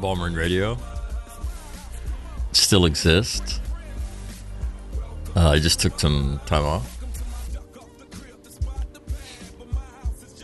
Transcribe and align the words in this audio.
House 0.00 0.18
of 0.20 0.34
Radio. 0.34 0.78
Still 2.52 2.86
exists. 2.86 3.60
Uh, 5.34 5.50
I 5.50 5.58
just 5.58 5.80
took 5.80 5.98
some 5.98 6.40
time 6.46 6.64
off. 6.64 6.94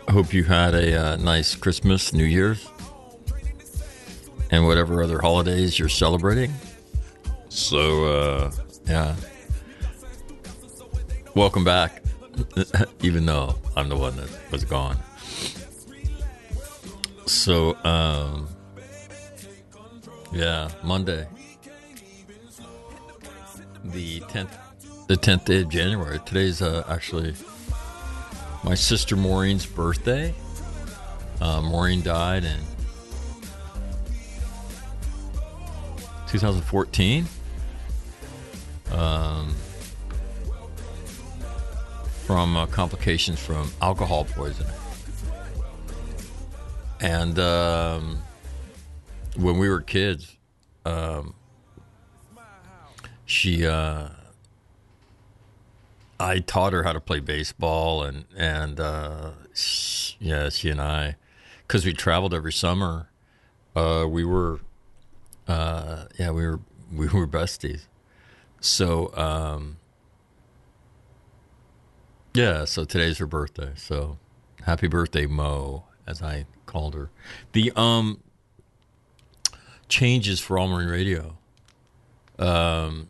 I 0.06 0.12
hope 0.12 0.32
you 0.32 0.44
had 0.44 0.74
a 0.74 1.00
uh, 1.00 1.16
nice 1.16 1.54
Christmas, 1.54 2.12
New 2.12 2.24
Year's, 2.24 2.68
and 4.50 4.66
whatever 4.66 5.02
other 5.02 5.20
holidays 5.20 5.78
you're 5.78 5.88
celebrating. 5.88 6.52
So, 7.48 8.04
uh, 8.04 8.52
yeah. 8.86 9.14
Welcome 11.34 11.64
back, 11.64 12.02
even 13.02 13.26
though 13.26 13.56
I'm 13.76 13.88
the 13.88 13.96
one 13.96 14.16
that 14.16 14.28
was 14.50 14.64
gone. 14.64 14.98
So, 17.26 17.76
um, 17.84 18.48
yeah, 20.34 20.68
Monday, 20.82 21.26
the 23.84 24.20
tenth, 24.28 24.56
the 25.06 25.16
tenth 25.16 25.44
day 25.44 25.62
of 25.62 25.68
January. 25.68 26.18
Today's 26.26 26.60
uh, 26.60 26.84
actually 26.88 27.34
my 28.62 28.74
sister 28.74 29.16
Maureen's 29.16 29.66
birthday. 29.66 30.34
Uh, 31.40 31.60
Maureen 31.60 32.02
died 32.02 32.44
in 32.44 32.58
2014. 36.28 37.26
Um, 38.92 39.54
from 42.24 42.56
uh, 42.56 42.66
complications 42.66 43.38
from 43.38 43.70
alcohol 43.82 44.24
poisoning. 44.24 44.72
And 47.00 47.38
um, 47.38 48.23
when 49.36 49.58
we 49.58 49.68
were 49.68 49.80
kids, 49.80 50.36
um, 50.84 51.34
she, 53.24 53.66
uh, 53.66 54.08
I 56.20 56.38
taught 56.40 56.72
her 56.72 56.82
how 56.82 56.92
to 56.92 57.00
play 57.00 57.20
baseball, 57.20 58.02
and 58.02 58.24
and 58.36 58.78
uh, 58.78 59.30
sh 59.54 60.14
yeah, 60.20 60.48
she 60.48 60.70
and 60.70 60.80
I, 60.80 61.16
because 61.66 61.84
we 61.84 61.92
traveled 61.92 62.34
every 62.34 62.52
summer, 62.52 63.08
uh, 63.74 64.06
we 64.08 64.24
were, 64.24 64.60
uh, 65.48 66.04
yeah, 66.18 66.30
we 66.30 66.46
were 66.46 66.60
we 66.92 67.08
were 67.08 67.26
besties. 67.26 67.86
So. 68.60 69.14
Um, 69.16 69.76
yeah, 72.34 72.64
so 72.64 72.84
today's 72.84 73.18
her 73.18 73.26
birthday. 73.28 73.70
So 73.76 74.18
happy 74.64 74.88
birthday, 74.88 75.26
Mo, 75.26 75.84
as 76.04 76.20
I 76.20 76.46
called 76.66 76.94
her. 76.94 77.10
The 77.52 77.72
um 77.76 78.23
changes 79.88 80.40
for 80.40 80.58
All 80.58 80.68
Marine 80.68 80.88
Radio. 80.88 81.36
Um 82.38 83.08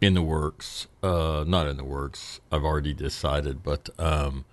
in 0.00 0.14
the 0.14 0.22
works. 0.22 0.86
Uh 1.02 1.44
not 1.46 1.66
in 1.66 1.76
the 1.76 1.84
works. 1.84 2.40
I've 2.52 2.64
already 2.64 2.94
decided, 2.94 3.62
but 3.62 3.88
um 3.98 4.44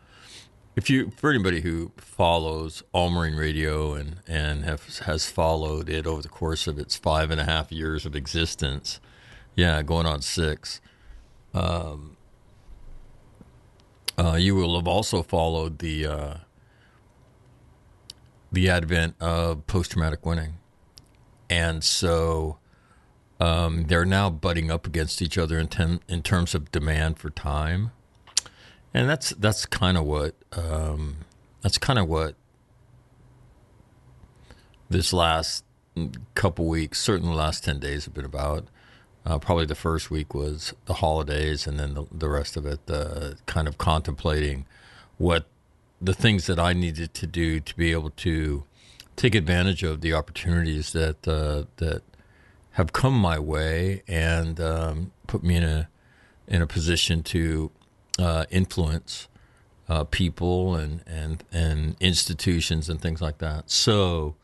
if 0.75 0.89
you 0.89 1.12
for 1.18 1.30
anybody 1.30 1.62
who 1.62 1.92
follows 1.98 2.83
All 2.94 3.09
Marine 3.09 3.36
Radio 3.36 3.94
and 3.94 4.18
and 4.27 4.63
have, 4.63 5.00
has 5.00 5.30
followed 5.30 5.89
it 5.89 6.07
over 6.07 6.21
the 6.21 6.30
course 6.30 6.68
of 6.68 6.80
its 6.80 6.95
five 6.95 7.30
and 7.30 7.42
a 7.42 7.44
half 7.44 7.71
years 7.71 8.06
of 8.06 8.15
existence, 8.15 9.00
yeah, 9.56 9.81
going 9.81 10.06
on 10.06 10.21
six. 10.21 10.80
Um, 11.54 12.15
uh, 14.18 14.36
you 14.36 14.56
will 14.56 14.75
have 14.75 14.88
also 14.88 15.24
followed 15.24 15.80
the 15.80 16.06
uh, 16.06 16.33
the 18.51 18.69
advent 18.69 19.15
of 19.19 19.65
post 19.68 19.92
traumatic 19.92 20.25
winning, 20.25 20.57
and 21.51 21.83
so 21.83 22.57
um, 23.42 23.83
they're 23.88 24.06
now 24.06 24.30
butting 24.30 24.71
up 24.71 24.88
against 24.88 25.21
each 25.21 25.38
other 25.38 25.59
in 25.59 25.68
ten, 25.68 26.00
in 26.07 26.24
terms 26.24 26.56
of 26.56 26.71
demand 26.71 27.19
for 27.19 27.30
time, 27.30 27.92
and 28.94 29.09
that's 29.09 29.31
that's 29.31 29.65
kind 29.65 29.98
of 29.98 30.06
what 30.06 30.33
um, 30.53 31.18
that's 31.62 31.77
kind 31.77 32.00
of 32.00 32.07
what 32.07 32.36
this 34.89 35.12
last 35.12 35.65
couple 36.36 36.68
weeks, 36.68 37.01
certainly 37.01 37.33
the 37.33 37.38
last 37.38 37.65
ten 37.65 37.80
days, 37.80 38.06
have 38.06 38.13
been 38.13 38.25
about. 38.25 38.68
Uh, 39.24 39.38
probably 39.38 39.65
the 39.68 39.75
first 39.75 40.09
week 40.09 40.33
was 40.33 40.74
the 40.86 40.95
holidays, 40.95 41.68
and 41.68 41.77
then 41.77 41.94
the, 41.94 42.06
the 42.12 42.27
rest 42.27 42.57
of 42.57 42.65
it, 42.65 42.80
uh, 42.89 43.33
kind 43.45 43.68
of 43.68 43.77
contemplating 43.77 44.65
what 45.19 45.45
the 46.01 46.13
things 46.13 46.47
that 46.47 46.57
I 46.57 46.74
needed 46.74 47.13
to 47.15 47.27
do 47.27 47.59
to 47.59 47.75
be 47.75 47.92
able 47.92 48.09
to 48.09 48.63
take 49.21 49.35
advantage 49.35 49.83
of 49.83 50.01
the 50.01 50.13
opportunities 50.13 50.94
that 50.94 51.27
uh, 51.27 51.65
that 51.77 52.01
have 52.71 52.91
come 52.91 53.13
my 53.13 53.38
way 53.38 54.01
and 54.07 54.59
um, 54.59 55.12
put 55.27 55.44
me 55.44 55.57
in 55.57 55.63
a 55.63 55.89
in 56.47 56.62
a 56.62 56.68
position 56.68 57.21
to 57.21 57.69
uh, 58.18 58.45
influence 58.50 59.27
uh, 59.88 60.03
people 60.06 60.75
and, 60.75 61.03
and 61.06 61.44
and 61.51 61.95
institutions 62.00 62.89
and 62.89 63.00
things 63.00 63.21
like 63.21 63.38
that. 63.38 63.69
So, 63.69 64.35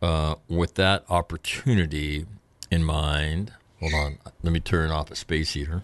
uh, 0.00 0.36
with 0.48 0.74
that 0.76 1.04
opportunity 1.08 2.26
in 2.70 2.84
mind, 2.84 3.52
hold 3.80 3.92
on, 3.92 4.18
let 4.44 4.52
me 4.52 4.60
turn 4.60 4.92
off 4.92 5.10
a 5.10 5.16
space 5.16 5.54
heater. 5.54 5.82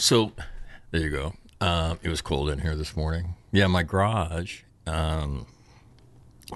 So, 0.00 0.32
there 0.92 1.00
you 1.00 1.10
go. 1.10 1.34
Um, 1.60 1.98
it 2.04 2.08
was 2.08 2.20
cold 2.20 2.50
in 2.50 2.60
here 2.60 2.76
this 2.76 2.96
morning. 2.96 3.34
Yeah, 3.50 3.66
my 3.66 3.82
garage, 3.82 4.60
um, 4.86 5.46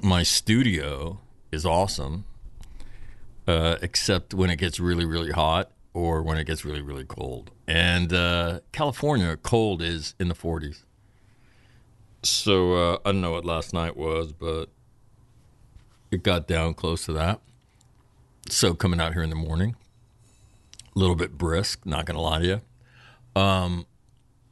my 0.00 0.22
studio 0.22 1.18
is 1.50 1.66
awesome, 1.66 2.24
uh, 3.48 3.78
except 3.82 4.32
when 4.32 4.48
it 4.48 4.56
gets 4.56 4.78
really, 4.78 5.04
really 5.04 5.32
hot 5.32 5.72
or 5.92 6.22
when 6.22 6.38
it 6.38 6.44
gets 6.44 6.64
really, 6.64 6.80
really 6.80 7.04
cold. 7.04 7.50
And 7.66 8.12
uh, 8.12 8.60
California, 8.70 9.36
cold 9.36 9.82
is 9.82 10.14
in 10.20 10.28
the 10.28 10.36
40s. 10.36 10.84
So 12.22 12.74
uh, 12.74 12.98
I 13.04 13.10
don't 13.10 13.22
know 13.22 13.32
what 13.32 13.44
last 13.44 13.74
night 13.74 13.96
was, 13.96 14.32
but 14.32 14.66
it 16.12 16.22
got 16.22 16.46
down 16.46 16.74
close 16.74 17.04
to 17.06 17.12
that. 17.14 17.40
So 18.48 18.72
coming 18.72 19.00
out 19.00 19.14
here 19.14 19.22
in 19.24 19.30
the 19.30 19.36
morning, 19.36 19.74
a 20.94 20.98
little 20.98 21.16
bit 21.16 21.36
brisk, 21.36 21.84
not 21.84 22.06
going 22.06 22.14
to 22.14 22.20
lie 22.22 22.38
to 22.38 22.46
you. 22.46 22.60
Um, 23.34 23.86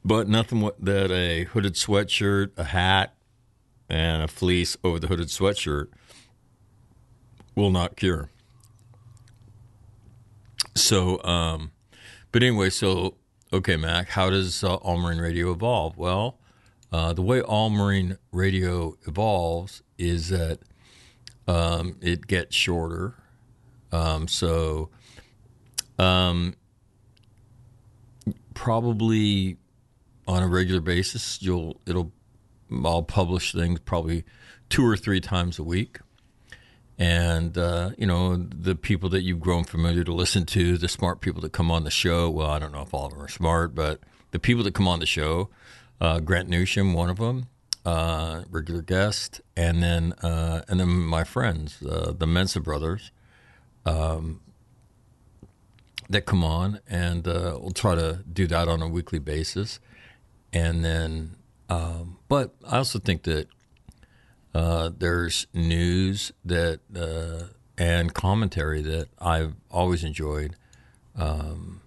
but 0.03 0.27
nothing 0.27 0.69
that 0.79 1.11
a 1.11 1.43
hooded 1.45 1.75
sweatshirt, 1.75 2.51
a 2.57 2.63
hat, 2.65 3.13
and 3.89 4.23
a 4.23 4.27
fleece 4.27 4.77
over 4.83 4.99
the 4.99 5.07
hooded 5.07 5.27
sweatshirt 5.27 5.87
will 7.55 7.71
not 7.71 7.95
cure. 7.95 8.29
So, 10.75 11.21
um, 11.23 11.71
but 12.31 12.41
anyway, 12.41 12.69
so 12.69 13.15
okay, 13.53 13.75
Mac, 13.75 14.09
how 14.09 14.29
does 14.29 14.63
uh, 14.63 14.75
All 14.75 14.97
Marine 14.97 15.19
Radio 15.19 15.51
evolve? 15.51 15.97
Well, 15.97 16.37
uh, 16.91 17.13
the 17.13 17.21
way 17.21 17.41
All 17.41 17.69
Marine 17.69 18.17
Radio 18.31 18.97
evolves 19.05 19.83
is 19.97 20.29
that 20.29 20.59
um, 21.47 21.97
it 22.01 22.27
gets 22.27 22.55
shorter. 22.55 23.15
Um, 23.91 24.27
so, 24.27 24.89
um, 25.99 26.55
probably 28.53 29.57
on 30.27 30.43
a 30.43 30.47
regular 30.47 30.81
basis, 30.81 31.41
you'll 31.41 31.79
it'll 31.85 32.11
I'll 32.85 33.03
publish 33.03 33.51
things 33.51 33.79
probably 33.79 34.23
two 34.69 34.85
or 34.85 34.95
three 34.95 35.19
times 35.19 35.59
a 35.59 35.63
week. 35.63 35.99
And, 36.97 37.57
uh, 37.57 37.91
you 37.97 38.05
know, 38.05 38.35
the 38.35 38.75
people 38.75 39.09
that 39.09 39.21
you've 39.21 39.39
grown 39.39 39.63
familiar 39.63 40.03
to 40.03 40.13
listen 40.13 40.45
to, 40.47 40.77
the 40.77 40.87
smart 40.87 41.19
people 41.19 41.41
that 41.41 41.51
come 41.51 41.71
on 41.71 41.83
the 41.83 41.89
show. 41.89 42.29
Well, 42.29 42.49
I 42.49 42.59
don't 42.59 42.71
know 42.71 42.83
if 42.83 42.93
all 42.93 43.07
of 43.07 43.13
them 43.13 43.21
are 43.21 43.27
smart, 43.27 43.73
but 43.73 43.99
the 44.29 44.39
people 44.39 44.63
that 44.65 44.75
come 44.75 44.87
on 44.87 44.99
the 44.99 45.07
show, 45.07 45.49
uh, 45.99 46.19
Grant 46.19 46.47
Newsham, 46.47 46.93
one 46.93 47.09
of 47.09 47.17
them, 47.17 47.47
uh, 47.85 48.43
regular 48.51 48.81
guest, 48.83 49.41
and 49.57 49.81
then 49.81 50.13
uh, 50.21 50.61
and 50.67 50.79
then 50.79 50.89
my 50.89 51.23
friends, 51.23 51.81
uh, 51.81 52.13
the 52.15 52.27
Mensa 52.27 52.59
brothers, 52.59 53.11
um, 53.85 54.41
that 56.11 56.25
come 56.25 56.43
on, 56.43 56.79
and 56.87 57.27
uh, 57.27 57.57
we'll 57.59 57.71
try 57.71 57.95
to 57.95 58.23
do 58.31 58.47
that 58.47 58.67
on 58.67 58.81
a 58.81 58.87
weekly 58.87 59.19
basis. 59.19 59.79
And 60.53 60.83
then, 60.83 61.35
um, 61.69 62.17
but 62.27 62.53
I 62.67 62.77
also 62.77 62.99
think 62.99 63.23
that 63.23 63.47
uh, 64.53 64.91
there's 64.97 65.47
news 65.53 66.31
that 66.43 66.81
uh, 66.95 67.53
and 67.77 68.13
commentary 68.13 68.81
that 68.81 69.07
I've 69.19 69.55
always 69.69 70.03
enjoyed. 70.03 70.55
Um, 71.15 71.81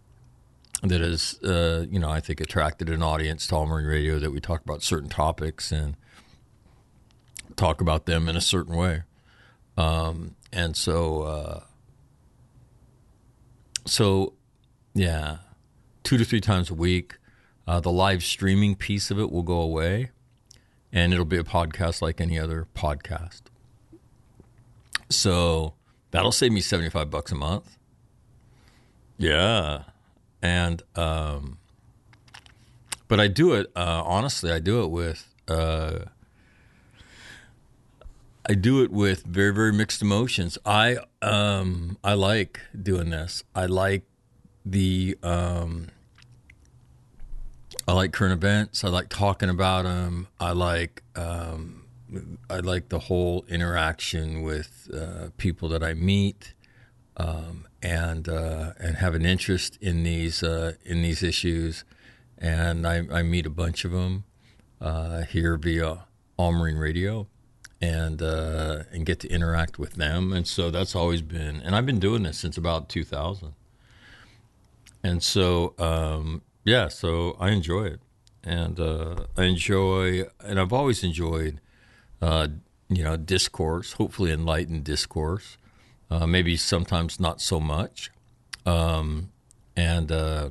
that 0.83 1.01
has, 1.01 1.41
uh, 1.43 1.87
you 1.91 1.99
know, 1.99 2.11
I 2.11 2.21
think 2.21 2.41
attracted 2.41 2.91
an 2.91 3.03
audience 3.03 3.47
to 3.47 3.57
All 3.57 3.67
Marine 3.67 3.87
Radio. 3.87 4.19
That 4.19 4.33
we 4.33 4.41
talk 4.41 4.63
about 4.63 4.83
certain 4.83 5.09
topics 5.09 5.73
and 5.73 5.97
talk 7.57 7.81
about 7.81 8.05
them 8.05 8.29
in 8.29 8.37
a 8.37 8.41
certain 8.41 8.77
way, 8.77 9.03
um, 9.79 10.37
and 10.53 10.77
so, 10.77 11.23
uh, 11.23 11.61
so, 13.85 14.35
yeah, 14.95 15.39
two 16.03 16.17
to 16.19 16.25
three 16.25 16.41
times 16.41 16.71
a 16.71 16.75
week. 16.75 17.19
Uh, 17.67 17.81
the 17.81 17.91
live 17.91 18.23
streaming 18.23 18.75
piece 18.75 19.11
of 19.11 19.19
it 19.19 19.33
will 19.33 19.43
go 19.43 19.61
away 19.61 20.11
and 20.93 21.13
it'll 21.13 21.25
be 21.25 21.39
a 21.39 21.45
podcast 21.45 22.01
like 22.01 22.21
any 22.21 22.39
other 22.39 22.69
podcast. 22.75 23.43
So 25.11 25.75
that'll 26.13 26.33
save 26.33 26.53
me 26.53 26.61
75 26.61 27.11
bucks 27.11 27.33
a 27.33 27.35
month. 27.35 27.77
Yeah. 29.19 29.85
And, 30.41 30.83
um, 30.95 31.59
but 33.09 33.19
I 33.19 33.29
do 33.29 33.55
it, 33.55 33.73
uh, 33.75 34.03
honestly, 34.05 34.53
I 34.53 34.61
do 34.61 34.85
it 34.85 34.91
with, 34.91 35.35
uh, 35.49 36.01
I 38.47 38.55
do 38.55 38.83
it 38.83 38.91
with 38.91 39.25
very, 39.25 39.55
very 39.55 39.73
mixed 39.73 40.03
emotions. 40.03 40.59
I, 40.67 40.99
um, 41.23 41.97
I 42.05 42.15
like 42.15 42.61
doing 42.81 43.11
this. 43.11 43.43
I 43.55 43.67
like 43.67 44.03
the, 44.67 45.17
um, 45.23 45.89
I 47.87 47.93
like 47.93 48.13
current 48.13 48.33
events. 48.33 48.85
I 48.85 48.89
like 48.89 49.09
talking 49.09 49.49
about 49.49 49.85
them. 49.85 50.29
I 50.41 50.53
like 50.53 51.03
um, 51.17 51.85
I 52.49 52.61
like 52.61 52.89
the 52.89 52.99
whole 52.99 53.45
interaction 53.49 54.43
with 54.43 54.89
uh, 54.95 55.29
people 55.37 55.69
that 55.71 55.83
I 55.83 55.95
meet, 55.95 56.55
um, 57.17 57.67
and 57.83 58.29
uh, 58.29 58.73
and 58.79 58.97
have 58.97 59.15
an 59.15 59.27
interest 59.27 59.79
in 59.81 60.03
these 60.03 60.43
uh, 60.43 60.75
in 60.85 61.03
these 61.03 61.23
issues. 61.23 61.85
And 62.39 62.87
I, 62.87 63.05
I, 63.11 63.23
meet 63.23 63.47
a 63.47 63.51
bunch 63.51 63.85
of 63.85 63.93
them 63.93 64.25
uh, 64.81 65.23
here 65.23 65.57
via 65.57 66.05
All 66.37 66.53
Marine 66.53 66.77
Radio, 66.77 67.29
and 67.85 68.23
uh, 68.23 68.85
and 68.93 69.05
get 69.05 69.21
to 69.21 69.29
interact 69.29 69.79
with 69.79 69.95
them. 69.95 70.33
And 70.33 70.47
so 70.47 70.71
that's 70.71 70.95
always 70.97 71.23
been. 71.23 71.61
And 71.61 71.77
I've 71.77 71.87
been 71.87 72.01
doing 72.01 72.23
this 72.23 72.39
since 72.39 72.57
about 72.57 72.89
2000. 72.89 73.53
And 75.03 75.23
so 75.23 75.75
um, 75.79 76.43
yeah, 76.65 76.89
so 76.89 77.37
I 77.39 77.51
enjoy 77.51 77.85
it, 77.85 78.01
and 78.43 78.81
uh, 78.81 79.27
I 79.37 79.45
enjoy, 79.45 80.25
and 80.43 80.59
I've 80.59 80.73
always 80.73 81.05
enjoyed, 81.05 81.61
uh, 82.23 82.49
you 82.89 83.05
know, 83.05 83.17
discourse. 83.19 83.93
Hopefully, 83.93 84.33
enlightened 84.33 84.85
discourse. 84.85 85.59
Uh, 86.11 86.27
maybe 86.27 86.57
sometimes 86.57 87.21
not 87.21 87.41
so 87.41 87.61
much, 87.61 88.11
um, 88.65 89.31
and 89.77 90.11
uh, 90.11 90.49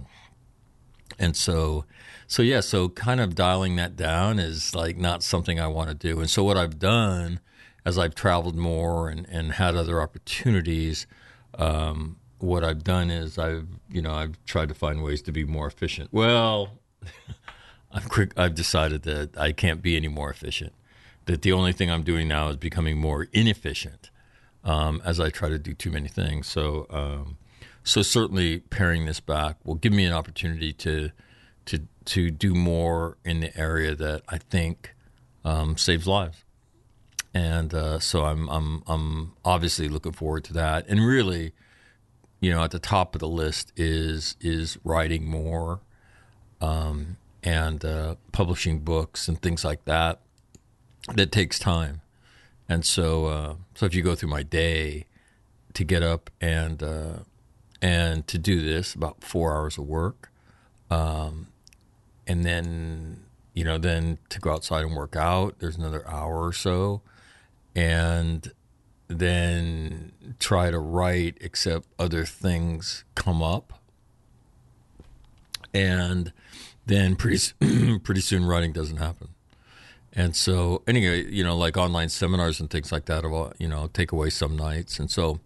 and 1.18 1.36
so, 1.36 1.86
so 2.34 2.42
yeah, 2.42 2.62
so 2.62 2.90
kind 2.90 3.22
of 3.22 3.36
dialing 3.36 3.76
that 3.76 3.96
down 3.96 4.40
is 4.40 4.74
like 4.74 4.98
not 4.98 5.22
something 5.22 5.60
I 5.60 5.68
want 5.68 5.90
to 5.90 5.96
do. 5.96 6.20
And 6.20 6.28
so, 6.28 6.44
what 6.44 6.58
I've 6.58 6.80
done 6.80 7.40
as 7.86 8.00
I've 8.00 8.16
traveled 8.16 8.56
more 8.56 9.08
and 9.08 9.28
and 9.30 9.52
had 9.52 9.76
other 9.76 10.02
opportunities. 10.02 11.06
Um, 11.60 12.18
what 12.40 12.64
I've 12.64 12.84
done 12.84 13.12
is 13.12 13.38
I've 13.38 13.68
you 13.88 14.02
know 14.02 14.14
I've 14.16 14.44
tried 14.46 14.70
to 14.70 14.74
find 14.74 15.04
ways 15.04 15.22
to 15.22 15.32
be 15.32 15.44
more 15.44 15.68
efficient. 15.68 16.10
Well, 16.12 16.80
I'm 17.92 18.10
quick. 18.10 18.34
I've 18.36 18.56
decided 18.56 19.04
that 19.04 19.38
I 19.38 19.52
can't 19.52 19.84
be 19.84 19.96
any 19.96 20.08
more 20.08 20.32
efficient. 20.32 20.74
That 21.26 21.44
the 21.44 21.52
only 21.52 21.72
thing 21.72 21.92
I'm 21.92 22.04
doing 22.04 22.28
now 22.28 22.48
is 22.48 22.58
becoming 22.58 22.98
more 22.98 23.28
inefficient 23.32 24.10
um, 24.64 25.04
as 25.06 25.20
I 25.20 25.30
try 25.30 25.50
to 25.50 25.60
do 25.60 25.76
too 25.76 25.92
many 25.92 26.08
things. 26.08 26.48
So 26.48 26.88
um, 26.90 27.38
so 27.84 28.02
certainly 28.02 28.62
paring 28.62 29.06
this 29.06 29.20
back 29.20 29.58
will 29.64 29.76
give 29.76 29.94
me 29.94 30.04
an 30.06 30.14
opportunity 30.14 30.74
to 30.74 31.12
to 32.06 32.32
do 32.32 32.54
more 32.54 33.18
in 33.24 33.42
the 33.42 33.58
area 33.58 33.96
that 33.96 34.24
I 34.30 34.38
think 34.38 34.96
um, 35.44 35.78
saves 35.78 36.08
lives. 36.08 36.44
And 37.34 37.74
uh, 37.74 38.00
so 38.00 38.26
I'm 38.26 38.48
I'm 38.50 38.84
I'm 38.88 39.34
obviously 39.44 39.90
looking 39.90 40.12
forward 40.12 40.44
to 40.46 40.54
that. 40.54 40.88
And 40.88 41.06
really 41.06 41.54
you 42.44 42.52
know, 42.52 42.62
at 42.62 42.72
the 42.72 42.80
top 42.80 43.16
of 43.16 43.20
the 43.20 43.28
list 43.28 43.72
is 43.78 44.36
is 44.42 44.78
writing 44.84 45.26
more 45.26 45.80
um, 46.60 47.16
and 47.42 47.86
uh, 47.86 48.16
publishing 48.34 48.80
books 48.80 49.30
and 49.30 49.42
things 49.42 49.64
like 49.64 49.86
that. 49.86 50.20
That 51.16 51.32
takes 51.32 51.58
time, 51.58 52.02
and 52.68 52.86
so 52.86 53.26
uh, 53.28 53.56
so 53.76 53.86
if 53.86 53.96
you 53.96 54.02
go 54.02 54.14
through 54.14 54.28
my 54.28 54.44
day 54.44 55.06
to 55.74 55.86
get 55.86 56.04
up 56.04 56.30
and 56.42 56.84
uh, 56.84 57.20
and 57.82 58.28
to 58.28 58.38
do 58.38 58.62
this 58.62 58.94
about 58.94 59.24
four 59.24 59.56
hours 59.56 59.78
of 59.78 59.86
work, 59.86 60.30
um, 60.92 61.48
and 62.28 62.44
then 62.44 63.24
you 63.54 63.64
know 63.64 63.78
then 63.78 64.18
to 64.30 64.40
go 64.40 64.52
outside 64.52 64.86
and 64.86 64.96
work 64.96 65.16
out. 65.16 65.60
There's 65.60 65.78
another 65.78 66.08
hour 66.08 66.46
or 66.46 66.54
so, 66.54 67.02
and 67.76 68.52
then 69.08 70.12
try 70.40 70.72
to 70.72 70.80
write, 70.80 71.38
except 71.42 71.88
other 72.00 72.26
things 72.26 73.04
come 73.16 73.42
up. 73.42 73.74
And 75.74 76.32
then 76.86 77.16
pretty, 77.16 78.00
pretty 78.04 78.22
soon 78.22 78.46
writing 78.46 78.72
doesn't 78.74 78.98
happen. 78.98 79.30
And 80.12 80.36
so, 80.36 80.84
anyway, 80.86 81.26
you 81.26 81.44
know, 81.44 81.58
like 81.58 81.76
online 81.76 82.10
seminars 82.10 82.60
and 82.60 82.70
things 82.70 82.92
like 82.92 83.06
that, 83.06 83.24
will, 83.24 83.54
you 83.58 83.68
know, 83.68 83.90
take 83.94 84.12
away 84.12 84.30
some 84.30 84.56
nights. 84.56 85.00
And 85.00 85.10
so, 85.10 85.40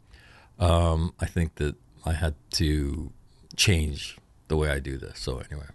um, 0.59 1.13
I 1.21 1.25
think 1.25 1.55
that 1.55 1.75
I 2.05 2.13
had 2.13 2.35
to 2.51 3.11
change 3.55 4.17
the 4.49 4.57
way 4.57 4.69
I 4.69 4.79
do 4.79 4.97
this. 4.97 5.19
So, 5.19 5.41
anyway, 5.49 5.67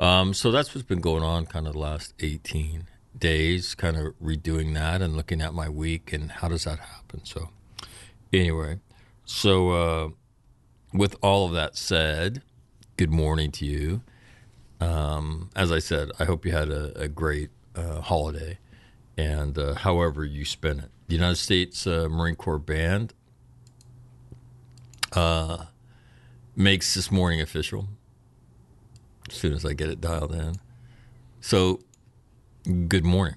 um, 0.00 0.32
so 0.34 0.50
that's 0.50 0.74
what's 0.74 0.86
been 0.86 1.00
going 1.00 1.22
on 1.22 1.44
kind 1.44 1.66
of 1.66 1.74
the 1.74 1.78
last 1.78 2.14
18 2.20 2.86
days, 3.16 3.74
kind 3.74 3.96
of 3.96 4.14
redoing 4.20 4.72
that 4.74 5.02
and 5.02 5.14
looking 5.14 5.42
at 5.42 5.52
my 5.52 5.68
week 5.68 6.12
and 6.12 6.32
how 6.32 6.48
does 6.48 6.64
that 6.64 6.78
happen. 6.78 7.24
So, 7.24 7.50
anyway, 8.32 8.80
so 9.26 9.70
uh, 9.70 10.08
with 10.94 11.16
all 11.22 11.46
of 11.46 11.52
that 11.52 11.76
said, 11.76 12.42
good 12.96 13.10
morning 13.10 13.52
to 13.52 13.66
you. 13.66 14.02
Um, 14.80 15.50
as 15.54 15.70
I 15.70 15.78
said, 15.78 16.10
I 16.18 16.24
hope 16.24 16.46
you 16.46 16.52
had 16.52 16.70
a, 16.70 16.98
a 16.98 17.08
great 17.08 17.50
uh, 17.76 18.00
holiday 18.00 18.58
and 19.18 19.58
uh, 19.58 19.74
however 19.74 20.24
you 20.24 20.46
spent 20.46 20.78
it. 20.78 20.90
The 21.08 21.14
United 21.16 21.36
States 21.36 21.86
uh, 21.86 22.08
Marine 22.10 22.36
Corps 22.36 22.58
Band 22.58 23.12
uh, 25.12 25.66
makes 26.56 26.94
this 26.94 27.10
morning 27.10 27.42
official 27.42 27.88
as 29.30 29.36
soon 29.36 29.52
as 29.52 29.64
I 29.64 29.72
get 29.72 29.88
it 29.88 30.00
dialed 30.00 30.34
in. 30.34 30.56
So, 31.40 31.80
good 32.88 33.04
morning. 33.04 33.36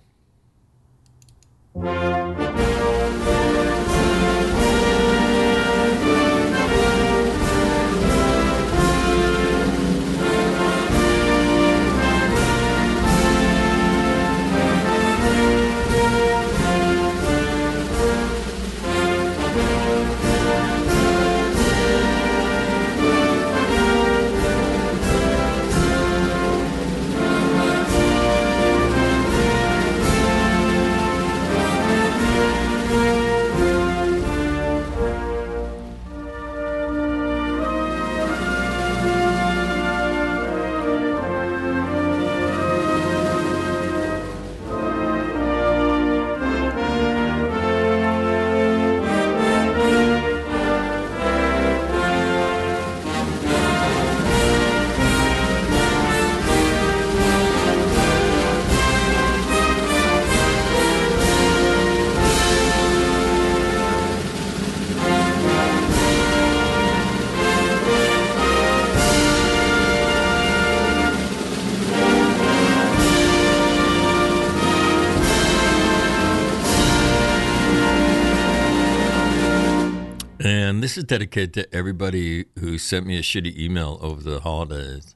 And 80.63 80.82
this 80.82 80.98
is 80.98 81.03
dedicated 81.03 81.53
to 81.55 81.75
everybody 81.75 82.46
who 82.58 82.77
sent 82.77 83.05
me 83.05 83.17
a 83.17 83.22
shitty 83.22 83.58
email 83.58 84.00
over 84.01 84.22
the 84.24 84.39
holidays. 84.39 85.13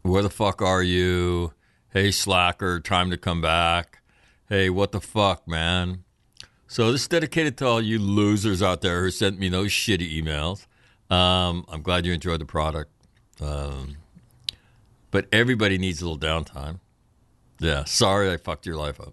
Where 0.00 0.22
the 0.22 0.30
fuck 0.30 0.62
are 0.62 0.82
you? 0.82 1.52
Hey, 1.90 2.10
slacker, 2.10 2.80
time 2.80 3.10
to 3.10 3.18
come 3.18 3.42
back. 3.42 4.00
Hey, 4.48 4.70
what 4.70 4.92
the 4.92 5.00
fuck, 5.02 5.46
man? 5.46 6.04
So 6.66 6.92
this 6.92 7.02
is 7.02 7.08
dedicated 7.08 7.58
to 7.58 7.66
all 7.66 7.82
you 7.82 7.98
losers 7.98 8.62
out 8.62 8.80
there 8.80 9.02
who 9.02 9.10
sent 9.10 9.38
me 9.38 9.50
those 9.50 9.70
shitty 9.70 10.18
emails. 10.18 10.66
Um, 11.14 11.66
I'm 11.68 11.82
glad 11.82 12.06
you 12.06 12.14
enjoyed 12.14 12.40
the 12.40 12.46
product. 12.46 12.90
Um, 13.38 13.98
but 15.10 15.26
everybody 15.30 15.76
needs 15.76 16.00
a 16.00 16.08
little 16.08 16.18
downtime. 16.18 16.80
Yeah, 17.58 17.84
sorry 17.84 18.32
I 18.32 18.38
fucked 18.38 18.64
your 18.64 18.76
life 18.76 18.98
up. 18.98 19.12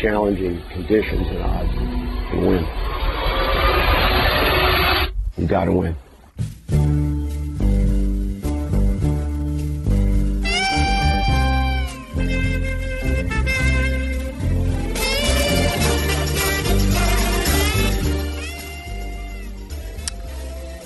challenging 0.00 0.62
conditions 0.70 1.26
and 1.26 1.38
odds 1.38 1.70
and 1.72 2.46
win. 2.46 2.64
You 5.36 5.46
got 5.46 5.64
to 5.64 5.72
win. 5.72 5.96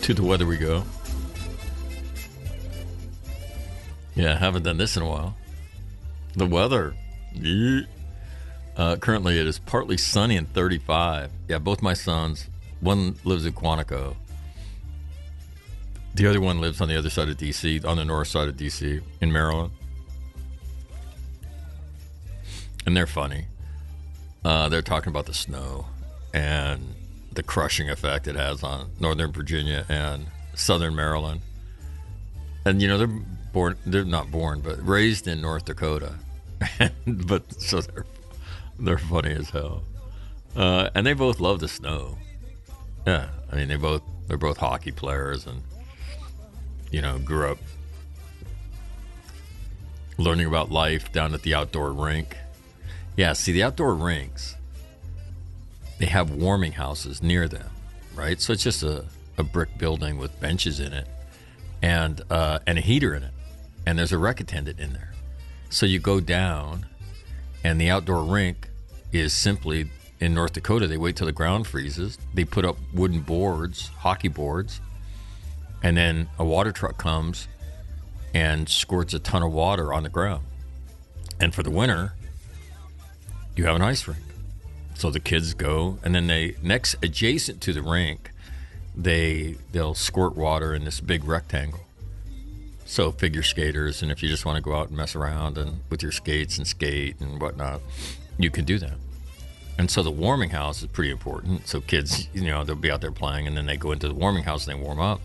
To 0.02 0.14
the 0.14 0.23
weather 0.25 0.47
we 0.47 0.57
go. 0.57 0.85
Yeah, 4.14 4.37
haven't 4.37 4.62
done 4.64 4.78
this 4.78 4.97
in 4.97 5.02
a 5.02 5.09
while. 5.09 5.37
The 6.35 6.47
weather. 6.47 6.95
Uh, 8.76 8.97
currently, 8.97 9.38
it 9.38 9.47
is 9.47 9.59
partly 9.59 9.97
sunny 9.97 10.37
and 10.37 10.52
35. 10.52 11.31
Yeah, 11.49 11.59
both 11.59 11.83
my 11.83 11.95
sons. 11.95 12.49
One 12.81 13.17
lives 13.25 13.47
in 13.47 13.52
Quantico. 13.52 14.17
The 16.14 16.26
other 16.26 16.41
one 16.41 16.61
lives 16.61 16.81
on 16.81 16.88
the 16.88 16.99
other 16.99 17.11
side 17.11 17.29
of 17.29 17.37
DC, 17.37 17.85
on 17.87 17.97
the 17.97 18.05
north 18.05 18.29
side 18.29 18.49
of 18.49 18.57
DC, 18.57 19.02
in 19.21 19.33
Maryland. 19.33 19.73
And 22.85 22.97
they're 22.97 23.07
funny. 23.07 23.47
Uh, 24.45 24.69
they're 24.69 24.83
talking 24.83 25.11
about 25.11 25.26
the 25.26 25.35
snow 25.35 25.87
and 26.35 26.95
the 27.33 27.43
crushing 27.43 27.88
effect 27.88 28.26
it 28.26 28.35
has 28.35 28.62
on 28.62 28.91
Northern 29.00 29.33
Virginia 29.33 29.87
and 29.88 30.26
Southern 30.55 30.95
Maryland. 30.95 31.41
And 32.64 32.83
you 32.83 32.88
know 32.88 32.99
they're 32.99 33.23
born, 33.52 33.76
they're 33.87 34.05
not 34.05 34.31
born, 34.31 34.61
but 34.61 34.85
raised 34.87 35.29
in 35.29 35.41
North 35.41 35.64
Dakota. 35.64 36.14
but 37.07 37.61
so 37.61 37.81
they're 37.81 38.05
they're 38.82 38.98
funny 38.98 39.32
as 39.32 39.50
hell. 39.50 39.82
Uh, 40.54 40.90
and 40.94 41.06
they 41.06 41.14
both 41.14 41.40
love 41.40 41.60
the 41.60 41.68
snow. 41.68 42.18
Yeah, 43.06 43.28
I 43.50 43.56
mean 43.56 43.68
they 43.68 43.76
both 43.76 44.02
they're 44.28 44.36
both 44.36 44.58
hockey 44.58 44.92
players 44.92 45.46
and 45.46 45.62
you 46.90 47.00
know 47.00 47.18
grew 47.18 47.50
up 47.50 47.58
learning 50.18 50.46
about 50.46 50.70
life 50.70 51.10
down 51.12 51.34
at 51.34 51.42
the 51.42 51.54
outdoor 51.54 51.92
rink. 51.92 52.36
Yeah, 53.16 53.32
see 53.32 53.52
the 53.52 53.62
outdoor 53.62 53.94
rinks 53.94 54.56
they 56.02 56.08
have 56.08 56.32
warming 56.32 56.72
houses 56.72 57.22
near 57.22 57.46
them, 57.46 57.70
right? 58.16 58.40
So 58.40 58.52
it's 58.52 58.64
just 58.64 58.82
a, 58.82 59.04
a 59.38 59.44
brick 59.44 59.78
building 59.78 60.18
with 60.18 60.38
benches 60.40 60.80
in 60.80 60.92
it 60.92 61.06
and 61.80 62.20
uh, 62.28 62.58
and 62.66 62.76
a 62.76 62.80
heater 62.80 63.14
in 63.14 63.22
it, 63.22 63.32
and 63.86 64.00
there's 64.00 64.10
a 64.10 64.18
rec 64.18 64.40
attendant 64.40 64.80
in 64.80 64.94
there. 64.94 65.12
So 65.70 65.86
you 65.86 66.00
go 66.00 66.18
down, 66.18 66.86
and 67.62 67.80
the 67.80 67.88
outdoor 67.88 68.24
rink 68.24 68.68
is 69.12 69.33
simply 69.33 69.88
in 70.21 70.35
North 70.35 70.52
Dakota. 70.52 70.87
They 70.87 70.97
wait 70.97 71.16
till 71.16 71.26
the 71.26 71.33
ground 71.33 71.66
freezes. 71.66 72.19
They 72.33 72.45
put 72.45 72.64
up 72.64 72.76
wooden 72.95 73.21
boards, 73.21 73.88
hockey 73.99 74.28
boards, 74.28 74.81
and 75.83 75.97
then 75.97 76.28
a 76.39 76.45
water 76.45 76.73
truck 76.73 76.97
comes 76.97 77.49
and 78.34 78.69
squirts 78.69 79.13
a 79.15 79.19
ton 79.19 79.43
of 79.43 79.52
water 79.52 79.93
on 79.93 80.02
the 80.04 80.08
ground. 80.08 80.45
And 81.41 81.54
for 81.54 81.63
the 81.63 81.71
winter, 81.71 82.15
you 83.56 83.67
have 83.67 83.76
an 83.76 83.82
ice 83.82 84.06
rink. 84.06 84.23
So 84.95 85.10
the 85.10 85.21
kids 85.21 85.54
go, 85.54 85.99
and 86.02 86.15
then 86.15 86.26
they 86.28 86.56
next 86.63 86.95
adjacent 87.02 87.60
to 87.63 87.73
the 87.73 87.82
rink, 87.82 88.30
they 88.95 89.56
they'll 89.73 89.95
squirt 89.95 90.36
water 90.36 90.75
in 90.75 90.84
this 90.84 91.00
big 91.00 91.25
rectangle. 91.25 91.80
So 92.84 93.10
figure 93.10 93.43
skaters, 93.43 94.02
and 94.02 94.13
if 94.13 94.23
you 94.23 94.28
just 94.28 94.45
want 94.45 94.56
to 94.56 94.63
go 94.63 94.75
out 94.75 94.89
and 94.89 94.97
mess 94.97 95.17
around 95.17 95.58
and 95.58 95.80
with 95.91 96.02
your 96.02 96.13
skates 96.13 96.58
and 96.58 96.67
skate 96.67 97.21
and 97.21 97.41
whatnot, 97.41 97.80
you 98.39 98.50
can 98.50 98.65
do 98.65 98.78
that. 98.78 99.01
And 99.78 99.91
so 99.91 100.02
the 100.02 100.11
warming 100.11 100.50
house 100.50 100.82
is 100.82 100.89
pretty 100.89 101.11
important. 101.11 101.67
So 101.67 101.80
kids, 101.80 102.28
you 102.32 102.43
know, 102.43 102.63
they'll 102.65 102.76
be 102.76 102.91
out 102.91 103.00
there 103.00 103.13
playing, 103.13 103.47
and 103.47 103.56
then 103.56 103.67
they 103.67 103.76
go 103.76 103.93
into 103.93 104.08
the 104.08 104.15
warming 104.15 104.45
house 104.45 104.67
and 104.67 104.78
they 104.78 104.82
warm 104.82 105.00
up, 105.00 105.21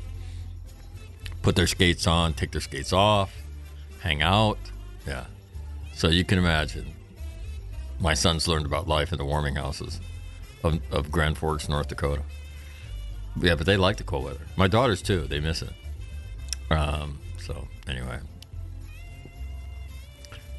put 1.42 1.56
their 1.56 1.68
skates 1.68 2.08
on, 2.08 2.34
take 2.34 2.52
their 2.52 2.62
skates 2.62 2.94
off, 2.94 3.34
hang 4.02 4.22
out. 4.22 4.58
Yeah. 5.06 5.26
So 5.94 6.08
you 6.08 6.24
can 6.24 6.38
imagine 6.38 6.94
my 8.00 8.14
sons 8.14 8.48
learned 8.48 8.66
about 8.66 8.88
life 8.88 9.12
in 9.12 9.18
the 9.18 9.26
warming 9.26 9.56
houses 9.56 10.00
of, 10.64 10.80
of 10.92 11.12
Grand 11.12 11.38
Forks, 11.38 11.68
North 11.68 11.88
Dakota. 11.88 12.24
Yeah, 13.40 13.56
but 13.56 13.66
they 13.66 13.78
like 13.78 13.98
the 13.98 14.04
cold 14.04 14.26
weather. 14.26 14.46
My 14.56 14.68
daughters 14.68 15.02
too; 15.02 15.22
they 15.28 15.40
miss 15.40 15.62
it. 15.62 15.74
Um, 16.72 17.20
so 17.40 17.68
anyway, 17.88 18.20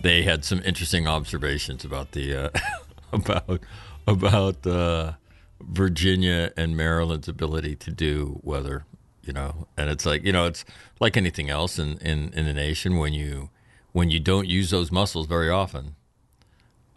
they 0.03 0.23
had 0.23 0.45
some 0.45 0.63
interesting 0.65 1.07
observations 1.07 1.85
about 1.85 2.13
the 2.13 2.35
uh, 2.35 2.51
about 3.13 3.61
about 4.07 4.67
uh, 4.67 5.13
Virginia 5.61 6.53
and 6.57 6.77
Maryland's 6.77 7.29
ability 7.29 7.77
to 7.77 7.91
do 7.91 8.41
weather. 8.43 8.85
You 9.23 9.35
know, 9.35 9.67
and 9.77 9.91
it's 9.91 10.07
like 10.07 10.25
you 10.25 10.33
know, 10.33 10.47
it's 10.47 10.65
like 11.01 11.17
anything 11.17 11.51
else 11.51 11.79
in 11.79 11.99
in, 11.99 12.33
in 12.33 12.47
the 12.47 12.55
nation 12.55 12.97
when 12.97 13.13
you 13.13 13.51
when 13.93 14.11
you 14.11 14.21
don't 14.21 14.47
use 14.47 14.71
those 14.71 14.91
muscles 14.91 15.27
very 15.27 15.51
often 15.51 15.97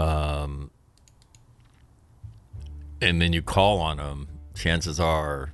um, 0.01 0.71
and 3.01 3.21
then 3.21 3.33
you 3.33 3.41
call 3.43 3.79
on 3.79 3.97
them, 3.97 4.27
chances 4.55 4.99
are 4.99 5.53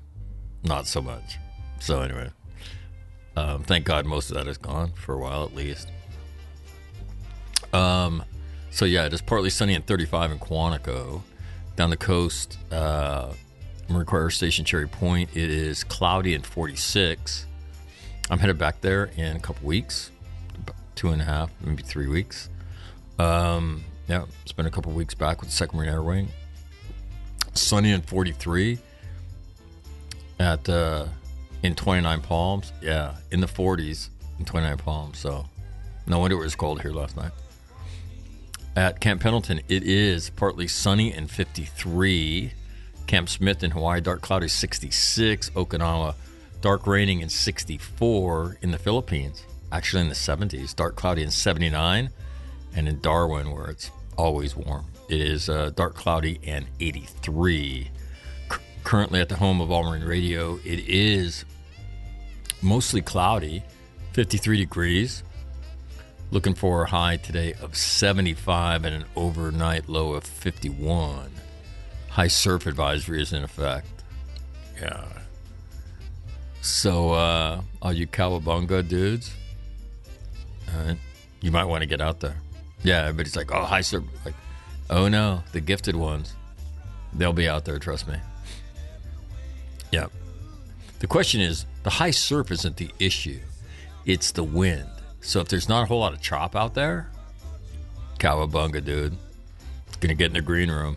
not 0.63 0.87
so 0.87 1.01
much. 1.01 1.37
So 1.79 2.01
anyway, 2.01 2.29
um, 3.35 3.63
thank 3.63 3.85
God 3.85 4.05
most 4.05 4.29
of 4.29 4.37
that 4.37 4.47
is 4.47 4.57
gone 4.57 4.93
for 4.93 5.15
a 5.15 5.17
while 5.17 5.43
at 5.43 5.53
least. 5.53 5.89
Um, 7.73 8.23
so 8.77 8.85
yeah, 8.85 9.07
it 9.07 9.13
is 9.13 9.23
partly 9.23 9.49
sunny 9.49 9.73
and 9.73 9.83
35 9.87 10.33
in 10.33 10.37
Quantico. 10.37 11.23
Down 11.75 11.89
the 11.89 11.97
coast, 11.97 12.59
uh, 12.71 13.33
Marine 13.89 14.05
Corps 14.05 14.21
Air 14.21 14.29
Station 14.29 14.65
Cherry 14.65 14.87
Point, 14.87 15.31
it 15.35 15.49
is 15.49 15.83
cloudy 15.83 16.35
and 16.35 16.45
46. 16.45 17.47
I'm 18.29 18.37
headed 18.37 18.59
back 18.59 18.81
there 18.81 19.09
in 19.17 19.35
a 19.35 19.39
couple 19.39 19.67
weeks, 19.67 20.11
two 20.93 21.09
and 21.09 21.19
a 21.19 21.25
half, 21.25 21.49
maybe 21.59 21.81
three 21.81 22.05
weeks. 22.05 22.51
Um, 23.17 23.83
yeah, 24.07 24.25
spent 24.45 24.67
a 24.67 24.71
couple 24.71 24.91
weeks 24.91 25.15
back 25.15 25.41
with 25.41 25.49
the 25.49 25.55
Second 25.55 25.79
Marine 25.79 25.89
Air 25.89 26.03
Wing. 26.03 26.27
Sunny 27.55 27.93
and 27.93 28.05
43 28.05 28.77
at 30.39 30.69
uh, 30.69 31.07
in 31.63 31.73
29 31.73 32.21
Palms. 32.21 32.71
Yeah, 32.83 33.15
in 33.31 33.39
the 33.39 33.47
40s 33.47 34.09
in 34.37 34.45
29 34.45 34.77
Palms. 34.77 35.17
So 35.17 35.47
no 36.05 36.19
wonder 36.19 36.35
it 36.35 36.41
was 36.41 36.55
cold 36.55 36.83
here 36.83 36.91
last 36.91 37.17
night. 37.17 37.31
At 38.77 38.99
Camp 38.99 39.23
Pendleton, 39.23 39.61
it 39.67 39.81
is 39.81 40.29
partly 40.29 40.67
sunny 40.67 41.11
and 41.11 41.31
53. 41.31 42.53
Camp 43.07 43.27
Smith 43.27 43.63
in 43.63 43.71
Hawaii, 43.71 44.01
dark 44.01 44.21
cloudy 44.21 44.47
66. 44.47 45.49
Okinawa, 45.49 46.13
dark 46.61 46.85
raining 46.85 47.23
and 47.23 47.31
64. 47.31 48.59
In 48.61 48.69
the 48.69 48.77
Philippines, 48.77 49.43
actually 49.71 50.03
in 50.03 50.09
the 50.09 50.13
70s, 50.13 50.75
dark 50.75 50.95
cloudy 50.95 51.23
and 51.23 51.33
79. 51.33 52.11
And 52.75 52.87
in 52.87 52.99
Darwin, 52.99 53.49
where 53.49 53.65
it's 53.65 53.89
always 54.15 54.55
warm, 54.55 54.85
it 55.09 55.21
is 55.21 55.49
uh, 55.49 55.71
dark 55.75 55.95
cloudy 55.95 56.39
and 56.45 56.67
83. 56.79 57.89
C- 58.51 58.57
currently 58.83 59.19
at 59.19 59.29
the 59.29 59.37
home 59.37 59.59
of 59.59 59.71
All 59.71 59.85
Marine 59.85 60.03
Radio, 60.03 60.59
it 60.63 60.87
is 60.87 61.45
mostly 62.61 63.01
cloudy, 63.01 63.63
53 64.13 64.57
degrees. 64.57 65.23
Looking 66.29 66.55
for 66.55 66.83
a 66.83 66.89
high 66.89 67.17
today 67.17 67.53
of 67.61 67.77
75 67.77 68.83
and 68.83 68.95
an 68.95 69.05
overnight 69.15 69.87
low 69.87 70.13
of 70.13 70.25
51. 70.25 71.31
High 72.09 72.27
surf 72.27 72.65
advisory 72.65 73.21
is 73.21 73.31
in 73.31 73.43
effect. 73.43 73.87
Yeah. 74.81 75.05
So, 76.61 77.11
uh, 77.13 77.61
all 77.81 77.93
you 77.93 78.07
Cowabunga 78.07 78.85
dudes, 78.85 79.33
uh, 80.67 80.95
you 81.39 81.49
might 81.49 81.63
want 81.63 81.83
to 81.83 81.87
get 81.87 82.01
out 82.01 82.19
there. 82.19 82.35
Yeah, 82.83 83.03
everybody's 83.03 83.37
like, 83.37 83.53
oh, 83.53 83.63
high 83.63 83.81
surf. 83.81 84.03
Like, 84.25 84.35
oh 84.89 85.07
no, 85.07 85.43
the 85.53 85.61
gifted 85.61 85.95
ones. 85.95 86.35
They'll 87.13 87.31
be 87.31 87.47
out 87.47 87.63
there, 87.63 87.79
trust 87.79 88.05
me. 88.05 88.17
Yeah. 89.93 90.07
The 90.99 91.07
question 91.07 91.39
is 91.39 91.65
the 91.83 91.89
high 91.89 92.11
surf 92.11 92.51
isn't 92.51 92.75
the 92.75 92.91
issue, 92.99 93.39
it's 94.05 94.31
the 94.31 94.43
wind. 94.43 94.89
So 95.27 95.41
if 95.41 95.49
there's 95.49 95.67
not 95.67 95.83
a 95.83 95.85
whole 95.87 95.99
lot 95.99 96.13
of 96.13 96.21
chop 96.21 96.55
out 96.55 96.73
there, 96.73 97.09
cowabunga, 98.17 98.83
dude. 98.83 99.17
Gonna 99.99 100.13
get 100.13 100.27
in 100.27 100.33
the 100.33 100.41
green 100.41 100.71
room. 100.71 100.95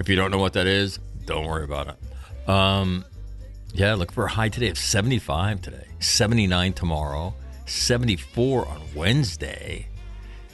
If 0.00 0.08
you 0.08 0.16
don't 0.16 0.32
know 0.32 0.38
what 0.38 0.54
that 0.54 0.66
is, 0.66 0.98
don't 1.24 1.46
worry 1.46 1.62
about 1.62 1.86
it. 1.86 2.48
Um, 2.48 3.04
yeah, 3.72 3.94
look 3.94 4.10
for 4.10 4.24
a 4.24 4.28
high 4.28 4.48
today 4.48 4.70
of 4.70 4.76
75 4.76 5.62
today, 5.62 5.86
79 6.00 6.72
tomorrow, 6.72 7.32
74 7.66 8.66
on 8.66 8.82
Wednesday, 8.96 9.86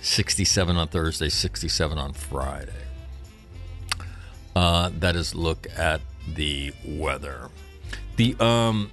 67 0.03 0.77
on 0.77 0.89
Thursday, 0.89 1.31
67 1.31 1.97
on 1.97 2.13
Friday. 2.13 2.73
Uh, 4.55 4.91
that 4.99 5.17
is 5.17 5.35
look 5.35 5.67
at 5.79 6.03
the 6.35 6.75
weather. 6.85 7.49
The 8.17 8.37
um 8.41 8.91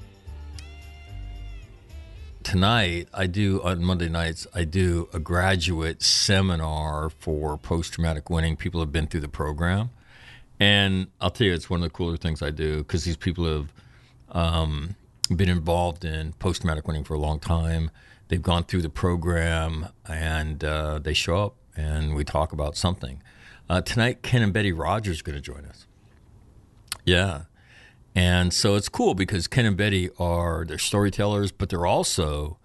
tonight 2.49 3.07
I 3.13 3.27
do 3.27 3.61
on 3.61 3.83
Monday 3.83 4.09
nights 4.09 4.47
I 4.55 4.63
do 4.63 5.07
a 5.13 5.19
graduate 5.19 6.01
seminar 6.01 7.11
for 7.11 7.59
post 7.59 7.93
traumatic 7.93 8.31
winning. 8.31 8.55
People 8.55 8.79
have 8.79 8.91
been 8.91 9.05
through 9.05 9.19
the 9.19 9.27
program, 9.29 9.91
and 10.59 11.09
I'll 11.21 11.29
tell 11.29 11.45
you, 11.45 11.53
it's 11.53 11.69
one 11.69 11.81
of 11.81 11.83
the 11.83 11.91
cooler 11.91 12.17
things 12.17 12.41
I 12.41 12.49
do 12.49 12.79
because 12.79 13.03
these 13.03 13.17
people 13.17 13.45
have 13.45 13.71
um, 14.31 14.95
been 15.35 15.47
involved 15.47 16.03
in 16.03 16.33
post 16.33 16.61
traumatic 16.61 16.87
winning 16.87 17.03
for 17.03 17.13
a 17.13 17.19
long 17.19 17.39
time. 17.39 17.91
They've 18.29 18.41
gone 18.41 18.63
through 18.63 18.81
the 18.81 18.89
program 18.89 19.89
and 20.07 20.63
uh, 20.63 20.97
they 20.97 21.13
show 21.13 21.45
up 21.45 21.55
and 21.77 22.15
we 22.15 22.23
talk 22.23 22.51
about 22.51 22.75
something. 22.75 23.21
Uh, 23.69 23.81
tonight, 23.81 24.23
Ken 24.23 24.41
and 24.41 24.51
Betty 24.51 24.71
Rogers 24.71 25.19
are 25.19 25.23
going 25.23 25.35
to 25.35 25.41
join 25.41 25.65
us. 25.65 25.85
Yeah. 27.05 27.43
And 28.15 28.53
so 28.53 28.75
it's 28.75 28.89
cool 28.89 29.13
because 29.13 29.47
Ken 29.47 29.65
and 29.65 29.77
Betty 29.77 30.09
are 30.19 30.65
they're 30.65 30.77
storytellers, 30.77 31.51
but 31.51 31.69
they're 31.69 31.85
also 31.85 32.57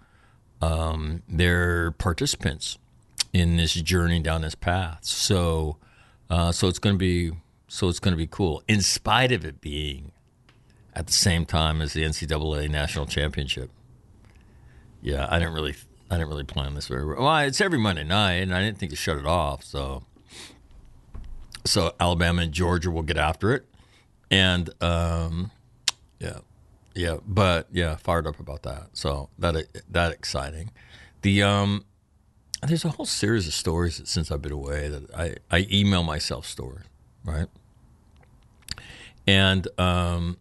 um, 0.61 1.21
they're 1.27 1.91
participants 1.91 2.77
in 3.31 3.57
this 3.57 3.73
journey 3.73 4.19
down 4.19 4.41
this 4.41 4.55
path. 4.55 4.99
So 5.03 5.77
uh, 6.29 6.51
so 6.51 6.67
it's 6.67 6.79
going 6.79 6.95
to 6.95 6.99
be 6.99 7.31
so 7.67 7.89
it's 7.89 7.99
going 7.99 8.13
to 8.13 8.17
be 8.17 8.27
cool, 8.27 8.63
in 8.67 8.81
spite 8.81 9.31
of 9.31 9.45
it 9.45 9.61
being 9.61 10.11
at 10.93 11.07
the 11.07 11.13
same 11.13 11.45
time 11.45 11.81
as 11.81 11.93
the 11.93 12.03
NCAA 12.03 12.69
national 12.69 13.05
championship. 13.05 13.69
Yeah, 15.01 15.27
I 15.29 15.39
didn't 15.39 15.53
really 15.53 15.75
I 16.09 16.15
didn't 16.15 16.29
really 16.29 16.43
plan 16.43 16.73
this 16.75 16.87
very 16.87 17.05
well. 17.05 17.21
well. 17.21 17.37
It's 17.39 17.61
every 17.61 17.79
Monday 17.79 18.03
night, 18.03 18.35
and 18.35 18.53
I 18.53 18.61
didn't 18.61 18.77
think 18.77 18.91
to 18.91 18.95
shut 18.95 19.17
it 19.17 19.25
off. 19.25 19.63
So 19.63 20.03
so 21.65 21.93
Alabama 21.99 22.43
and 22.43 22.51
Georgia 22.51 22.89
will 22.89 23.03
get 23.03 23.17
after 23.17 23.53
it 23.53 23.65
and 24.31 24.69
um, 24.81 25.51
yeah, 26.19 26.39
yeah, 26.93 27.17
but 27.25 27.67
yeah, 27.71 27.95
fired 27.95 28.27
up 28.27 28.39
about 28.39 28.63
that. 28.63 28.89
So 28.93 29.29
that 29.39 29.67
that 29.89 30.11
exciting. 30.11 30.71
The 31.21 31.43
um, 31.43 31.85
there's 32.63 32.85
a 32.85 32.89
whole 32.89 33.05
series 33.05 33.47
of 33.47 33.53
stories 33.53 34.01
since 34.05 34.31
I've 34.31 34.41
been 34.41 34.51
away 34.51 34.87
that 34.87 35.13
I 35.13 35.35
I 35.51 35.67
email 35.71 36.03
myself 36.03 36.45
stories, 36.45 36.85
right? 37.23 37.47
And 39.27 39.67
um, 39.79 40.37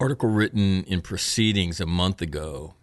article 0.00 0.28
written 0.28 0.84
in 0.84 1.00
Proceedings 1.00 1.80
a 1.80 1.86
month 1.86 2.20
ago. 2.20 2.74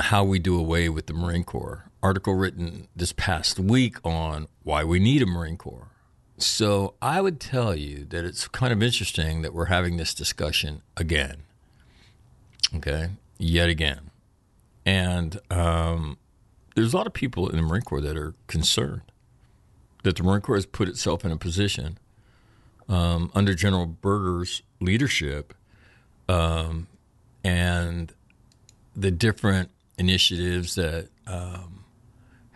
How 0.00 0.22
we 0.22 0.38
do 0.38 0.56
away 0.56 0.88
with 0.88 1.06
the 1.06 1.12
Marine 1.12 1.42
Corps 1.42 1.87
article 2.02 2.34
written 2.34 2.88
this 2.94 3.12
past 3.12 3.58
week 3.58 3.96
on 4.04 4.46
why 4.62 4.84
we 4.84 4.98
need 4.98 5.22
a 5.22 5.26
Marine 5.26 5.56
Corps. 5.56 5.88
So 6.36 6.94
I 7.02 7.20
would 7.20 7.40
tell 7.40 7.74
you 7.74 8.04
that 8.06 8.24
it's 8.24 8.46
kind 8.46 8.72
of 8.72 8.82
interesting 8.82 9.42
that 9.42 9.52
we're 9.52 9.66
having 9.66 9.96
this 9.96 10.14
discussion 10.14 10.82
again. 10.96 11.42
Okay, 12.76 13.10
yet 13.38 13.68
again. 13.68 14.10
And 14.86 15.40
um, 15.50 16.18
there's 16.74 16.94
a 16.94 16.96
lot 16.96 17.06
of 17.06 17.12
people 17.12 17.48
in 17.48 17.56
the 17.56 17.62
Marine 17.62 17.82
Corps 17.82 18.00
that 18.00 18.16
are 18.16 18.34
concerned 18.46 19.02
that 20.04 20.16
the 20.16 20.22
Marine 20.22 20.40
Corps 20.40 20.56
has 20.56 20.66
put 20.66 20.88
itself 20.88 21.24
in 21.24 21.32
a 21.32 21.36
position 21.36 21.98
um, 22.88 23.30
under 23.34 23.54
General 23.54 23.86
Berger's 23.86 24.62
leadership 24.80 25.54
um, 26.28 26.86
and 27.42 28.12
the 28.94 29.10
different 29.10 29.70
initiatives 29.98 30.76
that 30.76 31.08
um, 31.26 31.77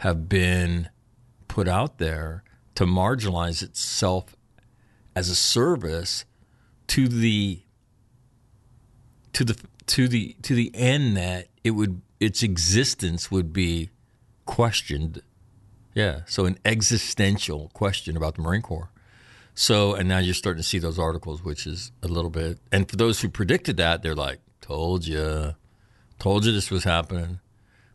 have 0.02 0.28
been 0.28 0.88
put 1.46 1.68
out 1.68 1.98
there 1.98 2.42
to 2.74 2.84
marginalize 2.84 3.62
itself 3.62 4.34
as 5.14 5.28
a 5.28 5.34
service 5.36 6.24
to 6.88 7.06
the 7.06 7.62
to 9.32 9.44
the 9.44 9.56
to 9.86 10.08
the 10.08 10.34
to 10.42 10.56
the 10.56 10.72
end 10.74 11.16
that 11.16 11.46
it 11.62 11.70
would 11.70 12.02
its 12.18 12.42
existence 12.42 13.30
would 13.30 13.52
be 13.52 13.90
questioned. 14.44 15.22
Yeah, 15.94 16.22
so 16.26 16.46
an 16.46 16.58
existential 16.64 17.70
question 17.72 18.16
about 18.16 18.34
the 18.34 18.42
Marine 18.42 18.62
Corps. 18.62 18.90
So, 19.54 19.94
and 19.94 20.08
now 20.08 20.18
you're 20.18 20.34
starting 20.34 20.60
to 20.60 20.68
see 20.68 20.80
those 20.80 20.98
articles, 20.98 21.44
which 21.44 21.64
is 21.64 21.92
a 22.02 22.08
little 22.08 22.30
bit. 22.30 22.58
And 22.72 22.90
for 22.90 22.96
those 22.96 23.20
who 23.20 23.28
predicted 23.28 23.76
that, 23.76 24.02
they're 24.02 24.16
like, 24.16 24.40
"Told 24.60 25.06
you, 25.06 25.54
told 26.18 26.44
you 26.44 26.50
this 26.50 26.72
was 26.72 26.82
happening." 26.82 27.38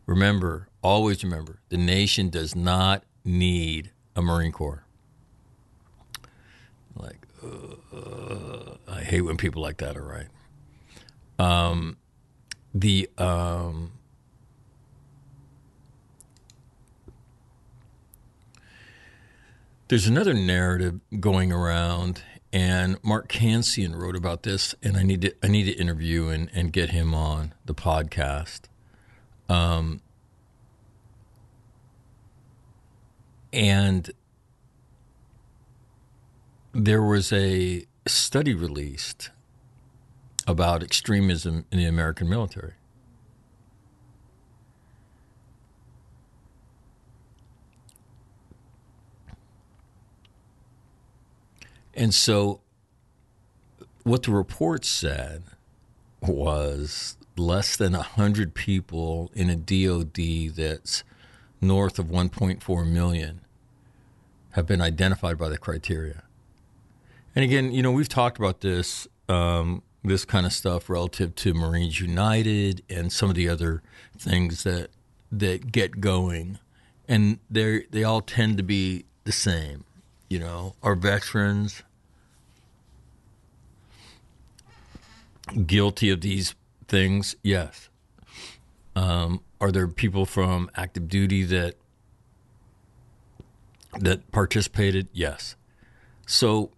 Remember, 0.06 0.67
always 0.82 1.22
remember, 1.24 1.60
the 1.68 1.76
nation 1.76 2.30
does 2.30 2.54
not 2.54 3.04
need 3.24 3.90
a 4.16 4.22
Marine 4.22 4.52
Corps. 4.52 4.84
Like, 6.96 7.26
uh, 7.42 8.76
I 8.88 9.02
hate 9.02 9.22
when 9.22 9.36
people 9.36 9.62
like 9.62 9.78
that 9.78 9.96
are 9.96 10.04
right. 10.04 10.28
Um, 11.38 11.96
the 12.74 13.08
um, 13.16 13.92
there's 19.88 20.06
another 20.06 20.34
narrative 20.34 21.00
going 21.20 21.52
around, 21.52 22.22
and 22.52 22.98
Mark 23.02 23.28
Cancian 23.28 23.94
wrote 23.94 24.16
about 24.16 24.42
this, 24.42 24.74
and 24.82 24.96
I 24.96 25.02
need 25.02 25.22
to 25.22 25.34
I 25.42 25.48
need 25.48 25.64
to 25.64 25.72
interview 25.72 26.28
and, 26.28 26.50
and 26.52 26.72
get 26.72 26.90
him 26.90 27.14
on 27.14 27.54
the 27.64 27.74
podcast. 27.74 28.62
Um, 29.48 30.02
and 33.52 34.10
there 36.72 37.02
was 37.02 37.32
a 37.32 37.86
study 38.06 38.54
released 38.54 39.30
about 40.46 40.82
extremism 40.82 41.64
in 41.70 41.78
the 41.78 41.84
American 41.84 42.28
military. 42.28 42.74
And 51.94 52.14
so, 52.14 52.60
what 54.04 54.22
the 54.22 54.30
report 54.30 54.84
said 54.84 55.42
was 56.22 57.16
less 57.36 57.76
than 57.76 57.92
100 57.92 58.54
people 58.54 59.32
in 59.34 59.50
a 59.50 59.56
DOD 59.56 60.54
that's 60.54 61.02
north 61.60 61.98
of 61.98 62.06
1.4 62.06 62.86
million 62.86 63.40
have 64.52 64.66
been 64.66 64.80
identified 64.80 65.38
by 65.38 65.48
the 65.48 65.58
criteria. 65.58 66.22
And 67.34 67.44
again, 67.44 67.72
you 67.72 67.82
know, 67.82 67.92
we've 67.92 68.08
talked 68.08 68.38
about 68.38 68.60
this 68.60 69.06
um, 69.28 69.82
this 70.02 70.24
kind 70.24 70.46
of 70.46 70.52
stuff 70.52 70.88
relative 70.88 71.34
to 71.34 71.52
Marines 71.52 72.00
United 72.00 72.82
and 72.88 73.12
some 73.12 73.28
of 73.28 73.36
the 73.36 73.48
other 73.48 73.82
things 74.16 74.62
that 74.62 74.88
that 75.30 75.70
get 75.70 76.00
going, 76.00 76.58
and 77.06 77.38
they 77.50 77.84
they 77.90 78.04
all 78.04 78.22
tend 78.22 78.56
to 78.56 78.62
be 78.62 79.04
the 79.24 79.32
same. 79.32 79.84
You 80.28 80.38
know, 80.38 80.74
our 80.82 80.94
veterans 80.94 81.82
guilty 85.66 86.10
of 86.10 86.20
these 86.20 86.54
things? 86.86 87.36
Yes. 87.42 87.88
Um, 88.94 89.42
are 89.60 89.72
there 89.72 89.88
people 89.88 90.26
from 90.26 90.70
active 90.76 91.08
duty 91.08 91.42
that 91.44 91.74
that 93.98 94.30
participated? 94.30 95.08
Yes. 95.12 95.56
So, 96.26 96.70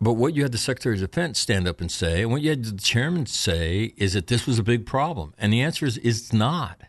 but 0.00 0.14
what 0.14 0.34
you 0.34 0.42
had 0.42 0.52
the 0.52 0.58
Secretary 0.58 0.94
of 0.96 1.00
Defense 1.00 1.38
stand 1.38 1.66
up 1.66 1.80
and 1.80 1.90
say, 1.90 2.22
and 2.22 2.30
what 2.30 2.42
you 2.42 2.50
had 2.50 2.64
the 2.64 2.76
chairman 2.76 3.26
say, 3.26 3.94
is 3.96 4.12
that 4.12 4.26
this 4.26 4.46
was 4.46 4.58
a 4.58 4.62
big 4.62 4.86
problem, 4.86 5.34
and 5.38 5.52
the 5.52 5.62
answer 5.62 5.86
is 5.86 5.98
it's 5.98 6.32
not. 6.32 6.82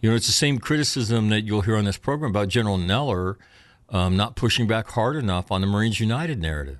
You 0.00 0.10
know, 0.10 0.16
it's 0.16 0.26
the 0.26 0.32
same 0.32 0.58
criticism 0.58 1.28
that 1.28 1.42
you'll 1.42 1.60
hear 1.60 1.76
on 1.76 1.84
this 1.84 1.96
program 1.96 2.30
about 2.30 2.48
General 2.48 2.76
Neller 2.76 3.36
um, 3.88 4.16
not 4.16 4.34
pushing 4.34 4.66
back 4.66 4.88
hard 4.88 5.16
enough 5.16 5.52
on 5.52 5.60
the 5.60 5.66
Marines 5.66 6.00
United 6.00 6.40
narrative. 6.40 6.78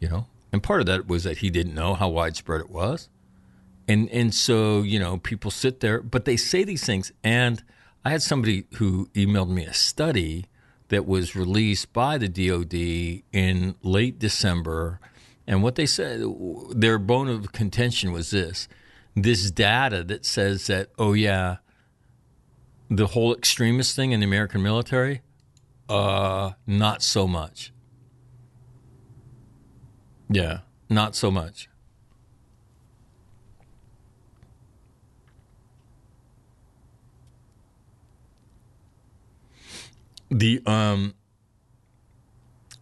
You 0.00 0.08
know, 0.08 0.26
and 0.52 0.62
part 0.62 0.80
of 0.80 0.86
that 0.86 1.06
was 1.06 1.24
that 1.24 1.38
he 1.38 1.50
didn't 1.50 1.74
know 1.74 1.94
how 1.94 2.08
widespread 2.08 2.60
it 2.62 2.70
was. 2.70 3.08
And 3.88 4.08
and 4.10 4.34
so, 4.34 4.82
you 4.82 4.98
know, 4.98 5.18
people 5.18 5.50
sit 5.50 5.80
there, 5.80 6.00
but 6.00 6.24
they 6.24 6.36
say 6.36 6.64
these 6.64 6.84
things. 6.84 7.12
And 7.24 7.62
I 8.04 8.10
had 8.10 8.22
somebody 8.22 8.64
who 8.76 9.06
emailed 9.14 9.50
me 9.50 9.64
a 9.64 9.74
study 9.74 10.46
that 10.88 11.06
was 11.06 11.34
released 11.34 11.92
by 11.92 12.18
the 12.18 12.28
DoD 12.28 12.74
in 13.32 13.74
late 13.82 14.18
December. 14.18 15.00
And 15.46 15.62
what 15.62 15.74
they 15.74 15.86
said 15.86 16.22
their 16.70 16.98
bone 16.98 17.28
of 17.28 17.52
contention 17.52 18.12
was 18.12 18.30
this 18.30 18.68
this 19.16 19.50
data 19.50 20.04
that 20.04 20.24
says 20.24 20.68
that 20.68 20.88
oh 20.98 21.12
yeah 21.12 21.56
the 22.88 23.08
whole 23.08 23.34
extremist 23.34 23.96
thing 23.96 24.12
in 24.12 24.20
the 24.20 24.26
American 24.26 24.62
military 24.62 25.22
uh 25.88 26.52
not 26.66 27.02
so 27.02 27.26
much. 27.26 27.72
Yeah, 30.28 30.60
not 30.88 31.16
so 31.16 31.30
much. 31.30 31.68
The 40.30 40.62
um. 40.66 41.14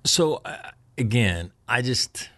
So 0.04 0.40
uh, 0.44 0.70
again, 0.96 1.52
I 1.66 1.82
just 1.82 2.30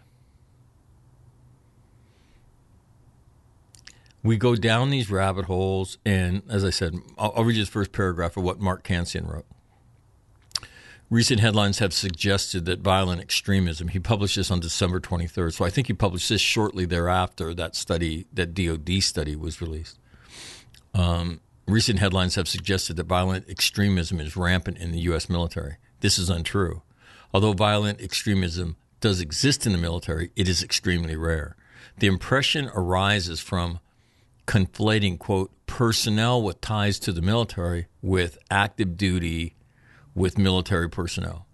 we 4.23 4.37
go 4.37 4.55
down 4.55 4.91
these 4.91 5.11
rabbit 5.11 5.47
holes, 5.47 5.99
and 6.05 6.43
as 6.49 6.65
I 6.65 6.71
said, 6.71 6.95
I'll, 7.19 7.33
I'll 7.37 7.45
read 7.45 7.57
you 7.57 7.65
the 7.65 7.71
first 7.71 7.93
paragraph 7.93 8.37
of 8.37 8.45
what 8.45 8.61
Mark 8.61 8.85
Cancian 8.85 9.27
wrote. 9.31 9.47
Recent 11.09 11.41
headlines 11.41 11.81
have 11.81 11.93
suggested 11.93 12.67
that 12.67 12.81
violent 12.81 13.21
extremism. 13.21 13.89
He 13.89 13.99
published 13.99 14.37
this 14.37 14.51
on 14.51 14.61
December 14.61 15.01
23rd, 15.01 15.55
so 15.55 15.65
I 15.65 15.71
think 15.71 15.89
he 15.89 15.93
published 15.93 16.29
this 16.29 16.41
shortly 16.41 16.85
thereafter. 16.85 17.53
That 17.53 17.75
study, 17.75 18.27
that 18.33 18.55
DoD 18.55 19.03
study, 19.03 19.35
was 19.35 19.61
released. 19.61 19.99
Um, 20.95 21.41
recent 21.71 21.99
headlines 21.99 22.37
have 22.37 22.49
suggested 22.49 22.97
that 22.97 23.07
violent 23.07 23.49
extremism 23.49 24.21
is 24.21 24.37
rampant 24.37 24.79
in 24.79 24.93
the 24.93 25.01
U.S. 25.01 25.29
military. 25.29 25.77
This 26.01 26.19
is 26.19 26.31
untrue. 26.31 26.83
Although 27.33 27.53
violent 27.53 28.01
extremism 28.01 28.77
does 29.01 29.21
exist 29.21 29.67
in 29.67 29.73
the 29.73 29.79
military, 29.79 30.31
it 30.37 30.49
is 30.49 30.63
extremely 30.63 31.17
rare. 31.17 31.57
The 31.99 32.07
impression 32.07 32.71
arises 32.75 33.41
from 33.41 33.81
conflating, 34.47 35.19
quote, 35.19 35.51
personnel 35.67 36.43
with 36.43 36.61
ties 36.61 36.99
to 37.01 37.13
the 37.13 37.23
military 37.23 37.87
with 38.03 38.39
active 38.51 38.97
duty 38.97 39.55
with 40.15 40.39
military 40.39 40.89
personnel. 40.89 41.47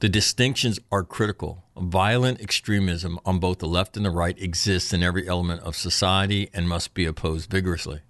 The 0.00 0.08
distinctions 0.08 0.78
are 0.92 1.02
critical. 1.02 1.64
Violent 1.76 2.40
extremism 2.40 3.18
on 3.26 3.40
both 3.40 3.58
the 3.58 3.66
left 3.66 3.96
and 3.96 4.06
the 4.06 4.10
right 4.10 4.40
exists 4.40 4.92
in 4.92 5.02
every 5.02 5.28
element 5.28 5.60
of 5.62 5.76
society 5.76 6.48
and 6.54 6.68
must 6.68 6.94
be 6.94 7.04
opposed 7.04 7.50
vigorously. 7.50 8.00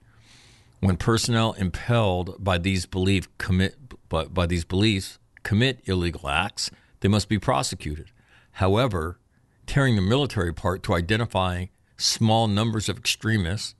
When 0.81 0.97
personnel 0.97 1.53
impelled 1.55 2.43
by 2.43 2.59
these 2.59 2.87
belief 2.87 3.29
commit 3.38 3.77
by, 4.09 4.25
by 4.25 4.47
these 4.47 4.64
beliefs 4.64 5.19
commit 5.43 5.81
illegal 5.85 6.29
acts, 6.29 6.71
they 7.01 7.09
must 7.09 7.29
be 7.29 7.38
prosecuted. 7.38 8.11
However, 8.53 9.19
tearing 9.67 9.97
the 9.97 10.03
military 10.03 10.51
apart 10.51 10.83
to 10.85 10.95
identify 10.95 11.67
small 11.97 12.47
numbers 12.47 12.88
of 12.88 12.97
extremists 12.97 13.75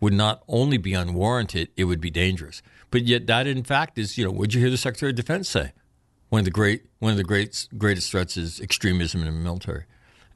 would 0.00 0.12
not 0.12 0.42
only 0.48 0.76
be 0.76 0.92
unwarranted, 0.92 1.68
it 1.76 1.84
would 1.84 2.00
be 2.00 2.10
dangerous. 2.10 2.62
But 2.90 3.04
yet, 3.04 3.26
that 3.26 3.46
in 3.46 3.64
fact 3.64 3.98
is, 3.98 4.18
you 4.18 4.24
know, 4.24 4.30
would 4.30 4.54
you 4.54 4.60
hear 4.60 4.70
the 4.70 4.76
Secretary 4.76 5.10
of 5.10 5.16
Defense 5.16 5.48
say? 5.48 5.72
One 6.28 6.40
of 6.40 6.44
the 6.44 6.50
great, 6.50 6.86
one 6.98 7.12
of 7.12 7.16
the 7.16 7.24
great, 7.24 7.68
greatest 7.78 8.10
threats 8.10 8.36
is 8.36 8.60
extremism 8.60 9.20
in 9.22 9.26
the 9.26 9.32
military. 9.32 9.84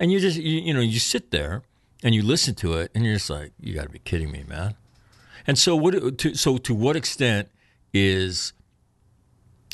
And 0.00 0.10
you 0.10 0.20
just, 0.20 0.38
you, 0.38 0.60
you 0.60 0.72
know, 0.72 0.80
you 0.80 0.98
sit 0.98 1.30
there 1.30 1.62
and 2.02 2.14
you 2.14 2.22
listen 2.22 2.54
to 2.56 2.74
it, 2.74 2.92
and 2.94 3.04
you're 3.04 3.14
just 3.14 3.28
like, 3.28 3.52
you 3.60 3.74
got 3.74 3.82
to 3.82 3.88
be 3.88 3.98
kidding 3.98 4.30
me, 4.30 4.44
man. 4.46 4.76
And 5.48 5.58
so, 5.58 5.74
what? 5.74 6.18
To, 6.18 6.34
so, 6.34 6.58
to 6.58 6.74
what 6.74 6.94
extent 6.94 7.48
is, 7.92 8.52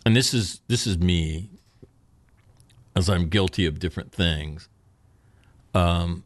and 0.06 0.16
this 0.16 0.32
is 0.32 0.60
this 0.68 0.86
is 0.86 0.98
me, 0.98 1.50
as 2.96 3.10
I'm 3.10 3.28
guilty 3.28 3.66
of 3.66 3.80
different 3.80 4.12
things. 4.12 4.68
Um, 5.74 6.22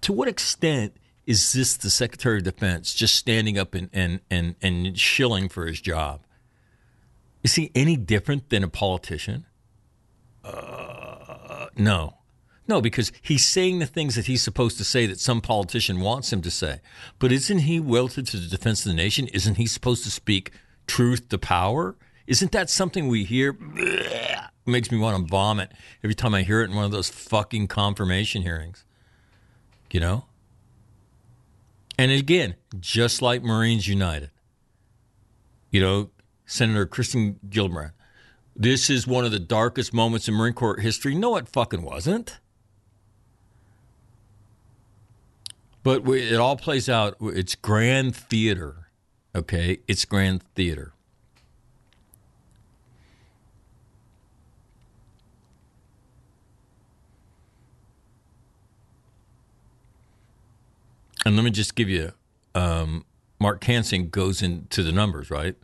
to 0.00 0.12
what 0.12 0.26
extent 0.26 0.96
is 1.26 1.52
this 1.52 1.76
the 1.76 1.90
Secretary 1.90 2.38
of 2.38 2.44
Defense 2.44 2.94
just 2.94 3.16
standing 3.16 3.58
up 3.58 3.74
and, 3.74 3.90
and, 3.92 4.20
and, 4.30 4.54
and 4.62 4.98
shilling 4.98 5.48
for 5.48 5.66
his 5.66 5.80
job? 5.80 6.20
Is 7.42 7.54
he 7.54 7.70
any 7.74 7.96
different 7.96 8.48
than 8.48 8.64
a 8.64 8.68
politician? 8.68 9.44
Uh, 10.44 11.66
no. 11.76 12.15
No, 12.68 12.80
because 12.80 13.12
he's 13.22 13.46
saying 13.46 13.78
the 13.78 13.86
things 13.86 14.16
that 14.16 14.26
he's 14.26 14.42
supposed 14.42 14.76
to 14.78 14.84
say 14.84 15.06
that 15.06 15.20
some 15.20 15.40
politician 15.40 16.00
wants 16.00 16.32
him 16.32 16.42
to 16.42 16.50
say. 16.50 16.80
But 17.18 17.30
isn't 17.30 17.60
he 17.60 17.78
welded 17.78 18.26
to 18.28 18.38
the 18.38 18.48
defense 18.48 18.84
of 18.84 18.90
the 18.90 18.96
nation? 18.96 19.28
Isn't 19.28 19.54
he 19.56 19.66
supposed 19.66 20.02
to 20.04 20.10
speak 20.10 20.50
truth 20.86 21.28
to 21.28 21.38
power? 21.38 21.96
Isn't 22.26 22.52
that 22.52 22.68
something 22.68 23.06
we 23.06 23.24
hear? 23.24 23.52
Bleh, 23.52 24.48
makes 24.66 24.90
me 24.90 24.98
want 24.98 25.16
to 25.16 25.30
vomit 25.30 25.70
every 26.02 26.14
time 26.14 26.34
I 26.34 26.42
hear 26.42 26.60
it 26.62 26.70
in 26.70 26.76
one 26.76 26.84
of 26.84 26.90
those 26.90 27.08
fucking 27.08 27.68
confirmation 27.68 28.42
hearings. 28.42 28.84
You 29.92 30.00
know? 30.00 30.24
And 31.98 32.10
again, 32.10 32.56
just 32.80 33.22
like 33.22 33.42
Marines 33.42 33.86
United, 33.86 34.30
you 35.70 35.80
know, 35.80 36.10
Senator 36.44 36.84
Kirsten 36.84 37.38
Gillibrand, 37.48 37.92
this 38.54 38.90
is 38.90 39.06
one 39.06 39.24
of 39.24 39.30
the 39.30 39.38
darkest 39.38 39.94
moments 39.94 40.28
in 40.28 40.34
Marine 40.34 40.52
Corps 40.52 40.80
history. 40.80 41.14
No, 41.14 41.36
it 41.36 41.48
fucking 41.48 41.82
wasn't. 41.82 42.38
But 45.86 46.04
it 46.08 46.34
all 46.34 46.56
plays 46.56 46.88
out. 46.88 47.16
It's 47.20 47.54
grand 47.54 48.16
theater, 48.16 48.88
okay? 49.36 49.78
It's 49.86 50.04
grand 50.04 50.42
theater. 50.56 50.94
And 61.24 61.36
let 61.36 61.44
me 61.44 61.52
just 61.52 61.76
give 61.76 61.88
you 61.88 62.14
um, 62.56 63.04
Mark 63.38 63.60
Cancian 63.60 64.10
goes 64.10 64.42
into 64.42 64.82
the 64.82 64.90
numbers, 64.90 65.30
right? 65.30 65.54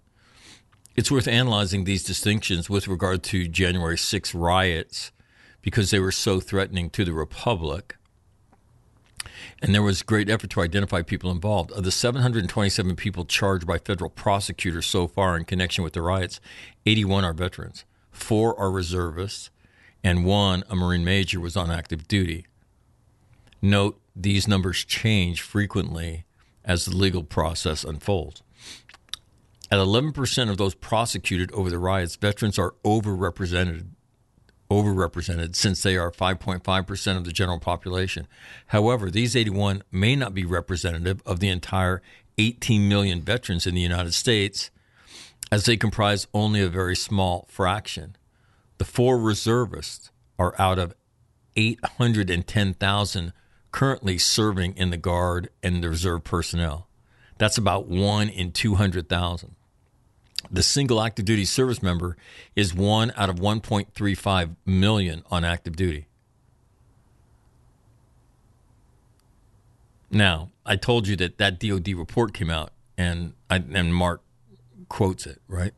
It's 0.94 1.10
worth 1.10 1.26
analyzing 1.26 1.82
these 1.82 2.04
distinctions 2.04 2.70
with 2.70 2.86
regard 2.86 3.24
to 3.24 3.48
January 3.48 3.98
6 3.98 4.34
riots 4.36 5.10
because 5.62 5.90
they 5.90 5.98
were 5.98 6.12
so 6.12 6.38
threatening 6.38 6.90
to 6.90 7.04
the 7.04 7.12
Republic. 7.12 7.96
And 9.62 9.72
there 9.72 9.82
was 9.82 10.02
great 10.02 10.28
effort 10.28 10.50
to 10.50 10.60
identify 10.60 11.02
people 11.02 11.30
involved. 11.30 11.70
Of 11.70 11.84
the 11.84 11.92
727 11.92 12.96
people 12.96 13.24
charged 13.24 13.64
by 13.64 13.78
federal 13.78 14.10
prosecutors 14.10 14.86
so 14.86 15.06
far 15.06 15.36
in 15.36 15.44
connection 15.44 15.84
with 15.84 15.92
the 15.92 16.02
riots, 16.02 16.40
81 16.84 17.24
are 17.24 17.32
veterans, 17.32 17.84
four 18.10 18.58
are 18.58 18.72
reservists, 18.72 19.50
and 20.02 20.24
one, 20.24 20.64
a 20.68 20.74
Marine 20.74 21.04
major, 21.04 21.38
was 21.38 21.56
on 21.56 21.70
active 21.70 22.08
duty. 22.08 22.44
Note 23.62 24.00
these 24.16 24.48
numbers 24.48 24.84
change 24.84 25.40
frequently 25.40 26.24
as 26.64 26.84
the 26.84 26.96
legal 26.96 27.22
process 27.22 27.84
unfolds. 27.84 28.42
At 29.70 29.78
11% 29.78 30.50
of 30.50 30.58
those 30.58 30.74
prosecuted 30.74 31.52
over 31.52 31.70
the 31.70 31.78
riots, 31.78 32.16
veterans 32.16 32.58
are 32.58 32.74
overrepresented 32.84 33.86
overrepresented 34.72 35.54
since 35.54 35.82
they 35.82 35.96
are 35.96 36.10
5.5% 36.10 37.16
of 37.16 37.24
the 37.24 37.32
general 37.32 37.58
population. 37.58 38.26
However, 38.68 39.10
these 39.10 39.36
81 39.36 39.82
may 39.92 40.16
not 40.16 40.34
be 40.34 40.44
representative 40.44 41.22
of 41.26 41.40
the 41.40 41.48
entire 41.48 42.02
18 42.38 42.88
million 42.88 43.20
veterans 43.20 43.66
in 43.66 43.74
the 43.74 43.80
United 43.80 44.14
States 44.14 44.70
as 45.50 45.66
they 45.66 45.76
comprise 45.76 46.26
only 46.32 46.62
a 46.62 46.68
very 46.68 46.96
small 46.96 47.46
fraction. 47.48 48.16
The 48.78 48.84
four 48.84 49.18
reservists 49.18 50.10
are 50.38 50.54
out 50.58 50.78
of 50.78 50.94
810,000 51.56 53.32
currently 53.70 54.18
serving 54.18 54.76
in 54.76 54.90
the 54.90 54.96
Guard 54.96 55.50
and 55.62 55.82
the 55.82 55.88
Reserve 55.88 56.24
personnel. 56.24 56.88
That's 57.38 57.58
about 57.58 57.88
one 57.88 58.28
in 58.28 58.52
200,000. 58.52 59.56
The 60.50 60.62
single 60.62 61.00
active 61.00 61.24
duty 61.24 61.44
service 61.44 61.82
member 61.82 62.16
is 62.54 62.74
one 62.74 63.12
out 63.16 63.30
of 63.30 63.36
1.35 63.36 64.56
million 64.66 65.22
on 65.30 65.44
active 65.44 65.76
duty. 65.76 66.06
Now, 70.10 70.50
I 70.66 70.76
told 70.76 71.08
you 71.08 71.16
that 71.16 71.38
that 71.38 71.58
DoD 71.58 71.88
report 71.88 72.34
came 72.34 72.50
out, 72.50 72.70
and 72.98 73.32
I, 73.48 73.56
and 73.56 73.94
Mark 73.94 74.20
quotes 74.88 75.26
it 75.26 75.40
right. 75.48 75.72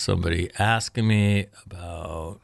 somebody 0.00 0.50
asking 0.58 1.06
me 1.06 1.46
about 1.66 2.40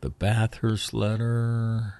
the 0.00 0.10
Bathurst 0.10 0.94
letter. 0.94 1.94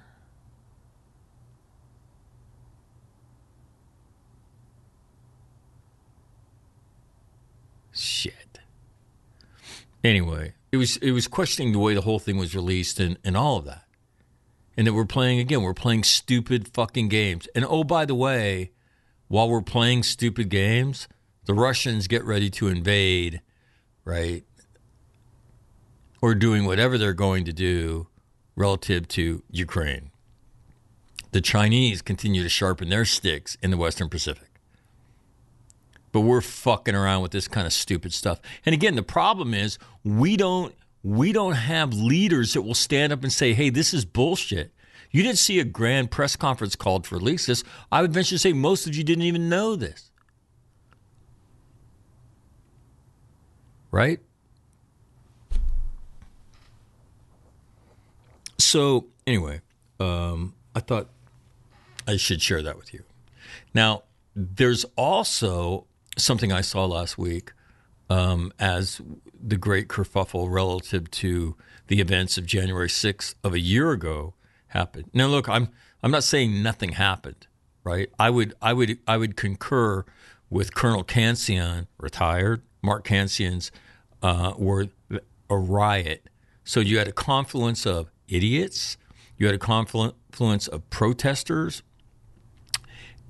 Shit. 7.91 8.59
Anyway, 10.03 10.53
it 10.71 10.77
was 10.77 10.97
it 10.97 11.11
was 11.11 11.27
questioning 11.27 11.73
the 11.73 11.79
way 11.79 11.93
the 11.93 12.01
whole 12.01 12.19
thing 12.19 12.37
was 12.37 12.55
released 12.55 12.99
and, 12.99 13.17
and 13.23 13.37
all 13.37 13.57
of 13.57 13.65
that. 13.65 13.83
And 14.75 14.87
that 14.87 14.93
we're 14.93 15.05
playing 15.05 15.39
again, 15.39 15.61
we're 15.61 15.73
playing 15.73 16.03
stupid 16.03 16.69
fucking 16.69 17.09
games. 17.09 17.47
And 17.53 17.65
oh 17.67 17.83
by 17.83 18.05
the 18.05 18.15
way, 18.15 18.71
while 19.27 19.49
we're 19.49 19.61
playing 19.61 20.03
stupid 20.03 20.49
games, 20.49 21.07
the 21.45 21.53
Russians 21.53 22.07
get 22.07 22.23
ready 22.23 22.49
to 22.51 22.67
invade, 22.67 23.41
right? 24.05 24.43
Or 26.21 26.35
doing 26.35 26.65
whatever 26.65 26.97
they're 26.97 27.13
going 27.13 27.45
to 27.45 27.53
do 27.53 28.07
relative 28.55 29.07
to 29.09 29.43
Ukraine. 29.49 30.11
The 31.31 31.41
Chinese 31.41 32.01
continue 32.01 32.43
to 32.43 32.49
sharpen 32.49 32.89
their 32.89 33.05
sticks 33.05 33.57
in 33.61 33.71
the 33.71 33.77
Western 33.77 34.07
Pacific. 34.07 34.49
But 36.11 36.21
we're 36.21 36.41
fucking 36.41 36.93
around 36.93 37.23
with 37.23 37.31
this 37.31 37.47
kind 37.47 37.65
of 37.65 37.73
stupid 37.73 38.13
stuff. 38.13 38.39
And 38.65 38.73
again, 38.73 38.95
the 38.95 39.03
problem 39.03 39.53
is 39.53 39.79
we 40.03 40.37
don't 40.37 40.75
we 41.01 41.33
don't 41.33 41.53
have 41.53 41.91
leaders 41.93 42.53
that 42.53 42.61
will 42.61 42.75
stand 42.75 43.11
up 43.11 43.23
and 43.23 43.33
say, 43.33 43.53
"Hey, 43.53 43.69
this 43.69 43.93
is 43.93 44.05
bullshit." 44.05 44.71
You 45.11 45.21
didn't 45.23 45.39
see 45.39 45.59
a 45.59 45.63
grand 45.63 46.11
press 46.11 46.35
conference 46.35 46.75
called 46.75 47.05
for 47.05 47.17
release 47.17 47.47
this. 47.47 47.63
I 47.91 48.01
would 48.01 48.13
venture 48.13 48.35
to 48.35 48.39
say 48.39 48.53
most 48.53 48.87
of 48.87 48.95
you 48.95 49.03
didn't 49.03 49.25
even 49.25 49.49
know 49.49 49.75
this. 49.75 50.11
Right? 53.93 54.19
So, 58.57 59.05
anyway, 59.27 59.61
um, 59.99 60.55
I 60.73 60.79
thought 60.79 61.09
I 62.07 62.17
should 62.17 62.41
share 62.41 62.63
that 62.63 62.75
with 62.75 62.91
you. 62.91 63.03
Now, 63.75 64.01
there's 64.35 64.83
also 64.97 65.85
something 66.17 66.51
I 66.51 66.61
saw 66.61 66.85
last 66.85 67.19
week 67.19 67.53
um, 68.09 68.51
as 68.57 68.99
the 69.39 69.57
great 69.57 69.89
kerfuffle 69.89 70.51
relative 70.51 71.11
to 71.11 71.55
the 71.85 72.01
events 72.01 72.35
of 72.39 72.47
January 72.47 72.87
6th 72.87 73.35
of 73.43 73.53
a 73.53 73.59
year 73.59 73.91
ago 73.91 74.33
happened. 74.69 75.11
Now, 75.13 75.27
look, 75.27 75.47
I'm 75.47 75.69
I'm 76.01 76.09
not 76.09 76.23
saying 76.23 76.63
nothing 76.63 76.93
happened, 76.93 77.45
right? 77.83 78.09
I 78.17 78.31
would 78.31 78.55
I 78.59 78.73
would 78.73 78.97
I 79.07 79.17
would 79.17 79.37
concur 79.37 80.03
with 80.49 80.73
Colonel 80.73 81.03
Cancian, 81.03 81.85
retired. 81.99 82.63
Mark 82.83 83.05
Cancian's 83.07 83.71
uh, 84.21 84.53
were 84.57 84.89
a 85.49 85.57
riot. 85.57 86.29
So 86.63 86.79
you 86.79 86.97
had 86.97 87.07
a 87.07 87.11
confluence 87.11 87.85
of 87.85 88.11
idiots, 88.27 88.97
you 89.37 89.47
had 89.47 89.55
a 89.55 89.59
confluence 89.59 90.67
of 90.67 90.89
protesters, 90.89 91.81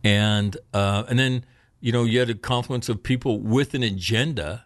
and 0.03 0.57
uh, 0.73 1.03
and 1.07 1.17
then 1.17 1.45
you 1.79 1.91
know 1.91 2.03
you 2.03 2.19
had 2.19 2.29
a 2.29 2.35
confluence 2.35 2.89
of 2.89 3.01
people 3.01 3.39
with 3.39 3.73
an 3.73 3.83
agenda 3.83 4.65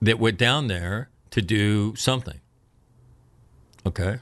that 0.00 0.18
went 0.18 0.36
down 0.36 0.66
there 0.66 1.10
to 1.30 1.40
do 1.40 1.94
something. 1.94 2.40
Okay. 3.86 4.18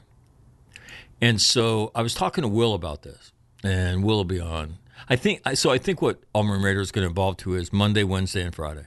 And 1.19 1.41
so 1.41 1.91
I 1.93 2.01
was 2.01 2.13
talking 2.13 2.43
to 2.43 2.47
Will 2.47 2.73
about 2.73 3.03
this, 3.03 3.31
and 3.63 4.03
Will 4.03 4.17
will 4.17 4.25
be 4.25 4.39
on. 4.39 4.77
I 5.09 5.15
think 5.15 5.41
so. 5.55 5.71
I 5.71 5.77
think 5.77 6.01
what 6.01 6.19
All 6.33 6.43
Marine 6.43 6.61
Radio 6.61 6.81
is 6.81 6.91
going 6.91 7.05
to 7.05 7.11
evolve 7.11 7.37
to 7.37 7.55
is 7.55 7.73
Monday, 7.73 8.03
Wednesday, 8.03 8.43
and 8.43 8.53
Friday. 8.53 8.85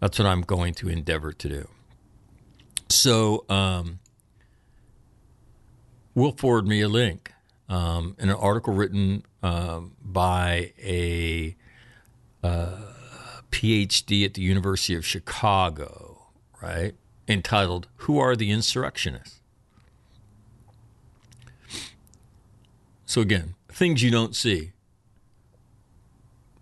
That's 0.00 0.18
what 0.18 0.26
I'm 0.26 0.42
going 0.42 0.74
to 0.74 0.88
endeavor 0.88 1.32
to 1.32 1.48
do. 1.48 1.68
So, 2.88 3.44
um, 3.48 3.98
will 6.14 6.32
forward 6.32 6.66
me 6.66 6.80
a 6.80 6.88
link 6.88 7.32
um, 7.68 8.16
in 8.18 8.28
an 8.28 8.36
article 8.36 8.72
written 8.72 9.24
um, 9.42 9.94
by 10.02 10.72
a 10.82 11.56
uh, 12.42 12.76
PhD 13.50 14.24
at 14.24 14.34
the 14.34 14.42
University 14.42 14.94
of 14.94 15.04
Chicago, 15.04 16.28
right? 16.62 16.94
Entitled 17.26 17.88
"Who 17.96 18.18
Are 18.18 18.34
the 18.36 18.50
Insurrectionists?" 18.50 19.40
So 23.04 23.20
again, 23.20 23.54
things 23.78 24.02
you 24.02 24.10
don't 24.10 24.34
see. 24.34 24.72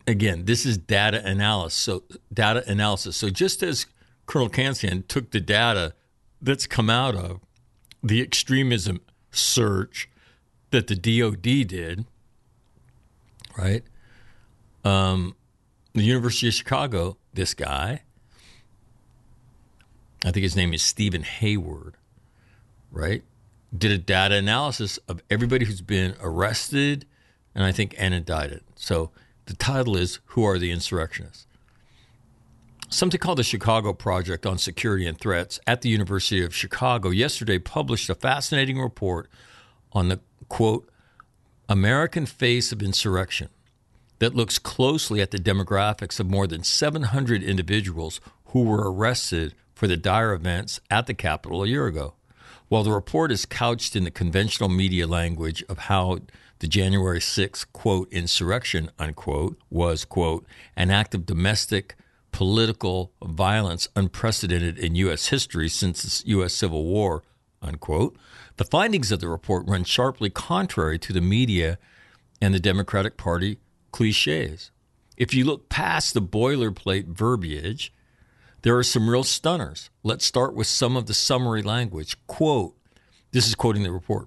Again, 0.07 0.45
this 0.45 0.65
is 0.65 0.79
data 0.79 1.27
analysis. 1.27 1.75
So 1.75 2.05
data 2.33 2.63
analysis. 2.71 3.17
So 3.17 3.31
just 3.31 3.63
as 3.63 3.87
Colonel 4.27 4.51
Cancian 4.51 5.07
took 5.09 5.31
the 5.31 5.41
data 5.41 5.95
that's 6.41 6.67
come 6.67 6.91
out 6.91 7.17
of 7.17 7.41
the 8.03 8.21
extremism 8.23 9.01
search 9.33 10.09
that 10.71 10.87
the 10.87 10.95
DOD 10.95 11.67
did, 11.67 12.05
right? 13.57 13.83
Um, 14.85 15.35
the 15.95 16.03
University 16.03 16.49
of 16.49 16.55
Chicago, 16.55 17.17
this 17.33 17.55
guy, 17.55 18.03
I 20.25 20.31
think 20.31 20.43
his 20.43 20.57
name 20.57 20.75
is 20.75 20.83
Stephen 20.83 21.23
Hayward, 21.23 21.97
right? 22.91 23.23
Did 23.77 23.91
a 23.91 23.99
data 23.99 24.37
analysis 24.37 24.99
of 25.09 25.23
everybody 25.31 25.65
who's 25.65 25.81
been 25.81 26.15
arrested 26.21 27.07
and 27.57 27.65
I 27.65 27.73
think 27.73 27.95
indicted. 27.95 28.63
So 28.77 29.11
the 29.47 29.55
title 29.55 29.97
is 29.97 30.21
Who 30.27 30.45
Are 30.45 30.59
the 30.59 30.71
Insurrectionists? 30.71 31.47
Something 32.89 33.19
called 33.19 33.39
the 33.39 33.45
Chicago 33.45 33.93
Project 33.93 34.47
on 34.47 34.59
Security 34.59 35.07
and 35.07 35.19
Threats 35.19 35.59
at 35.67 35.81
the 35.81 35.89
University 35.89 36.45
of 36.45 36.55
Chicago 36.55 37.09
yesterday 37.11 37.59
published 37.59 38.11
a 38.11 38.15
fascinating 38.15 38.79
report 38.79 39.29
on 39.93 40.09
the 40.09 40.21
quote, 40.49 40.89
American 41.69 42.27
face 42.27 42.71
of 42.71 42.83
insurrection 42.83 43.49
that 44.19 44.35
looks 44.35 44.59
closely 44.59 45.21
at 45.21 45.31
the 45.31 45.39
demographics 45.39 46.21
of 46.21 46.31
more 46.31 46.47
than 46.47 46.63
700 46.63 47.43
individuals 47.43 48.21
who 48.47 48.63
were 48.63 48.93
arrested 48.93 49.55
for 49.75 49.87
the 49.87 49.97
dire 49.97 50.33
events 50.33 50.79
at 50.91 51.07
the 51.07 51.15
Capitol 51.15 51.65
a 51.65 51.67
year 51.67 51.87
ago. 51.87 52.15
While 52.69 52.83
the 52.83 52.91
report 52.91 53.31
is 53.31 53.47
couched 53.47 53.95
in 53.95 54.05
the 54.05 54.11
conventional 54.11 54.69
media 54.69 55.07
language 55.07 55.63
of 55.69 55.79
how 55.79 56.19
the 56.59 56.67
January 56.67 57.21
6th, 57.21 57.67
quote, 57.73 58.13
insurrection, 58.13 58.91
unquote, 58.99 59.57
was, 59.71 60.05
quote, 60.05 60.45
an 60.75 60.91
act 60.91 61.15
of 61.15 61.27
domestic 61.27 61.97
political 62.33 63.13
violence 63.23 63.89
unprecedented 63.95 64.79
in 64.79 64.97
U.S. 64.97 65.29
history 65.29 65.69
since 65.69 66.23
the 66.23 66.29
U.S. 66.31 66.55
Civil 66.55 66.85
War, 66.85 67.23
unquote. 67.63 68.17
The 68.57 68.65
findings 68.65 69.13
of 69.13 69.21
the 69.21 69.29
report 69.29 69.65
run 69.67 69.85
sharply 69.85 70.29
contrary 70.29 70.99
to 70.99 71.13
the 71.13 71.21
media 71.21 71.79
and 72.43 72.53
the 72.53 72.61
Democratic 72.61 73.17
Party 73.17 73.59
cliches. 73.93 74.71
If 75.17 75.33
you 75.33 75.45
look 75.45 75.69
past 75.69 76.15
the 76.15 76.21
boilerplate 76.21 77.07
verbiage, 77.07 77.93
there 78.67 78.77
are 78.77 78.83
some 78.83 79.09
real 79.09 79.23
stunners. 79.23 79.91
Let's 80.03 80.27
start 80.27 80.53
with 80.53 80.67
some 80.67 80.97
of 80.97 81.07
the 81.07 81.15
summary 81.15 81.63
language. 81.63 82.17
Quote, 82.27 82.77
this 83.31 83.47
is 83.47 83.55
quoting 83.55 83.85
the 83.85 83.93
report. 83.93 84.27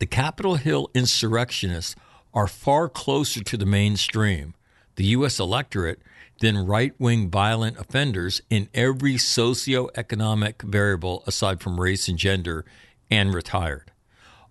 The 0.00 0.04
Capitol 0.04 0.56
Hill 0.56 0.90
insurrectionists 0.92 1.96
are 2.34 2.46
far 2.46 2.90
closer 2.90 3.42
to 3.42 3.56
the 3.56 3.64
mainstream, 3.64 4.52
the 4.96 5.06
U.S. 5.06 5.40
electorate, 5.40 6.02
than 6.40 6.66
right 6.66 6.92
wing 6.98 7.30
violent 7.30 7.78
offenders 7.78 8.42
in 8.50 8.68
every 8.74 9.14
socioeconomic 9.14 10.60
variable 10.60 11.24
aside 11.26 11.62
from 11.62 11.80
race 11.80 12.06
and 12.06 12.18
gender 12.18 12.66
and 13.10 13.32
retired. 13.32 13.90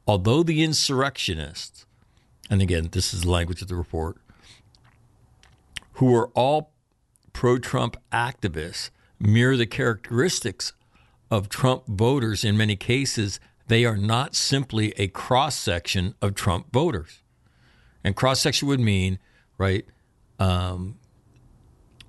Although 0.07 0.41
the 0.41 0.63
insurrectionists, 0.63 1.85
and 2.49 2.63
again, 2.63 2.89
this 2.93 3.13
is 3.13 3.21
the 3.21 3.29
language 3.29 3.61
of 3.61 3.67
the 3.67 3.75
report, 3.75 4.17
who 5.93 6.15
are 6.15 6.29
all 6.29 6.71
pro 7.37 7.59
Trump 7.59 7.95
activists, 8.11 8.89
mirror 9.19 9.55
the 9.55 9.67
characteristics 9.67 10.73
of 11.29 11.49
Trump 11.49 11.85
voters 11.85 12.43
in 12.43 12.57
many 12.57 12.75
cases. 12.75 13.39
They 13.67 13.85
are 13.85 13.95
not 13.95 14.33
simply 14.33 14.91
a 14.97 15.07
cross 15.09 15.55
section 15.55 16.15
of 16.19 16.33
Trump 16.33 16.73
voters. 16.73 17.21
And 18.03 18.15
cross 18.15 18.39
section 18.39 18.67
would 18.69 18.79
mean, 18.79 19.19
right, 19.59 19.85
um, 20.39 20.97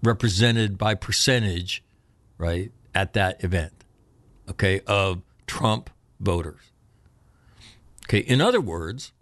represented 0.02 0.78
by 0.78 0.94
percentage, 0.94 1.84
right, 2.38 2.72
at 2.94 3.12
that 3.12 3.44
event, 3.44 3.84
okay, 4.48 4.80
of 4.86 5.20
Trump 5.46 5.90
voters. 6.18 6.72
Okay, 8.06 8.20
in 8.20 8.40
other 8.40 8.62
words, 8.62 9.12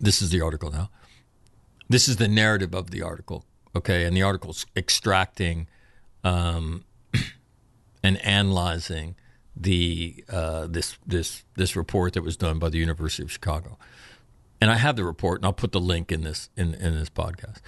this 0.00 0.20
is 0.20 0.30
the 0.30 0.40
article 0.40 0.72
now. 0.72 0.90
This 1.88 2.08
is 2.08 2.16
the 2.16 2.26
narrative 2.26 2.74
of 2.74 2.90
the 2.90 3.02
article, 3.02 3.44
okay, 3.76 4.04
and 4.04 4.16
the 4.16 4.22
article's 4.22 4.66
extracting 4.76 5.68
um, 6.24 6.84
and 8.02 8.24
analyzing 8.24 9.14
the 9.54 10.24
uh, 10.28 10.66
this 10.66 10.98
this 11.06 11.44
this 11.56 11.76
report 11.76 12.14
that 12.14 12.22
was 12.22 12.36
done 12.36 12.58
by 12.58 12.68
the 12.68 12.78
University 12.78 13.22
of 13.22 13.32
Chicago. 13.32 13.78
And 14.60 14.70
I 14.70 14.76
have 14.76 14.96
the 14.96 15.04
report, 15.04 15.40
and 15.40 15.46
I'll 15.46 15.52
put 15.52 15.72
the 15.72 15.80
link 15.80 16.10
in 16.10 16.22
this 16.22 16.48
in, 16.56 16.74
in 16.74 16.94
this 16.94 17.10
podcast. 17.10 17.58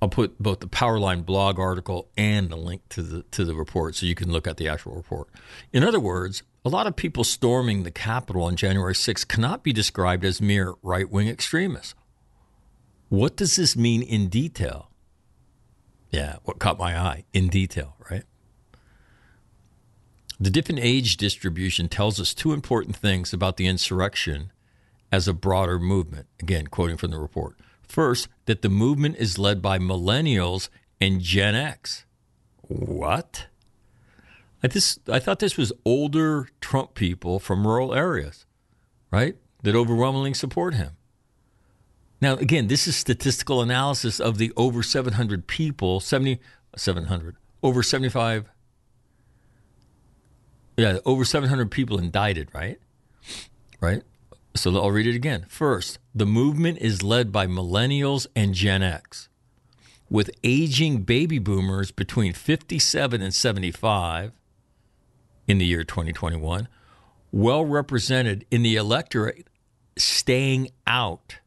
I'll 0.00 0.08
put 0.08 0.38
both 0.38 0.60
the 0.60 0.66
Powerline 0.66 1.24
blog 1.24 1.58
article 1.58 2.08
and 2.16 2.50
the 2.50 2.56
link 2.56 2.82
to 2.90 3.02
the 3.02 3.22
to 3.30 3.44
the 3.44 3.54
report, 3.54 3.94
so 3.94 4.06
you 4.06 4.14
can 4.14 4.30
look 4.30 4.46
at 4.46 4.56
the 4.56 4.68
actual 4.68 4.94
report. 4.94 5.28
In 5.72 5.82
other 5.84 6.00
words, 6.00 6.42
a 6.64 6.68
lot 6.68 6.86
of 6.86 6.96
people 6.96 7.24
storming 7.24 7.82
the 7.82 7.90
Capitol 7.90 8.42
on 8.42 8.56
January 8.56 8.94
6th 8.94 9.28
cannot 9.28 9.62
be 9.62 9.72
described 9.72 10.24
as 10.24 10.42
mere 10.42 10.74
right 10.82 11.10
wing 11.10 11.28
extremists. 11.28 11.94
What 13.08 13.36
does 13.36 13.56
this 13.56 13.76
mean 13.76 14.02
in 14.02 14.28
detail? 14.28 14.90
Yeah, 16.10 16.36
what 16.44 16.58
caught 16.58 16.78
my 16.78 16.98
eye 16.98 17.24
in 17.32 17.48
detail, 17.48 17.96
right? 18.10 18.24
The 20.38 20.50
different 20.50 20.80
age 20.80 21.16
distribution 21.16 21.88
tells 21.88 22.20
us 22.20 22.34
two 22.34 22.52
important 22.52 22.96
things 22.96 23.32
about 23.32 23.56
the 23.56 23.66
insurrection 23.66 24.52
as 25.10 25.26
a 25.26 25.32
broader 25.32 25.78
movement. 25.78 26.26
Again, 26.40 26.66
quoting 26.66 26.96
from 26.96 27.10
the 27.10 27.18
report. 27.18 27.56
First, 27.82 28.28
that 28.44 28.62
the 28.62 28.68
movement 28.68 29.16
is 29.18 29.38
led 29.38 29.62
by 29.62 29.78
millennials 29.78 30.68
and 31.00 31.20
Gen 31.20 31.54
X. 31.54 32.04
What? 32.62 33.46
I, 34.62 34.68
this, 34.68 34.98
I 35.08 35.18
thought 35.18 35.38
this 35.38 35.56
was 35.56 35.72
older 35.84 36.48
Trump 36.60 36.94
people 36.94 37.38
from 37.38 37.66
rural 37.66 37.94
areas, 37.94 38.44
right? 39.10 39.36
That 39.62 39.76
overwhelmingly 39.76 40.34
support 40.34 40.74
him. 40.74 40.92
Now, 42.20 42.34
again, 42.34 42.68
this 42.68 42.88
is 42.88 42.96
statistical 42.96 43.60
analysis 43.60 44.20
of 44.20 44.38
the 44.38 44.52
over 44.56 44.82
700 44.82 45.46
people, 45.46 46.00
70, 46.00 46.40
700, 46.76 47.36
over 47.62 47.82
75, 47.82 48.46
yeah, 50.76 50.98
over 51.04 51.24
700 51.24 51.70
people 51.70 51.98
indicted, 51.98 52.48
right? 52.54 52.78
Right? 53.80 54.02
So 54.54 54.74
I'll 54.76 54.90
read 54.90 55.06
it 55.06 55.14
again. 55.14 55.46
First, 55.48 55.98
the 56.14 56.26
movement 56.26 56.78
is 56.78 57.02
led 57.02 57.32
by 57.32 57.46
millennials 57.46 58.26
and 58.34 58.54
Gen 58.54 58.82
X, 58.82 59.28
with 60.08 60.30
aging 60.42 61.02
baby 61.02 61.38
boomers 61.38 61.90
between 61.90 62.32
57 62.32 63.20
and 63.20 63.34
75 63.34 64.32
in 65.46 65.58
the 65.58 65.66
year 65.66 65.84
2021, 65.84 66.68
well 67.32 67.64
represented 67.64 68.46
in 68.50 68.62
the 68.62 68.76
electorate 68.76 69.46
staying 69.96 70.68
out. 70.86 71.38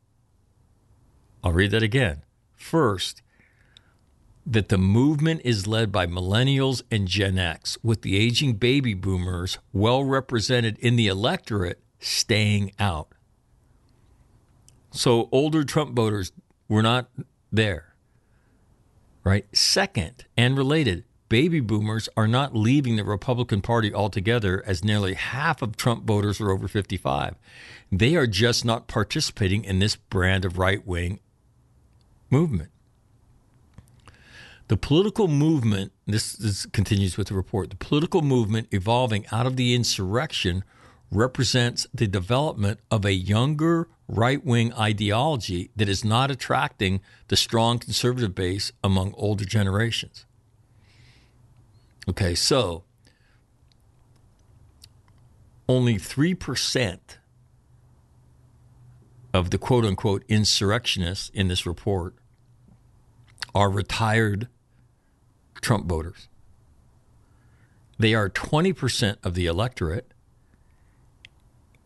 I'll 1.44 1.54
read 1.54 1.72
that 1.72 1.84
again. 1.84 2.24
First, 2.56 3.22
that 4.46 4.70
the 4.70 4.78
movement 4.78 5.42
is 5.44 5.68
led 5.68 5.92
by 5.92 6.08
millennials 6.08 6.82
and 6.90 7.08
Gen 7.08 7.38
X, 7.38 7.78
with 7.84 8.02
the 8.02 8.18
aging 8.18 8.54
baby 8.54 8.94
boomers 8.94 9.60
well 9.72 10.04
represented 10.04 10.78
in 10.80 10.96
the 10.96 11.08
electorate 11.08 11.80
staying 12.00 12.72
out. 12.80 13.14
So 14.92 15.30
older 15.32 15.64
Trump 15.64 15.96
voters 15.96 16.32
were 16.68 16.82
not 16.82 17.10
there. 17.52 17.94
Right? 19.24 19.46
Second, 19.56 20.26
and 20.36 20.58
related, 20.58 21.04
baby 21.28 21.60
boomers 21.60 22.10
are 22.18 22.28
not 22.28 22.56
leaving 22.56 22.96
the 22.96 23.04
Republican 23.04 23.62
Party 23.62 23.94
altogether, 23.94 24.64
as 24.66 24.84
nearly 24.84 25.14
half 25.14 25.62
of 25.62 25.78
Trump 25.78 26.06
voters 26.06 26.42
are 26.42 26.50
over 26.50 26.68
55. 26.68 27.36
They 27.92 28.16
are 28.16 28.26
just 28.26 28.66
not 28.66 28.88
participating 28.88 29.64
in 29.64 29.78
this 29.78 29.96
brand 29.96 30.44
of 30.44 30.58
right 30.58 30.86
wing 30.88 31.20
movement. 32.30 32.70
The 34.68 34.78
political 34.78 35.28
movement, 35.28 35.92
this, 36.06 36.34
this, 36.34 36.68
continues 36.68 37.18
with 37.18 37.30
the 37.30 37.34
report, 37.34 37.72
the 37.72 37.76
political 37.76 38.22
movement 38.22 38.68
evolving 38.72 39.26
out 39.32 39.48
of 39.48 39.56
the 39.56 39.74
insurrection 39.74 40.64
represents 41.12 41.88
the 41.92 42.08
development 42.08 42.80
of 42.92 43.04
a 43.04 43.14
younger 43.14 43.88
right 44.08 44.46
wing 44.46 44.72
ideology 44.74 45.72
that 45.76 45.90
is 45.90 46.06
not 46.06 46.30
attracting 46.30 47.02
the 47.30 47.36
strong 47.36 47.80
conservative 47.80 48.36
base 48.36 48.72
among 48.84 49.14
older 49.18 49.46
generations. 49.46 50.26
Okay, 52.08 52.36
so 52.36 52.84
only 55.68 55.96
3% 55.96 57.00
of 59.40 59.52
the 59.52 59.58
quote 59.58 59.86
unquote 59.86 60.24
insurrectionists 60.28 61.30
in 61.34 61.48
this 61.48 61.66
report 61.66 62.14
are 63.56 63.70
retired 63.70 64.50
Trump 65.62 65.88
voters. 65.88 66.28
They 67.98 68.14
are 68.14 68.30
20% 68.30 69.16
of 69.24 69.34
the 69.34 69.46
electorate 69.46 70.14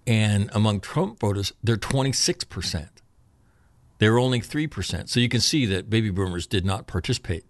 and 0.05 0.49
among 0.53 0.81
Trump 0.81 1.19
voters, 1.19 1.53
they're 1.63 1.77
26%. 1.77 2.89
They're 3.99 4.19
only 4.19 4.41
3%. 4.41 5.07
So 5.07 5.19
you 5.19 5.29
can 5.29 5.39
see 5.39 5.65
that 5.67 5.89
baby 5.89 6.09
boomers 6.09 6.47
did 6.47 6.65
not 6.65 6.87
participate. 6.87 7.45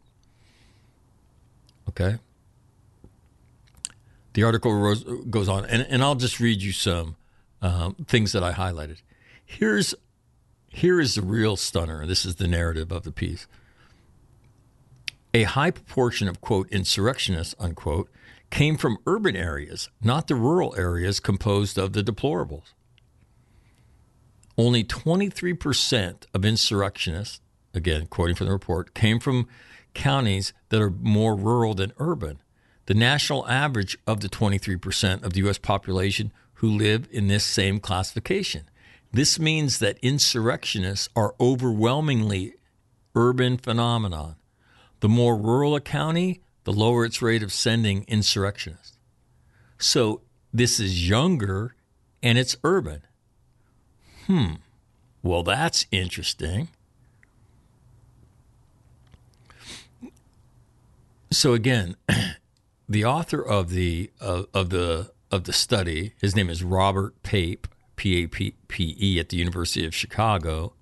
Okay? 1.90 2.18
The 4.34 4.44
article 4.44 4.96
goes 5.30 5.48
on, 5.48 5.66
and, 5.66 5.86
and 5.90 6.04
I'll 6.04 6.16
just 6.16 6.40
read 6.40 6.62
you 6.62 6.74
some 6.74 7.16
um, 7.62 7.96
things 8.08 8.34
that 8.34 8.44
I 8.44 8.52
highlighted. 8.52 8.98
Here's 9.60 9.94
here 10.70 11.00
is 11.00 11.14
the 11.14 11.22
real 11.22 11.56
stunner. 11.56 12.08
This 12.08 12.26
is 12.26 12.38
the 12.38 12.48
narrative 12.48 12.92
of 12.92 13.04
the 13.04 13.12
piece. 13.12 13.46
A 15.32 15.44
high 15.44 15.70
proportion 15.70 16.28
of 16.28 16.42
quote 16.42 16.68
insurrectionists 16.72 17.54
unquote 17.60 18.10
came 18.50 18.78
from 18.78 18.98
urban 19.06 19.36
areas, 19.36 19.90
not 20.02 20.28
the 20.28 20.34
rural 20.34 20.74
areas 20.76 21.20
composed 21.20 21.78
of 21.78 21.94
the 21.94 22.04
deplorables. 22.04 22.74
Only 24.58 24.84
23% 24.84 26.26
of 26.34 26.46
insurrectionists, 26.46 27.40
again, 27.76 28.08
quoting 28.08 28.36
from 28.36 28.48
the 28.48 28.54
report, 28.54 28.96
came 28.96 29.20
from 29.20 29.48
counties 29.94 30.54
that 30.70 30.82
are 30.82 30.92
more 30.92 31.36
rural 31.36 31.76
than 31.76 31.94
urban. 32.00 32.40
The 32.88 32.96
national 32.96 33.48
average 33.48 34.00
of 34.08 34.22
the 34.22 34.30
23% 34.30 35.24
of 35.24 35.34
the 35.34 35.40
U.S. 35.42 35.60
population 35.60 36.32
who 36.56 36.70
live 36.70 37.08
in 37.12 37.28
this 37.28 37.44
same 37.44 37.80
classification. 37.80 38.64
This 39.14 39.38
means 39.38 39.78
that 39.78 40.00
insurrectionists 40.02 41.08
are 41.16 41.36
overwhelmingly 41.40 42.56
urban 43.14 43.58
phenomenon. 43.58 44.36
The 45.02 45.10
more 45.10 45.38
rural 45.38 45.76
a 45.76 45.82
county, 45.82 46.42
the 46.64 46.74
lower 46.74 47.06
its 47.06 47.22
rate 47.22 47.44
of 47.44 47.54
sending 47.54 48.06
insurrectionists. 48.08 48.98
So 49.78 50.22
this 50.52 50.80
is 50.80 51.08
younger 51.08 51.76
and 52.24 52.40
it's 52.40 52.58
urban. 52.64 53.04
Hmm. 54.26 54.54
Well, 55.22 55.44
that's 55.44 55.86
interesting. 55.92 56.70
So 61.30 61.54
again, 61.54 61.98
the 62.90 63.06
author 63.06 63.42
of 63.42 63.70
the 63.70 64.10
uh, 64.20 64.44
of 64.54 64.70
the 64.70 65.12
of 65.32 65.44
the 65.44 65.54
study, 65.54 66.14
his 66.20 66.36
name 66.36 66.50
is 66.50 66.64
Robert 66.64 67.22
Pape, 67.24 67.68
P 68.04 68.22
A 68.22 68.28
P 68.28 68.54
P 68.68 68.98
E, 69.00 69.18
at 69.18 69.30
the 69.30 69.38
University 69.38 69.86
of 69.86 69.96
Chicago, 69.96 70.74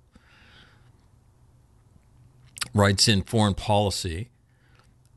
writes 2.74 3.06
in 3.06 3.22
Foreign 3.22 3.54
Policy 3.54 4.28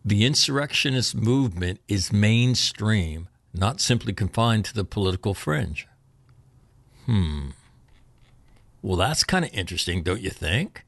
the 0.05 0.23
insurrectionist 0.23 1.15
movement 1.15 1.79
is 1.87 2.13
mainstream, 2.13 3.27
not 3.55 3.81
simply 3.81 4.13
confined 4.13 4.65
to 4.65 4.75
the 4.75 4.85
political 4.85 5.33
fringe. 5.33 5.87
Hmm. 7.07 7.49
Well, 8.83 8.97
that's 8.97 9.23
kind 9.23 9.43
of 9.43 9.51
interesting, 9.51 10.03
don't 10.03 10.21
you 10.21 10.29
think? 10.29 10.85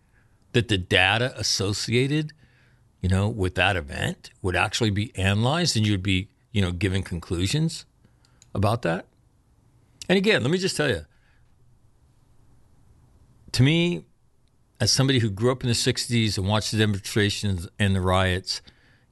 That 0.51 0.68
the 0.68 0.78
data 0.78 1.34
associated, 1.36 2.32
you 3.01 3.09
know, 3.09 3.28
with 3.28 3.55
that 3.55 3.76
event 3.76 4.30
would 4.43 4.55
actually 4.55 4.91
be 4.91 5.11
analyzed 5.18 5.76
and 5.76 5.88
you'd 5.88 6.03
be, 6.03 6.30
you 6.51 6.61
know, 6.61 6.72
giving 6.72 7.01
conclusions 7.01 7.86
about 8.53 8.84
that. 8.84 9.07
And 10.10 10.18
again, 10.18 10.41
let 10.41 10.51
me 10.51 10.58
just 10.58 10.78
tell 10.78 10.89
you, 10.89 11.05
to 13.53 13.64
me, 13.64 14.05
as 14.80 14.91
somebody 14.91 15.20
who 15.20 15.30
grew 15.30 15.51
up 15.51 15.64
in 15.64 15.68
the 15.68 15.74
60s 15.74 16.38
and 16.38 16.47
watched 16.47 16.72
the 16.72 16.78
demonstrations 16.78 17.68
and 17.80 17.95
the 17.95 18.01
riots, 18.01 18.62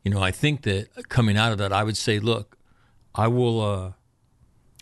you 0.03 0.11
know, 0.11 0.21
I 0.21 0.31
think 0.31 0.61
that 0.63 1.09
coming 1.09 1.37
out 1.37 1.51
of 1.51 1.57
that, 1.57 1.73
I 1.73 1.83
would 1.83 1.97
say, 1.97 2.19
look, 2.19 2.57
I 3.13 3.27
will, 3.27 3.61
uh, 3.61 3.91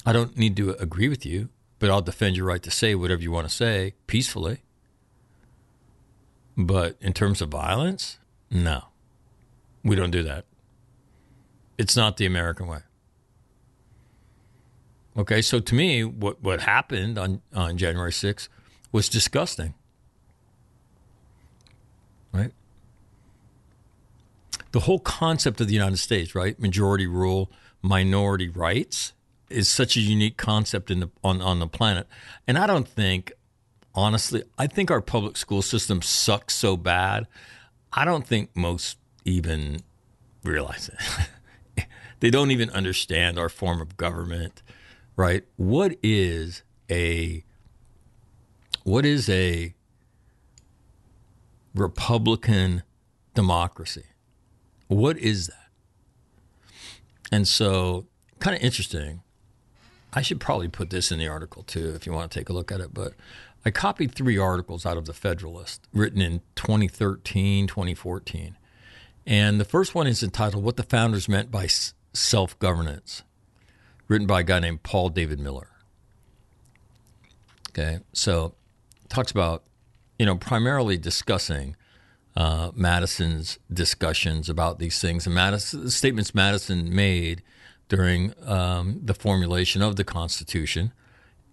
I 0.05 0.11
don't 0.11 0.37
need 0.37 0.57
to 0.57 0.71
agree 0.71 1.07
with 1.07 1.25
you, 1.25 1.49
but 1.79 1.89
I'll 1.89 2.01
defend 2.01 2.35
your 2.35 2.45
right 2.45 2.61
to 2.63 2.71
say 2.71 2.95
whatever 2.95 3.21
you 3.21 3.31
want 3.31 3.47
to 3.47 3.53
say 3.53 3.93
peacefully. 4.07 4.63
But 6.57 6.97
in 6.99 7.13
terms 7.13 7.41
of 7.41 7.49
violence, 7.49 8.19
no, 8.51 8.85
we 9.83 9.95
don't 9.95 10.11
do 10.11 10.23
that. 10.23 10.45
It's 11.77 11.95
not 11.95 12.17
the 12.17 12.25
American 12.25 12.67
way. 12.67 12.79
Okay, 15.15 15.41
so 15.41 15.59
to 15.59 15.75
me, 15.75 16.03
what, 16.03 16.41
what 16.41 16.61
happened 16.61 17.17
on, 17.17 17.41
on 17.53 17.77
January 17.77 18.11
6th 18.11 18.47
was 18.91 19.09
disgusting. 19.09 19.75
Right? 22.31 22.51
The 24.71 24.81
whole 24.81 24.99
concept 24.99 25.61
of 25.61 25.67
the 25.67 25.73
United 25.73 25.97
States, 25.97 26.33
right? 26.33 26.59
Majority 26.59 27.05
rule, 27.05 27.51
minority 27.83 28.49
rights 28.49 29.13
is 29.49 29.69
such 29.69 29.95
a 29.95 29.99
unique 29.99 30.37
concept 30.37 30.89
in 30.89 31.01
the, 31.01 31.11
on, 31.23 31.41
on 31.41 31.59
the 31.59 31.67
planet. 31.67 32.07
And 32.47 32.57
I 32.57 32.65
don't 32.65 32.87
think, 32.87 33.31
honestly, 33.93 34.43
I 34.57 34.65
think 34.65 34.89
our 34.89 35.01
public 35.01 35.37
school 35.37 35.61
system 35.61 36.01
sucks 36.01 36.55
so 36.55 36.75
bad. 36.75 37.27
I 37.91 38.03
don't 38.03 38.25
think 38.25 38.49
most 38.55 38.97
even 39.25 39.81
realize 40.43 40.89
it. 40.89 41.85
they 42.19 42.31
don't 42.31 42.49
even 42.49 42.71
understand 42.71 43.37
our 43.37 43.49
form 43.49 43.79
of 43.79 43.95
government 43.95 44.63
right? 45.15 45.43
What 45.57 45.95
is 46.01 46.63
a 46.89 47.43
what 48.83 49.05
is 49.05 49.29
a 49.29 49.73
Republican 51.73 52.83
democracy? 53.33 54.05
What 54.87 55.17
is 55.17 55.47
that? 55.47 55.69
And 57.31 57.47
so, 57.47 58.05
kind 58.39 58.55
of 58.55 58.61
interesting. 58.61 59.21
I 60.15 60.21
should 60.21 60.39
probably 60.39 60.67
put 60.67 60.91
this 60.91 61.11
in 61.11 61.17
the 61.17 61.27
article 61.27 61.63
too 61.63 61.93
if 61.95 62.05
you 62.05 62.13
want 62.13 62.31
to 62.31 62.39
take 62.39 62.49
a 62.49 62.53
look 62.53 62.71
at 62.71 62.79
it. 62.79 62.93
But 62.93 63.13
I 63.65 63.71
copied 63.71 64.13
three 64.13 64.37
articles 64.37 64.85
out 64.85 64.97
of 64.97 65.05
the 65.05 65.13
Federalist 65.13 65.87
written 65.93 66.21
in 66.21 66.41
2013, 66.55 67.65
2014. 67.65 68.57
And 69.25 69.59
the 69.59 69.65
first 69.65 69.95
one 69.95 70.05
is 70.05 70.21
entitled 70.21 70.63
What 70.63 70.77
the 70.77 70.83
Founders 70.83 71.27
Meant 71.29 71.49
by 71.49 71.67
Self 72.13 72.59
Governance 72.59 73.23
written 74.07 74.27
by 74.27 74.41
a 74.41 74.43
guy 74.43 74.59
named 74.59 74.83
Paul 74.83 75.09
David 75.09 75.39
Miller. 75.39 75.67
Okay, 77.69 77.99
so 78.13 78.53
talks 79.09 79.31
about 79.31 79.63
you 80.19 80.25
know 80.25 80.35
primarily 80.35 80.97
discussing 80.97 81.75
uh, 82.35 82.71
Madison's 82.75 83.59
discussions 83.71 84.49
about 84.49 84.79
these 84.79 84.99
things 84.99 85.25
and 85.25 85.35
Madison, 85.35 85.89
statements 85.89 86.33
Madison 86.35 86.93
made 86.93 87.41
during 87.89 88.33
um, 88.45 88.99
the 89.03 89.13
formulation 89.13 89.81
of 89.81 89.95
the 89.95 90.03
Constitution, 90.03 90.91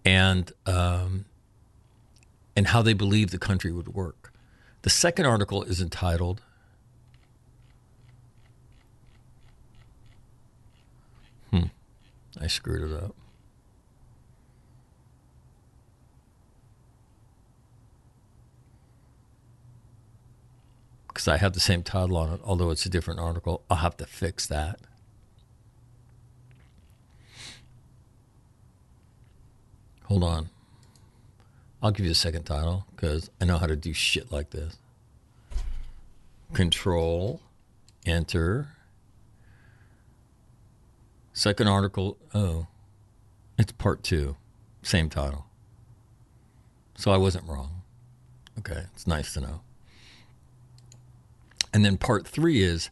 and 0.04 0.52
um, 0.66 1.24
and 2.56 2.68
how 2.68 2.82
they 2.82 2.92
believed 2.92 3.30
the 3.30 3.38
country 3.38 3.72
would 3.72 3.88
work. 3.88 4.32
The 4.82 4.90
second 4.90 5.26
article 5.26 5.62
is 5.62 5.80
entitled 5.80 6.42
I 12.38 12.46
screwed 12.46 12.90
it 12.90 13.02
up. 13.02 13.14
Because 21.08 21.26
I 21.26 21.38
have 21.38 21.54
the 21.54 21.60
same 21.60 21.82
title 21.82 22.16
on 22.16 22.32
it, 22.32 22.40
although 22.44 22.70
it's 22.70 22.86
a 22.86 22.88
different 22.88 23.20
article. 23.20 23.62
I'll 23.70 23.78
have 23.78 23.96
to 23.96 24.06
fix 24.06 24.46
that. 24.46 24.80
Hold 30.04 30.24
on. 30.24 30.50
I'll 31.82 31.90
give 31.90 32.04
you 32.04 32.12
a 32.12 32.16
second 32.16 32.44
title 32.44 32.86
because 32.94 33.30
I 33.40 33.44
know 33.44 33.58
how 33.58 33.66
to 33.66 33.76
do 33.76 33.92
shit 33.92 34.30
like 34.30 34.50
this. 34.50 34.76
Control, 36.52 37.40
enter, 38.04 38.68
Second 41.40 41.68
article, 41.68 42.18
oh, 42.34 42.66
it's 43.58 43.72
part 43.72 44.02
two, 44.02 44.36
same 44.82 45.08
title. 45.08 45.46
So 46.98 47.12
I 47.12 47.16
wasn't 47.16 47.48
wrong. 47.48 47.80
Okay, 48.58 48.82
it's 48.92 49.06
nice 49.06 49.32
to 49.32 49.40
know. 49.40 49.62
And 51.72 51.82
then 51.82 51.96
part 51.96 52.28
three 52.28 52.60
is 52.62 52.90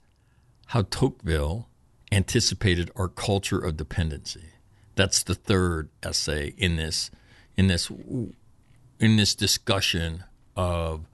how 0.69 0.87
Tocqueville 0.89 1.69
anticipated 2.11 2.91
our 2.97 3.09
culture 3.09 3.59
of 3.59 3.77
dependency. 3.77 4.47
That's 4.95 5.23
the 5.23 5.35
third 5.35 5.91
essay 6.03 6.55
in 6.57 6.77
this 6.77 7.11
in 7.59 7.67
this 7.67 7.91
in 7.91 9.17
this 9.17 9.35
discussion 9.35 10.25
of 10.57 11.05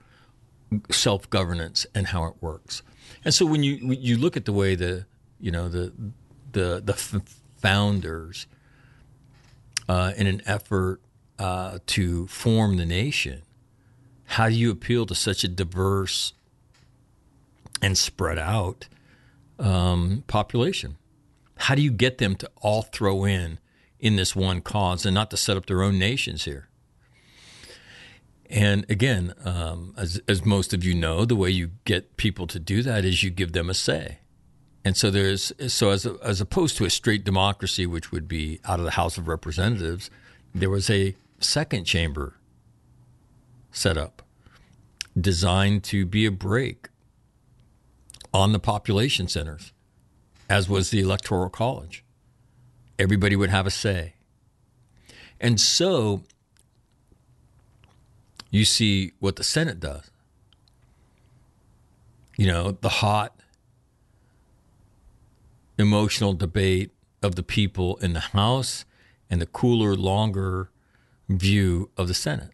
self 0.89 1.28
governance 1.30 1.85
and 1.97 2.07
how 2.07 2.26
it 2.26 2.35
works. 2.41 2.82
And 3.24 3.35
so 3.35 3.45
when 3.45 3.64
you 3.64 3.74
you 3.91 4.18
look 4.18 4.37
at 4.37 4.45
the 4.45 4.53
way 4.53 4.76
the 4.76 5.07
you 5.41 5.51
know 5.51 5.68
the 5.68 5.93
the 6.55 6.83
the 6.85 6.95
f- 6.95 7.21
founders 7.59 8.47
uh, 9.89 10.13
in 10.17 10.27
an 10.27 10.43
effort 10.47 11.01
uh, 11.39 11.79
to 11.87 12.27
form 12.29 12.77
the 12.77 12.87
nation. 12.87 13.43
How 14.25 14.49
do 14.49 14.55
you 14.55 14.71
appeal 14.71 15.07
to 15.07 15.15
such 15.15 15.45
a 15.45 15.49
diverse 15.49 16.33
and 17.83 17.99
spread 17.99 18.39
out 18.39 18.89
um, 19.59 20.25
population? 20.27 20.97
How 21.57 21.75
do 21.75 21.83
you 21.83 21.91
get 21.91 22.19
them 22.19 22.35
to 22.37 22.51
all 22.57 22.83
throw 22.83 23.25
in 23.25 23.59
in 24.01 24.17
this 24.17 24.35
one 24.35 24.61
cause 24.61 25.07
and 25.07 25.15
not 25.15 25.31
to 25.31 25.37
set 25.37 25.57
up 25.57 25.67
their 25.67 25.83
own 25.83 25.99
nations 25.99 26.45
here? 26.45 26.69
And 28.51 28.85
again, 28.91 29.35
um, 29.45 29.95
as, 29.97 30.21
as 30.29 30.45
most 30.45 30.73
of 30.75 30.85
you 30.85 30.95
know, 30.95 31.25
the 31.25 31.37
way 31.37 31.51
you 31.51 31.71
get 31.85 32.17
people 32.17 32.47
to 32.49 32.59
do 32.59 32.83
that 32.83 33.05
is 33.05 33.23
you 33.23 33.31
give 33.31 33.53
them 33.53 33.71
a 33.71 33.75
say. 33.75 34.19
And 34.85 34.97
so 34.97 35.11
there's 35.11 35.53
so 35.68 35.91
as 35.91 36.05
as 36.05 36.41
opposed 36.41 36.76
to 36.76 36.85
a 36.85 36.91
straight 36.91 37.24
democracy, 37.24 37.87
which 37.87 38.12
would 38.12 38.28
be 38.28 38.61
out 38.66 38.78
of 38.78 38.85
the 38.85 38.93
House 38.93 39.16
of 39.16 39.28
Representatives, 39.28 40.11
there 40.55 40.68
was 40.68 40.91
a 40.91 41.16
second 41.41 41.85
chamber 41.85 42.35
set 43.72 43.97
up, 43.97 44.22
designed 45.18 45.82
to 45.85 46.05
be 46.05 46.26
a 46.26 46.30
break 46.30 46.89
on 48.32 48.53
the 48.53 48.59
population 48.59 49.26
centers, 49.26 49.72
as 50.51 50.68
was 50.68 50.91
the 50.91 51.01
Electoral 51.01 51.49
College. 51.49 52.05
Everybody 52.99 53.37
would 53.37 53.51
have 53.51 53.66
a 53.66 53.70
say, 53.70 54.14
and 55.41 55.59
so 55.59 56.22
you 58.51 58.64
see 58.64 59.12
what 59.18 59.37
the 59.37 59.45
Senate 59.45 59.80
does. 59.80 60.11
You 62.37 62.47
know, 62.47 62.72
the 62.72 62.89
hot 62.89 63.35
emotional 65.79 66.35
debate 66.35 66.93
of 67.22 67.35
the 67.35 67.43
people 67.43 67.97
in 67.97 68.12
the 68.12 68.20
House 68.20 68.85
and 69.31 69.41
the 69.41 69.47
cooler, 69.47 69.97
longer 69.97 70.70
view 71.29 71.91
of 71.97 72.09
the 72.09 72.14
Senate. 72.14 72.51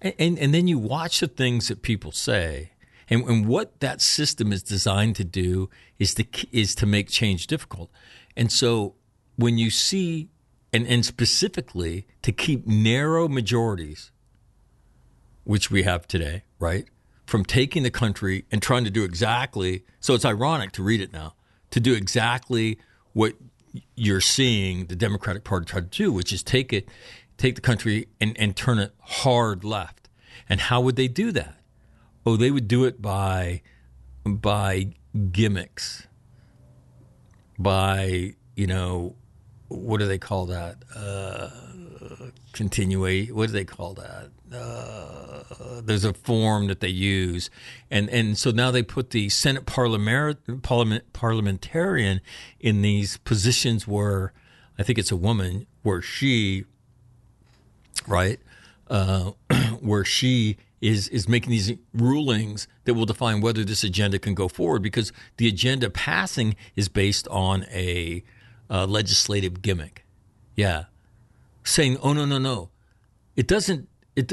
And, 0.00 0.14
and, 0.18 0.38
and 0.38 0.54
then 0.54 0.66
you 0.66 0.78
watch 0.78 1.20
the 1.20 1.28
things 1.28 1.68
that 1.68 1.82
people 1.82 2.12
say. 2.12 2.72
And, 3.08 3.24
and 3.28 3.46
what 3.46 3.80
that 3.80 4.00
system 4.00 4.52
is 4.52 4.62
designed 4.62 5.16
to 5.16 5.24
do 5.24 5.70
is 5.98 6.14
to, 6.14 6.26
is 6.50 6.74
to 6.76 6.86
make 6.86 7.08
change 7.08 7.46
difficult. 7.46 7.90
And 8.36 8.50
so 8.50 8.94
when 9.36 9.58
you 9.58 9.70
see, 9.70 10.30
and, 10.72 10.86
and 10.86 11.04
specifically 11.04 12.06
to 12.22 12.32
keep 12.32 12.66
narrow 12.66 13.28
majorities, 13.28 14.10
which 15.44 15.70
we 15.70 15.84
have 15.84 16.08
today, 16.08 16.42
right? 16.58 16.86
From 17.26 17.44
taking 17.44 17.84
the 17.84 17.90
country 17.90 18.44
and 18.50 18.60
trying 18.60 18.84
to 18.84 18.90
do 18.90 19.04
exactly, 19.04 19.84
so 20.00 20.14
it's 20.14 20.24
ironic 20.24 20.72
to 20.72 20.82
read 20.82 21.00
it 21.00 21.12
now 21.12 21.35
to 21.70 21.80
do 21.80 21.94
exactly 21.94 22.78
what 23.12 23.34
you're 23.94 24.20
seeing 24.20 24.86
the 24.86 24.96
Democratic 24.96 25.44
Party 25.44 25.66
try 25.66 25.80
to 25.80 25.86
do, 25.86 26.12
which 26.12 26.32
is 26.32 26.42
take 26.42 26.72
it, 26.72 26.88
take 27.36 27.54
the 27.54 27.60
country 27.60 28.08
and, 28.20 28.38
and 28.38 28.56
turn 28.56 28.78
it 28.78 28.94
hard 29.00 29.64
left. 29.64 30.08
And 30.48 30.60
how 30.60 30.80
would 30.80 30.96
they 30.96 31.08
do 31.08 31.32
that? 31.32 31.60
Oh, 32.24 32.36
they 32.36 32.50
would 32.50 32.68
do 32.68 32.84
it 32.84 33.00
by 33.00 33.62
by 34.24 34.92
gimmicks, 35.30 36.06
by 37.58 38.34
you 38.56 38.66
know, 38.66 39.14
what 39.68 39.98
do 39.98 40.06
they 40.06 40.18
call 40.18 40.46
that? 40.46 40.76
Uh, 40.94 41.50
continuate. 42.52 43.34
What 43.34 43.48
do 43.48 43.52
they 43.52 43.64
call 43.64 43.94
that? 43.94 44.30
Uh, 44.52 45.80
there's 45.82 46.04
a 46.04 46.12
form 46.12 46.68
that 46.68 46.80
they 46.80 46.88
use, 46.88 47.50
and 47.90 48.08
and 48.10 48.38
so 48.38 48.50
now 48.50 48.70
they 48.70 48.82
put 48.82 49.10
the 49.10 49.28
Senate 49.28 49.66
parliament 49.66 51.12
parliamentarian 51.12 52.20
in 52.60 52.82
these 52.82 53.16
positions 53.18 53.86
where 53.86 54.32
I 54.78 54.82
think 54.82 54.98
it's 54.98 55.10
a 55.10 55.16
woman 55.16 55.66
where 55.82 56.02
she, 56.02 56.64
right, 58.06 58.38
uh, 58.88 59.32
where 59.80 60.04
she 60.04 60.56
is 60.80 61.08
is 61.08 61.28
making 61.28 61.50
these 61.50 61.72
rulings 61.94 62.68
that 62.84 62.94
will 62.94 63.06
define 63.06 63.40
whether 63.40 63.64
this 63.64 63.82
agenda 63.82 64.18
can 64.18 64.34
go 64.34 64.48
forward 64.48 64.82
because 64.82 65.12
the 65.38 65.48
agenda 65.48 65.90
passing 65.90 66.54
is 66.74 66.88
based 66.88 67.26
on 67.28 67.64
a 67.70 68.22
uh, 68.70 68.86
legislative 68.86 69.62
gimmick. 69.62 70.04
Yeah, 70.54 70.84
saying, 71.66 71.98
"Oh 72.02 72.12
no, 72.12 72.24
no, 72.24 72.38
no, 72.38 72.70
it 73.36 73.46
doesn't." 73.46 73.88
It 74.14 74.32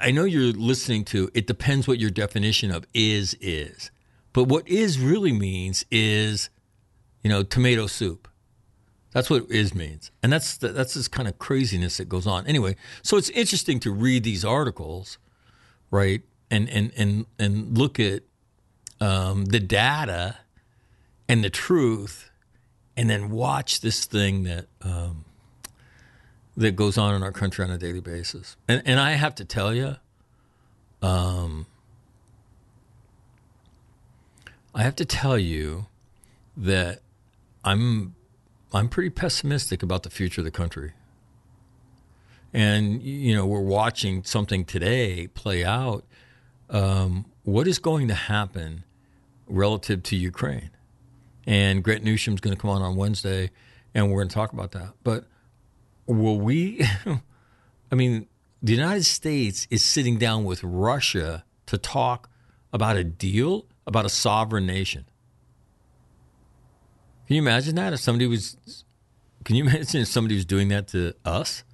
I 0.00 0.10
know 0.10 0.24
you're 0.24 0.52
listening 0.52 1.04
to 1.06 1.30
it 1.34 1.46
depends 1.46 1.86
what 1.86 1.98
your 1.98 2.10
definition 2.10 2.70
of 2.70 2.86
is 2.94 3.36
is. 3.40 3.90
But 4.32 4.44
what 4.44 4.68
is 4.68 4.98
really 4.98 5.32
means 5.32 5.84
is, 5.90 6.50
you 7.22 7.30
know, 7.30 7.42
tomato 7.42 7.86
soup. 7.86 8.28
That's 9.12 9.30
what 9.30 9.50
is 9.50 9.74
means. 9.74 10.10
And 10.22 10.30
that's 10.30 10.58
the, 10.58 10.68
that's 10.68 10.92
this 10.92 11.08
kind 11.08 11.26
of 11.26 11.38
craziness 11.38 11.96
that 11.96 12.08
goes 12.08 12.26
on. 12.26 12.46
Anyway, 12.46 12.76
so 13.02 13.16
it's 13.16 13.30
interesting 13.30 13.80
to 13.80 13.90
read 13.90 14.24
these 14.24 14.44
articles, 14.44 15.18
right? 15.90 16.22
And 16.50 16.68
and 16.68 16.92
and 16.96 17.26
and 17.38 17.78
look 17.78 17.98
at 17.98 18.22
um, 19.00 19.46
the 19.46 19.60
data 19.60 20.36
and 21.28 21.42
the 21.42 21.50
truth 21.50 22.30
and 22.96 23.08
then 23.08 23.30
watch 23.30 23.80
this 23.80 24.04
thing 24.04 24.44
that 24.44 24.66
um, 24.82 25.24
that 26.56 26.74
goes 26.74 26.96
on 26.96 27.14
in 27.14 27.22
our 27.22 27.32
country 27.32 27.64
on 27.64 27.70
a 27.70 27.78
daily 27.78 28.00
basis. 28.00 28.56
And 28.68 28.82
and 28.86 28.98
I 28.98 29.12
have 29.12 29.34
to 29.36 29.44
tell 29.44 29.74
you, 29.74 29.96
um, 31.02 31.66
I 34.74 34.82
have 34.82 34.96
to 34.96 35.04
tell 35.04 35.38
you 35.38 35.86
that 36.56 37.00
I'm 37.64 38.14
I'm 38.72 38.88
pretty 38.88 39.10
pessimistic 39.10 39.82
about 39.82 40.02
the 40.02 40.10
future 40.10 40.40
of 40.40 40.44
the 40.44 40.50
country. 40.50 40.92
And 42.52 43.02
you 43.02 43.34
know, 43.34 43.46
we're 43.46 43.60
watching 43.60 44.24
something 44.24 44.64
today 44.64 45.26
play 45.28 45.64
out. 45.64 46.04
Um, 46.70 47.26
what 47.44 47.68
is 47.68 47.78
going 47.78 48.08
to 48.08 48.14
happen 48.14 48.84
relative 49.46 50.02
to 50.04 50.16
Ukraine? 50.16 50.70
And 51.46 51.84
Grant 51.84 52.02
Newsham's 52.02 52.40
going 52.40 52.56
to 52.56 52.60
come 52.60 52.70
on 52.70 52.82
on 52.82 52.96
Wednesday, 52.96 53.50
and 53.94 54.10
we're 54.10 54.18
going 54.18 54.28
to 54.28 54.34
talk 54.34 54.52
about 54.52 54.72
that. 54.72 54.94
But 55.04 55.26
will 56.06 56.38
we? 56.38 56.86
I 57.92 57.94
mean, 57.94 58.26
the 58.62 58.72
United 58.72 59.04
States 59.04 59.66
is 59.70 59.84
sitting 59.84 60.18
down 60.18 60.44
with 60.44 60.62
Russia 60.62 61.44
to 61.66 61.78
talk 61.78 62.28
about 62.72 62.96
a 62.96 63.04
deal 63.04 63.66
about 63.86 64.04
a 64.04 64.08
sovereign 64.08 64.66
nation. 64.66 65.04
Can 67.26 67.36
you 67.36 67.42
imagine 67.42 67.74
that 67.76 67.92
if 67.92 68.00
somebody 68.00 68.26
was? 68.26 68.56
Can 69.44 69.56
you 69.56 69.64
imagine 69.66 70.02
if 70.02 70.08
somebody 70.08 70.34
was 70.34 70.44
doing 70.44 70.68
that 70.68 70.88
to 70.88 71.14
us? 71.24 71.64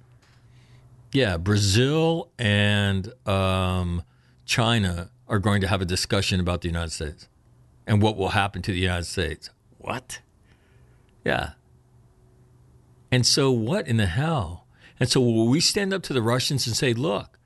Yeah, 1.11 1.37
Brazil 1.37 2.31
and 2.39 3.11
um, 3.27 4.03
China 4.45 5.11
are 5.27 5.39
going 5.39 5.61
to 5.61 5.67
have 5.67 5.81
a 5.81 5.85
discussion 5.85 6.39
about 6.39 6.61
the 6.61 6.67
United 6.67 6.91
States 6.91 7.27
and 7.85 8.01
what 8.01 8.17
will 8.17 8.29
happen 8.29 8.61
to 8.63 8.71
the 8.71 8.79
United 8.79 9.05
States. 9.05 9.51
What? 9.77 10.21
Yeah. 11.23 11.51
And 13.13 13.27
so, 13.27 13.51
what 13.51 13.87
in 13.87 13.97
the 13.97 14.07
hell? 14.07 14.65
And 14.99 15.07
so, 15.07 15.21
will 15.21 15.47
we 15.47 15.59
stand 15.59 15.93
up 15.93 16.01
to 16.03 16.13
the 16.13 16.21
Russians 16.23 16.65
and 16.65 16.75
say, 16.75 16.93
look, 16.93 17.37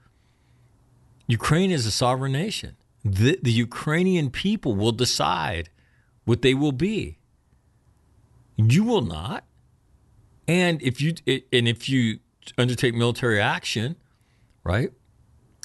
Ukraine 1.28 1.72
is 1.72 1.86
a 1.86 1.92
sovereign 1.92 2.32
nation? 2.32 2.78
The, 3.04 3.38
the 3.44 3.52
Ukrainian 3.52 4.30
people 4.30 4.76
will 4.76 4.94
decide 4.94 5.70
what 6.24 6.42
they 6.42 6.54
will 6.54 6.72
be. 6.72 7.18
You 8.56 8.86
will 8.86 9.02
not. 9.02 9.44
And 10.48 10.82
if 10.82 11.02
you 11.02 11.16
and 11.28 11.68
if 11.68 11.90
you 11.90 12.20
undertake 12.58 12.96
military 12.96 13.42
action, 13.42 13.98
right, 14.64 14.94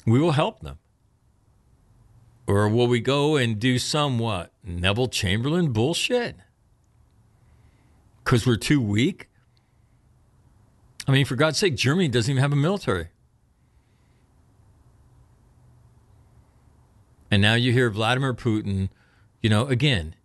we 0.05 0.19
will 0.19 0.33
help 0.33 0.59
them. 0.59 0.79
Or 2.45 2.67
will 2.67 2.87
we 2.87 2.99
go 2.99 3.37
and 3.37 3.57
do 3.57 3.79
some 3.79 4.19
what 4.19 4.51
Neville 4.65 5.07
Chamberlain 5.07 5.71
bullshit? 5.71 6.35
Because 8.21 8.45
we're 8.45 8.57
too 8.57 8.81
weak. 8.81 9.29
I 11.07 11.11
mean, 11.11 11.25
for 11.25 11.35
God's 11.35 11.57
sake, 11.57 11.75
Germany 11.75 12.07
doesn't 12.07 12.31
even 12.31 12.41
have 12.41 12.53
a 12.53 12.57
military. 12.57 13.09
And 17.29 17.41
now 17.41 17.55
you 17.55 17.71
hear 17.73 17.89
Vladimir 17.89 18.33
Putin, 18.33 18.89
you 19.41 19.49
know, 19.49 19.65
again, 19.65 20.15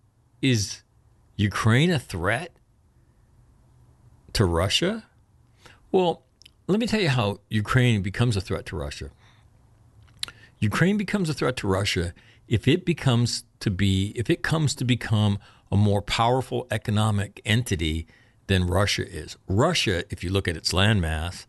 is 0.43 0.83
Ukraine 1.37 1.91
a 1.91 1.99
threat 1.99 2.53
to 4.35 4.45
Russia? 4.45 5.05
Well, 5.91 6.23
let 6.67 6.79
me 6.79 6.87
tell 6.87 7.01
you 7.01 7.09
how 7.09 7.41
Ukraine 7.49 8.03
becomes 8.03 8.37
a 8.37 8.41
threat 8.41 8.67
to 8.67 8.77
Russia. 8.77 9.11
Ukraine 10.61 10.97
becomes 10.97 11.31
a 11.31 11.35
threat 11.35 11.57
to 11.57 11.67
Russia 11.67 12.13
if 12.47 12.69
it 12.69 12.85
becomes 12.85 13.45
to 13.61 13.71
be 13.71 14.13
if 14.17 14.29
it 14.29 14.43
comes 14.43 14.75
to 14.75 14.85
become 14.85 15.39
a 15.71 15.77
more 15.77 16.03
powerful 16.03 16.67
economic 16.71 17.41
entity 17.45 18.07
than 18.49 18.67
Russia 18.67 19.09
is. 19.09 19.37
Russia, 19.47 20.05
if 20.11 20.25
you 20.25 20.31
look 20.31 20.49
at 20.49 20.57
its 20.57 20.73
landmass, 20.73 21.47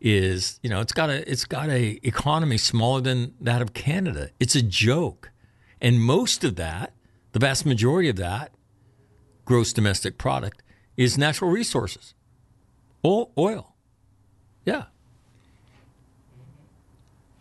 is 0.00 0.60
you 0.62 0.70
know 0.70 0.80
it's 0.80 0.92
got 0.92 1.10
a 1.10 1.30
it's 1.30 1.44
got 1.44 1.68
a 1.68 1.98
economy 2.02 2.58
smaller 2.58 3.00
than 3.00 3.34
that 3.40 3.62
of 3.62 3.74
Canada. 3.74 4.30
It's 4.40 4.54
a 4.54 4.62
joke, 4.62 5.30
and 5.80 6.00
most 6.00 6.44
of 6.44 6.56
that, 6.56 6.92
the 7.32 7.38
vast 7.38 7.66
majority 7.66 8.08
of 8.08 8.16
that, 8.16 8.52
gross 9.44 9.72
domestic 9.72 10.18
product 10.18 10.62
is 10.96 11.18
natural 11.18 11.50
resources, 11.50 12.14
oil. 13.04 13.30
oil. 13.36 13.74
Yeah. 14.64 14.84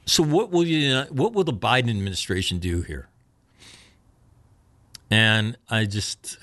So 0.06 0.24
what 0.24 0.52
will 0.52 0.66
you 0.66 1.04
what 1.10 1.34
will 1.34 1.44
the 1.44 1.54
Biden 1.54 1.90
administration 1.90 2.60
do 2.60 2.82
here? 2.82 3.10
And 5.10 5.58
I 5.70 5.86
just 5.86 6.38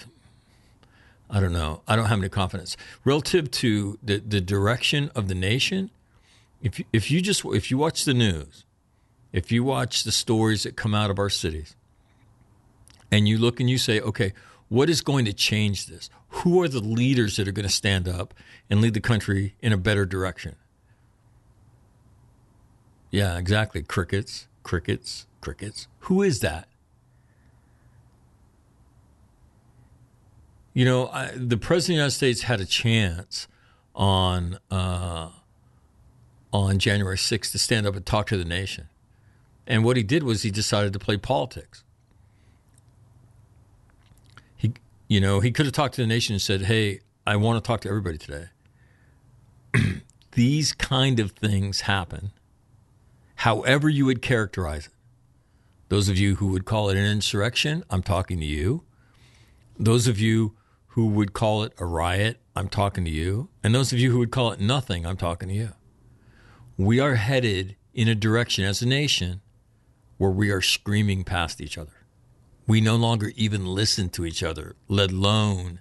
I 1.34 1.40
don't 1.40 1.54
know. 1.54 1.80
I 1.88 1.96
don't 1.96 2.06
have 2.06 2.18
any 2.18 2.28
confidence 2.28 2.76
relative 3.04 3.50
to 3.52 3.98
the, 4.02 4.18
the 4.18 4.40
direction 4.40 5.10
of 5.14 5.28
the 5.28 5.34
nation. 5.34 5.90
If 6.60 6.78
you, 6.78 6.84
if 6.92 7.10
you 7.10 7.22
just 7.22 7.42
if 7.46 7.70
you 7.70 7.78
watch 7.78 8.04
the 8.04 8.12
news, 8.12 8.66
if 9.32 9.50
you 9.50 9.64
watch 9.64 10.04
the 10.04 10.12
stories 10.12 10.62
that 10.64 10.76
come 10.76 10.94
out 10.94 11.10
of 11.10 11.18
our 11.18 11.30
cities, 11.30 11.74
and 13.10 13.26
you 13.26 13.38
look 13.38 13.60
and 13.60 13.70
you 13.70 13.78
say, 13.78 13.98
okay, 14.00 14.34
what 14.68 14.90
is 14.90 15.00
going 15.00 15.24
to 15.24 15.32
change 15.32 15.86
this? 15.86 16.10
Who 16.28 16.60
are 16.62 16.68
the 16.68 16.80
leaders 16.80 17.36
that 17.36 17.48
are 17.48 17.52
going 17.52 17.66
to 17.66 17.72
stand 17.72 18.08
up 18.08 18.34
and 18.68 18.82
lead 18.82 18.94
the 18.94 19.00
country 19.00 19.54
in 19.60 19.72
a 19.72 19.78
better 19.78 20.04
direction? 20.04 20.56
Yeah, 23.10 23.36
exactly. 23.36 23.82
Crickets, 23.82 24.48
crickets, 24.62 25.26
crickets. 25.40 25.88
Who 26.00 26.22
is 26.22 26.40
that? 26.40 26.68
You 30.74 30.84
know, 30.86 31.08
I, 31.08 31.32
the 31.34 31.58
president 31.58 31.76
of 31.76 31.86
the 31.86 31.94
United 31.94 32.10
States 32.12 32.42
had 32.42 32.60
a 32.60 32.64
chance 32.64 33.46
on 33.94 34.58
uh, 34.70 35.30
on 36.52 36.78
January 36.78 37.16
6th 37.16 37.52
to 37.52 37.58
stand 37.58 37.86
up 37.86 37.94
and 37.94 38.04
talk 38.06 38.26
to 38.28 38.38
the 38.38 38.44
nation, 38.44 38.88
and 39.66 39.84
what 39.84 39.96
he 39.96 40.02
did 40.02 40.22
was 40.22 40.42
he 40.42 40.50
decided 40.50 40.92
to 40.94 40.98
play 40.98 41.18
politics. 41.18 41.84
He, 44.56 44.72
you 45.08 45.20
know, 45.20 45.40
he 45.40 45.50
could 45.50 45.66
have 45.66 45.74
talked 45.74 45.94
to 45.96 46.00
the 46.00 46.06
nation 46.06 46.32
and 46.34 46.40
said, 46.40 46.62
"Hey, 46.62 47.00
I 47.26 47.36
want 47.36 47.62
to 47.62 47.66
talk 47.66 47.82
to 47.82 47.88
everybody 47.88 48.16
today." 48.16 48.46
These 50.32 50.72
kind 50.72 51.20
of 51.20 51.32
things 51.32 51.82
happen, 51.82 52.32
however 53.36 53.90
you 53.90 54.06
would 54.06 54.22
characterize 54.22 54.86
it. 54.86 54.92
Those 55.90 56.08
of 56.08 56.16
you 56.16 56.36
who 56.36 56.46
would 56.46 56.64
call 56.64 56.88
it 56.88 56.96
an 56.96 57.04
insurrection, 57.04 57.84
I'm 57.90 58.02
talking 58.02 58.40
to 58.40 58.46
you. 58.46 58.84
Those 59.78 60.06
of 60.06 60.18
you 60.18 60.54
who 60.92 61.06
would 61.06 61.32
call 61.32 61.62
it 61.62 61.72
a 61.78 61.86
riot, 61.86 62.38
I'm 62.54 62.68
talking 62.68 63.04
to 63.06 63.10
you. 63.10 63.48
And 63.64 63.74
those 63.74 63.94
of 63.94 63.98
you 63.98 64.10
who 64.10 64.18
would 64.18 64.30
call 64.30 64.52
it 64.52 64.60
nothing, 64.60 65.06
I'm 65.06 65.16
talking 65.16 65.48
to 65.48 65.54
you. 65.54 65.70
We 66.76 67.00
are 67.00 67.14
headed 67.14 67.76
in 67.94 68.08
a 68.08 68.14
direction 68.14 68.64
as 68.64 68.82
a 68.82 68.86
nation 68.86 69.40
where 70.18 70.30
we 70.30 70.50
are 70.50 70.60
screaming 70.60 71.24
past 71.24 71.62
each 71.62 71.78
other. 71.78 72.06
We 72.66 72.82
no 72.82 72.96
longer 72.96 73.32
even 73.36 73.64
listen 73.64 74.10
to 74.10 74.26
each 74.26 74.42
other, 74.42 74.76
let 74.86 75.10
alone, 75.10 75.80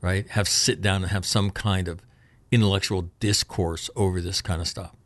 right, 0.00 0.26
have 0.30 0.48
sit 0.48 0.80
down 0.80 1.02
and 1.02 1.12
have 1.12 1.26
some 1.26 1.50
kind 1.50 1.86
of 1.86 2.00
intellectual 2.50 3.10
discourse 3.20 3.90
over 3.96 4.22
this 4.22 4.40
kind 4.40 4.62
of 4.62 4.68
stuff. 4.68 4.96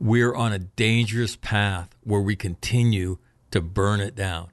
We're 0.00 0.34
on 0.34 0.54
a 0.54 0.58
dangerous 0.58 1.36
path 1.36 1.94
where 2.04 2.22
we 2.22 2.36
continue 2.36 3.18
to 3.50 3.60
burn 3.60 4.00
it 4.00 4.14
down. 4.14 4.48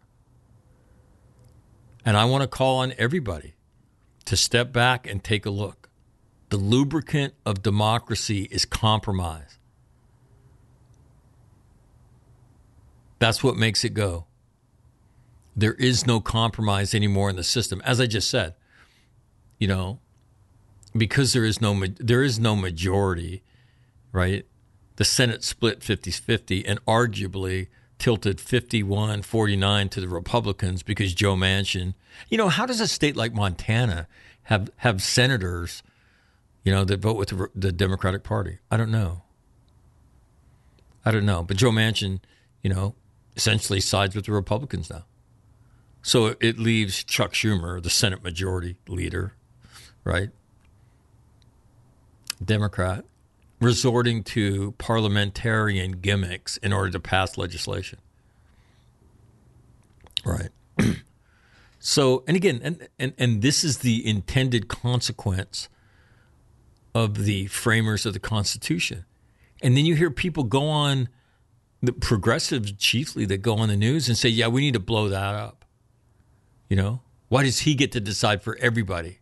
And 2.05 2.17
I 2.17 2.25
want 2.25 2.41
to 2.41 2.47
call 2.47 2.79
on 2.79 2.93
everybody 2.97 3.55
to 4.25 4.35
step 4.35 4.71
back 4.73 5.07
and 5.07 5.23
take 5.23 5.45
a 5.45 5.49
look. 5.49 5.89
The 6.49 6.57
lubricant 6.57 7.33
of 7.45 7.63
democracy 7.63 8.43
is 8.51 8.65
compromise. 8.65 9.57
That's 13.19 13.43
what 13.43 13.55
makes 13.55 13.83
it 13.83 13.93
go. 13.93 14.25
There 15.55 15.75
is 15.75 16.05
no 16.05 16.19
compromise 16.19 16.93
anymore 16.93 17.29
in 17.29 17.35
the 17.35 17.43
system. 17.43 17.81
As 17.85 18.01
I 18.01 18.05
just 18.05 18.29
said, 18.29 18.55
you 19.59 19.67
know, 19.67 19.99
because 20.95 21.33
there 21.33 21.45
is 21.45 21.61
no 21.61 21.85
there 21.99 22.23
is 22.23 22.39
no 22.39 22.55
majority, 22.55 23.43
right? 24.11 24.45
The 24.97 25.05
Senate 25.05 25.43
split 25.43 25.79
50-50 25.79 26.65
and 26.67 26.83
arguably 26.85 27.69
tilted 27.99 28.39
51 28.41 29.21
49 29.21 29.89
to 29.89 30.01
the 30.01 30.07
Republicans 30.07 30.83
because 30.83 31.13
Joe 31.13 31.35
Manchin. 31.35 31.93
You 32.29 32.37
know, 32.37 32.49
how 32.49 32.65
does 32.65 32.81
a 32.81 32.87
state 32.87 33.15
like 33.15 33.33
Montana 33.33 34.07
have, 34.43 34.69
have 34.77 35.01
senators, 35.01 35.83
you 36.63 36.71
know, 36.73 36.83
that 36.85 36.99
vote 36.99 37.17
with 37.17 37.29
the, 37.29 37.49
the 37.55 37.71
Democratic 37.71 38.23
Party? 38.23 38.59
I 38.69 38.77
don't 38.77 38.91
know. 38.91 39.21
I 41.05 41.11
don't 41.11 41.25
know. 41.25 41.43
But 41.43 41.57
Joe 41.57 41.71
Manchin, 41.71 42.19
you 42.61 42.69
know, 42.69 42.95
essentially 43.35 43.79
sides 43.79 44.15
with 44.15 44.25
the 44.25 44.31
Republicans 44.31 44.89
now. 44.89 45.05
So 46.01 46.27
it- 46.27 46.37
it 46.41 46.59
leaves 46.59 47.03
Chuck 47.03 47.33
Schumer, 47.33 47.81
the 47.81 47.89
Senate 47.89 48.23
Majority 48.23 48.75
Leader, 48.87 49.33
right? 50.03 50.29
Democrat, 52.43 53.05
resorting 53.63 54.23
to 54.23 54.73
parliamentarian 54.73 55.93
gimmicks 55.93 56.57
in 56.57 56.73
order 56.73 56.91
to 56.91 56.99
pass 56.99 57.37
legislation. 57.37 57.99
Right. 60.25 60.49
so, 61.79 62.23
and 62.27 62.37
again, 62.37 62.61
and, 62.63 62.87
and, 62.97 63.13
and 63.17 63.41
this 63.41 63.63
is 63.63 63.79
the 63.79 64.07
intended 64.07 64.67
consequence 64.67 65.69
of 66.95 67.25
the 67.25 67.47
framers 67.47 68.05
of 68.05 68.13
the 68.13 68.19
Constitution. 68.19 69.05
And 69.61 69.75
then 69.75 69.85
you 69.85 69.95
hear 69.95 70.11
people 70.11 70.43
go 70.43 70.67
on, 70.67 71.09
the 71.81 71.93
progressives 71.93 72.71
chiefly, 72.73 73.25
that 73.25 73.37
go 73.37 73.55
on 73.55 73.69
the 73.69 73.75
news 73.75 74.07
and 74.07 74.17
say, 74.17 74.29
yeah, 74.29 74.47
we 74.47 74.61
need 74.61 74.73
to 74.73 74.79
blow 74.79 75.09
that 75.09 75.35
up. 75.35 75.65
You 76.69 76.77
know, 76.77 77.01
why 77.29 77.43
does 77.43 77.61
he 77.61 77.75
get 77.75 77.91
to 77.93 77.99
decide 77.99 78.43
for 78.43 78.57
everybody? 78.57 79.19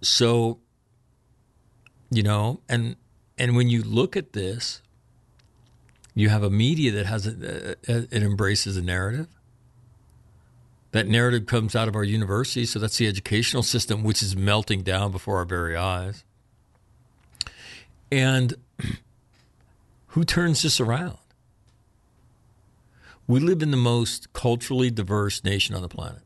So, 0.00 0.58
you 2.12 2.22
know, 2.22 2.60
and 2.68 2.96
and 3.38 3.56
when 3.56 3.70
you 3.70 3.82
look 3.82 4.16
at 4.16 4.34
this, 4.34 4.82
you 6.14 6.28
have 6.28 6.42
a 6.42 6.50
media 6.50 6.92
that 6.92 7.06
has 7.06 7.26
a, 7.26 7.76
a, 7.88 7.96
it 8.14 8.22
embraces 8.22 8.76
a 8.76 8.82
narrative. 8.82 9.28
That 10.90 11.08
narrative 11.08 11.46
comes 11.46 11.74
out 11.74 11.88
of 11.88 11.96
our 11.96 12.04
universities, 12.04 12.70
so 12.70 12.78
that's 12.78 12.98
the 12.98 13.08
educational 13.08 13.62
system, 13.62 14.02
which 14.02 14.22
is 14.22 14.36
melting 14.36 14.82
down 14.82 15.10
before 15.10 15.38
our 15.38 15.46
very 15.46 15.74
eyes. 15.74 16.22
And 18.10 18.54
who 20.08 20.24
turns 20.24 20.62
this 20.62 20.78
around? 20.80 21.16
We 23.26 23.40
live 23.40 23.62
in 23.62 23.70
the 23.70 23.78
most 23.78 24.34
culturally 24.34 24.90
diverse 24.90 25.42
nation 25.42 25.74
on 25.74 25.80
the 25.80 25.88
planet. 25.88 26.21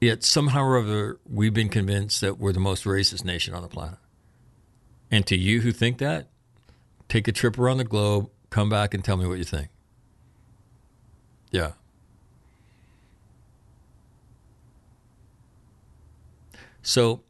Yet 0.00 0.22
somehow 0.22 0.62
or 0.62 0.78
other, 0.78 1.18
we've 1.28 1.54
been 1.54 1.68
convinced 1.68 2.20
that 2.20 2.38
we're 2.38 2.52
the 2.52 2.60
most 2.60 2.84
racist 2.84 3.24
nation 3.24 3.54
on 3.54 3.62
the 3.62 3.68
planet. 3.68 3.98
And 5.10 5.26
to 5.26 5.36
you 5.36 5.62
who 5.62 5.72
think 5.72 5.98
that, 5.98 6.28
take 7.08 7.26
a 7.26 7.32
trip 7.32 7.58
around 7.58 7.78
the 7.78 7.84
globe, 7.84 8.30
come 8.50 8.68
back 8.68 8.94
and 8.94 9.04
tell 9.04 9.16
me 9.16 9.26
what 9.26 9.38
you 9.38 9.44
think. 9.44 9.68
Yeah. 11.50 11.72
So, 16.82 17.22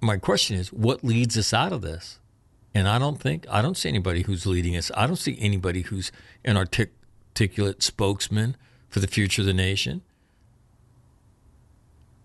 my 0.00 0.16
question 0.16 0.56
is 0.56 0.72
what 0.72 1.04
leads 1.04 1.38
us 1.38 1.54
out 1.54 1.72
of 1.72 1.82
this? 1.82 2.18
And 2.74 2.88
I 2.88 2.98
don't 2.98 3.20
think, 3.20 3.46
I 3.48 3.62
don't 3.62 3.76
see 3.76 3.88
anybody 3.88 4.22
who's 4.22 4.44
leading 4.44 4.76
us. 4.76 4.90
I 4.94 5.06
don't 5.06 5.16
see 5.16 5.38
anybody 5.40 5.82
who's 5.82 6.12
an 6.44 6.56
artic- 6.56 6.92
articulate 7.30 7.82
spokesman 7.82 8.56
for 8.88 9.00
the 9.00 9.06
future 9.06 9.42
of 9.42 9.46
the 9.46 9.54
nation. 9.54 10.02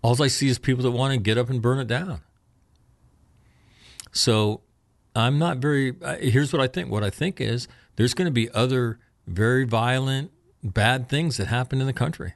All 0.02 0.20
I 0.20 0.26
see 0.26 0.48
is 0.48 0.58
people 0.58 0.82
that 0.82 0.90
want 0.90 1.14
to 1.14 1.20
get 1.20 1.38
up 1.38 1.48
and 1.48 1.62
burn 1.62 1.78
it 1.78 1.86
down. 1.86 2.20
So 4.10 4.62
I'm 5.14 5.38
not 5.38 5.58
very. 5.58 5.94
Here's 6.20 6.52
what 6.52 6.60
I 6.60 6.66
think. 6.66 6.90
What 6.90 7.04
I 7.04 7.10
think 7.10 7.40
is 7.40 7.68
there's 7.96 8.14
going 8.14 8.26
to 8.26 8.32
be 8.32 8.50
other 8.50 8.98
very 9.26 9.64
violent, 9.64 10.32
bad 10.62 11.08
things 11.08 11.36
that 11.36 11.46
happen 11.46 11.80
in 11.80 11.86
the 11.86 11.92
country. 11.92 12.34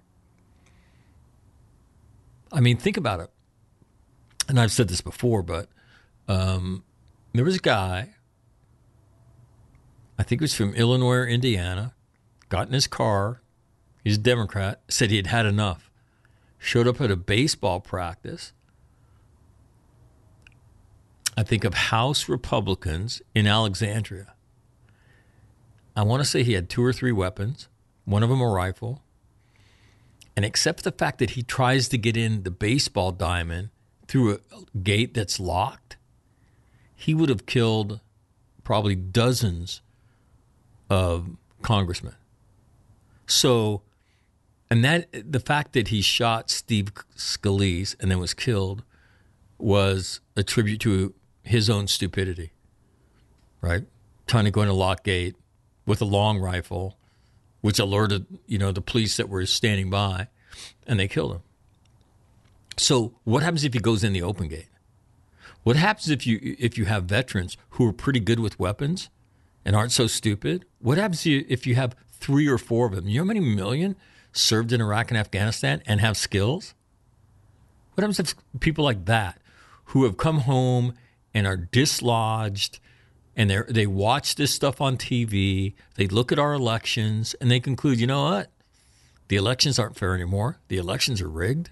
I 2.52 2.60
mean, 2.60 2.76
think 2.76 2.96
about 2.96 3.20
it. 3.20 3.30
And 4.48 4.60
I've 4.60 4.72
said 4.72 4.88
this 4.88 5.00
before, 5.00 5.42
but 5.42 5.68
um, 6.28 6.84
there 7.32 7.44
was 7.44 7.56
a 7.56 7.60
guy, 7.60 8.10
I 10.18 10.22
think 10.22 10.40
it 10.40 10.44
was 10.44 10.54
from 10.54 10.72
Illinois 10.74 11.16
or 11.16 11.26
Indiana, 11.26 11.94
got 12.48 12.68
in 12.68 12.72
his 12.72 12.86
car. 12.86 13.42
He's 14.04 14.16
a 14.16 14.20
Democrat, 14.20 14.82
said 14.88 15.10
he 15.10 15.16
had 15.16 15.26
had 15.26 15.46
enough. 15.46 15.85
Showed 16.58 16.86
up 16.86 17.00
at 17.00 17.10
a 17.10 17.16
baseball 17.16 17.80
practice. 17.80 18.52
I 21.36 21.42
think 21.42 21.64
of 21.64 21.74
House 21.74 22.28
Republicans 22.28 23.20
in 23.34 23.46
Alexandria. 23.46 24.34
I 25.94 26.02
want 26.02 26.22
to 26.22 26.28
say 26.28 26.42
he 26.42 26.54
had 26.54 26.68
two 26.68 26.84
or 26.84 26.92
three 26.92 27.12
weapons, 27.12 27.68
one 28.04 28.22
of 28.22 28.28
them 28.28 28.40
a 28.40 28.48
rifle. 28.48 29.02
And 30.34 30.44
except 30.44 30.80
for 30.80 30.90
the 30.90 30.96
fact 30.96 31.18
that 31.18 31.30
he 31.30 31.42
tries 31.42 31.88
to 31.88 31.98
get 31.98 32.16
in 32.16 32.42
the 32.42 32.50
baseball 32.50 33.12
diamond 33.12 33.70
through 34.06 34.34
a 34.34 34.78
gate 34.78 35.14
that's 35.14 35.40
locked, 35.40 35.96
he 36.94 37.14
would 37.14 37.28
have 37.28 37.46
killed 37.46 38.00
probably 38.62 38.94
dozens 38.94 39.80
of 40.90 41.36
congressmen. 41.62 42.14
So, 43.26 43.82
and 44.70 44.84
that 44.84 45.08
the 45.12 45.40
fact 45.40 45.72
that 45.74 45.88
he 45.88 46.00
shot 46.02 46.50
Steve 46.50 46.92
Scalise 47.16 47.94
and 48.00 48.10
then 48.10 48.18
was 48.18 48.34
killed 48.34 48.82
was 49.58 50.20
a 50.36 50.42
tribute 50.42 50.80
to 50.80 51.14
his 51.42 51.70
own 51.70 51.86
stupidity, 51.86 52.52
right? 53.60 53.84
Trying 54.26 54.44
to 54.44 54.50
go 54.50 54.62
into 54.62 54.72
a 54.72 54.74
locked 54.74 55.04
gate 55.04 55.36
with 55.86 56.02
a 56.02 56.04
long 56.04 56.38
rifle, 56.38 56.98
which 57.60 57.78
alerted 57.78 58.26
you 58.46 58.58
know 58.58 58.72
the 58.72 58.80
police 58.82 59.16
that 59.16 59.28
were 59.28 59.46
standing 59.46 59.88
by, 59.90 60.28
and 60.86 60.98
they 60.98 61.08
killed 61.08 61.32
him. 61.32 61.42
So, 62.76 63.14
what 63.24 63.42
happens 63.42 63.64
if 63.64 63.72
he 63.72 63.80
goes 63.80 64.04
in 64.04 64.12
the 64.12 64.22
open 64.22 64.48
gate? 64.48 64.68
What 65.62 65.76
happens 65.76 66.10
if 66.10 66.26
you 66.26 66.56
if 66.58 66.76
you 66.76 66.84
have 66.86 67.04
veterans 67.04 67.56
who 67.70 67.86
are 67.88 67.92
pretty 67.92 68.20
good 68.20 68.40
with 68.40 68.58
weapons 68.58 69.08
and 69.64 69.74
aren't 69.74 69.92
so 69.92 70.06
stupid? 70.06 70.64
What 70.80 70.98
happens 70.98 71.20
if 71.20 71.26
you- 71.26 71.46
if 71.48 71.66
you 71.66 71.74
have 71.76 71.96
three 72.12 72.46
or 72.46 72.58
four 72.58 72.86
of 72.86 72.94
them? 72.94 73.08
You 73.08 73.18
know 73.20 73.24
how 73.24 73.28
many 73.28 73.40
million 73.40 73.96
served 74.36 74.72
in 74.72 74.80
Iraq 74.80 75.10
and 75.10 75.18
Afghanistan 75.18 75.82
and 75.86 76.00
have 76.00 76.16
skills? 76.16 76.74
What 77.94 78.02
happens 78.02 78.20
if 78.20 78.34
people 78.60 78.84
like 78.84 79.06
that 79.06 79.40
who 79.86 80.04
have 80.04 80.16
come 80.16 80.40
home 80.40 80.94
and 81.32 81.46
are 81.46 81.56
dislodged 81.56 82.78
and 83.36 83.50
they 83.50 83.60
they 83.68 83.86
watch 83.86 84.34
this 84.34 84.52
stuff 84.52 84.80
on 84.80 84.96
TV, 84.96 85.74
they 85.96 86.06
look 86.06 86.32
at 86.32 86.38
our 86.38 86.54
elections 86.54 87.34
and 87.40 87.50
they 87.50 87.60
conclude, 87.60 88.00
you 88.00 88.06
know 88.06 88.24
what? 88.24 88.50
The 89.28 89.36
elections 89.36 89.78
aren't 89.78 89.96
fair 89.96 90.14
anymore. 90.14 90.58
The 90.68 90.78
elections 90.78 91.20
are 91.20 91.28
rigged. 91.28 91.70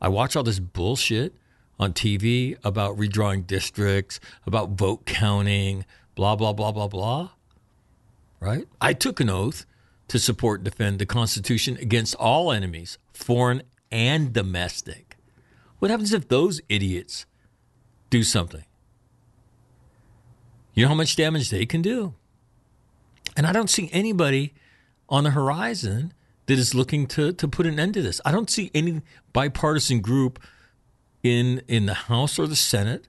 I 0.00 0.08
watch 0.08 0.36
all 0.36 0.42
this 0.42 0.60
bullshit 0.60 1.34
on 1.78 1.92
TV 1.92 2.56
about 2.64 2.96
redrawing 2.96 3.46
districts, 3.46 4.20
about 4.46 4.70
vote 4.70 5.04
counting, 5.04 5.84
blah, 6.14 6.36
blah, 6.36 6.52
blah, 6.52 6.72
blah, 6.72 6.88
blah. 6.88 7.30
Right? 8.40 8.66
I 8.80 8.92
took 8.92 9.20
an 9.20 9.30
oath 9.30 9.66
to 10.08 10.18
support 10.18 10.60
and 10.60 10.64
defend 10.66 10.98
the 10.98 11.06
Constitution 11.06 11.76
against 11.80 12.14
all 12.16 12.52
enemies, 12.52 12.98
foreign 13.12 13.62
and 13.90 14.32
domestic. 14.32 15.16
What 15.78 15.90
happens 15.90 16.12
if 16.12 16.28
those 16.28 16.60
idiots 16.68 17.26
do 18.10 18.22
something? 18.22 18.64
You 20.74 20.84
know 20.84 20.88
how 20.88 20.94
much 20.94 21.16
damage 21.16 21.50
they 21.50 21.66
can 21.66 21.82
do? 21.82 22.14
And 23.36 23.46
I 23.46 23.52
don't 23.52 23.70
see 23.70 23.90
anybody 23.92 24.54
on 25.08 25.24
the 25.24 25.30
horizon 25.30 26.12
that 26.46 26.58
is 26.58 26.74
looking 26.74 27.06
to, 27.08 27.32
to 27.32 27.48
put 27.48 27.66
an 27.66 27.78
end 27.78 27.94
to 27.94 28.02
this. 28.02 28.20
I 28.24 28.32
don't 28.32 28.50
see 28.50 28.70
any 28.74 29.02
bipartisan 29.32 30.00
group 30.00 30.38
in 31.22 31.62
in 31.66 31.86
the 31.86 31.94
House 31.94 32.38
or 32.38 32.46
the 32.46 32.56
Senate 32.56 33.08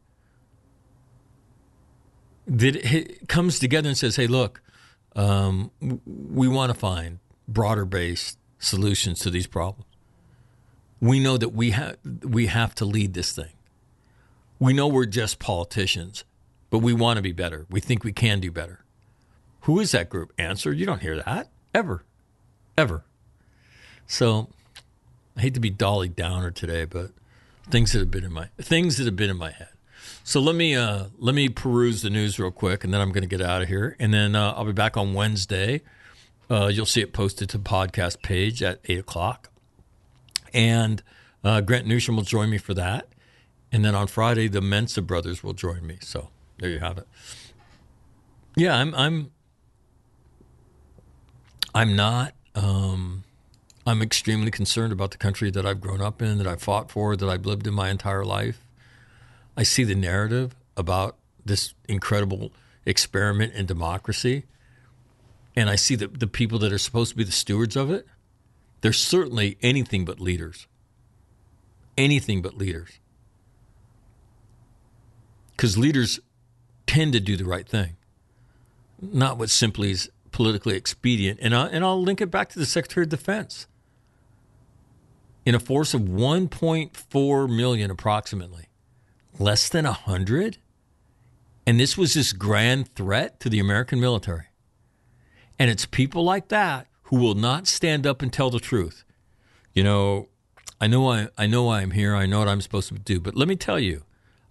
that 2.48 3.28
comes 3.28 3.60
together 3.60 3.90
and 3.90 3.98
says, 3.98 4.16
"Hey, 4.16 4.28
look, 4.28 4.62
um, 5.18 5.72
we 6.06 6.48
want 6.48 6.72
to 6.72 6.78
find 6.78 7.20
broader 7.48 7.86
based 7.86 8.38
solutions 8.60 9.20
to 9.20 9.30
these 9.30 9.48
problems. 9.48 9.86
We 11.02 11.20
know 11.20 11.38
that 11.38 11.50
we 11.50 11.72
have 11.72 11.98
we 12.24 12.48
have 12.48 12.74
to 12.76 12.86
lead 12.86 13.14
this 13.14 13.32
thing. 13.32 13.52
We 14.60 14.74
know 14.74 14.88
we're 14.88 15.06
just 15.06 15.40
politicians, 15.40 16.24
but 16.70 16.80
we 16.80 16.94
want 16.94 17.18
to 17.18 17.22
be 17.24 17.34
better. 17.34 17.66
We 17.70 17.80
think 17.80 18.04
we 18.04 18.14
can 18.14 18.40
do 18.40 18.52
better. 18.52 18.84
Who 19.62 19.80
is 19.80 19.92
that 19.92 20.10
group? 20.10 20.32
Answer: 20.38 20.72
You 20.72 20.86
don't 20.86 21.02
hear 21.02 21.22
that 21.22 21.50
ever, 21.74 22.04
ever. 22.78 23.04
So 24.08 24.50
I 25.36 25.42
hate 25.42 25.54
to 25.56 25.60
be 25.60 25.70
Dolly 25.70 26.10
Downer 26.10 26.52
today, 26.52 26.86
but 26.86 27.12
things 27.70 27.92
that 27.92 28.00
have 28.00 28.12
been 28.12 28.24
in 28.24 28.34
my 28.34 28.50
things 28.58 28.98
that 28.98 29.06
have 29.06 29.16
been 29.16 29.30
in 29.30 29.38
my 29.38 29.52
head. 29.52 29.70
So 30.28 30.42
let 30.42 30.56
me 30.56 30.76
uh, 30.76 31.06
let 31.20 31.34
me 31.34 31.48
peruse 31.48 32.02
the 32.02 32.10
news 32.10 32.38
real 32.38 32.52
quick, 32.52 32.84
and 32.84 32.94
then 32.94 33.00
I'm 33.00 33.14
going 33.14 33.22
to 33.22 33.30
get 33.30 33.40
out 33.40 33.62
of 33.62 33.70
here, 33.70 33.96
and 33.98 34.14
then 34.14 34.36
uh, 34.36 34.56
I'll 34.58 34.66
be 34.66 34.74
back 34.74 34.98
on 34.98 35.14
Wednesday. 35.14 35.84
Uh, 36.52 36.68
you'll 36.68 36.86
see 36.86 37.00
it 37.00 37.14
posted 37.14 37.48
to 37.52 37.58
the 37.58 37.64
podcast 37.64 38.22
page 38.22 38.62
at 38.62 38.82
eight 38.90 39.00
o'clock, 39.00 39.50
and 40.54 41.02
uh, 41.46 41.62
Grant 41.62 41.88
Newsham 41.88 42.18
will 42.18 42.24
join 42.24 42.50
me 42.50 42.58
for 42.58 42.74
that, 42.74 43.08
and 43.72 43.86
then 43.86 43.96
on 43.96 44.08
Friday 44.08 44.50
the 44.50 44.60
Mensa 44.60 45.02
brothers 45.02 45.46
will 45.46 45.54
join 45.54 45.88
me. 45.88 45.96
So 46.02 46.28
there 46.60 46.72
you 46.72 46.80
have 46.80 46.98
it. 46.98 47.08
Yeah, 48.58 48.76
I'm 48.76 48.94
I'm 48.96 49.32
I'm 51.74 51.96
not. 51.96 52.34
Um, 52.54 53.24
I'm 53.86 54.02
extremely 54.02 54.52
concerned 54.52 54.92
about 54.92 55.12
the 55.12 55.18
country 55.18 55.52
that 55.52 55.66
I've 55.66 55.80
grown 55.80 56.02
up 56.02 56.22
in, 56.22 56.38
that 56.40 56.48
I've 56.48 56.62
fought 56.62 56.92
for, 56.92 57.16
that 57.16 57.30
I've 57.30 57.46
lived 57.46 57.66
in 57.66 57.74
my 57.74 57.90
entire 57.90 58.26
life. 58.26 58.67
I 59.58 59.64
see 59.64 59.84
the 59.84 59.96
narrative 59.96 60.56
about 60.78 61.18
this 61.44 61.74
incredible 61.90 62.52
experiment 62.86 63.54
in 63.56 63.66
democracy, 63.66 64.46
and 65.56 65.70
I 65.70 65.76
see 65.76 65.96
the, 65.96 66.08
the 66.08 66.28
people 66.28 66.60
that 66.60 66.72
are 66.72 66.78
supposed 66.78 67.12
to 67.12 67.18
be 67.18 67.24
the 67.24 67.32
stewards 67.32 67.76
of 67.76 67.90
it, 67.90 68.06
they're 68.82 68.94
certainly 68.94 69.58
anything 69.64 70.06
but 70.06 70.20
leaders. 70.20 70.68
Anything 71.98 72.44
but 72.44 72.56
leaders. 72.56 73.00
Because 75.52 75.76
leaders 75.76 76.20
tend 76.86 77.14
to 77.14 77.20
do 77.20 77.36
the 77.36 77.44
right 77.44 77.68
thing, 77.68 77.98
not 79.02 79.40
what 79.40 79.50
simply 79.50 79.90
is 79.90 80.12
politically 80.32 80.76
expedient. 80.76 81.40
And, 81.42 81.56
I, 81.56 81.66
and 81.68 81.84
I'll 81.84 82.00
link 82.00 82.22
it 82.22 82.30
back 82.30 82.50
to 82.50 82.60
the 82.60 82.66
Secretary 82.68 83.06
of 83.06 83.10
Defense. 83.10 83.66
In 85.48 85.56
a 85.56 85.60
force 85.60 85.96
of 85.96 86.02
1.4 86.02 87.56
million 87.56 87.90
approximately, 87.90 88.67
less 89.40 89.70
than 89.70 89.86
100? 89.86 90.58
And 91.66 91.80
this 91.80 91.98
was 91.98 92.14
this 92.14 92.34
grand 92.34 92.94
threat 92.96 93.40
to 93.42 93.50
the 93.50 93.60
American 93.60 94.00
military. 94.00 94.46
And 95.60 95.70
it's 95.70 95.86
people 95.86 96.24
like 96.24 96.48
that 96.50 96.88
who 97.04 97.18
will 97.18 97.36
not 97.36 97.68
stand 97.68 98.06
up 98.06 98.22
and 98.22 98.32
tell 98.32 98.50
the 98.50 98.60
truth. 98.60 99.04
You 99.74 99.84
know, 99.84 100.30
I 100.80 100.88
know 100.88 101.10
I, 101.12 101.30
I 101.38 101.48
know 101.48 101.72
I'm 101.72 101.92
here. 101.92 102.16
I 102.16 102.26
know 102.26 102.40
what 102.40 102.48
I'm 102.48 102.62
supposed 102.62 102.90
to 102.90 103.00
do. 103.00 103.20
But 103.20 103.36
let 103.36 103.48
me 103.48 103.56
tell 103.56 103.80
you, 103.80 104.04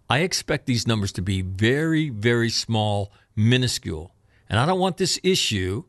I 0.08 0.20
expect 0.20 0.66
these 0.66 0.86
numbers 0.86 1.12
to 1.12 1.22
be 1.22 1.42
very, 1.42 2.10
very 2.10 2.50
small, 2.50 3.12
minuscule. 3.34 4.14
And 4.48 4.58
I 4.58 4.66
don't 4.66 4.78
want 4.78 4.96
this 4.96 5.18
issue, 5.22 5.84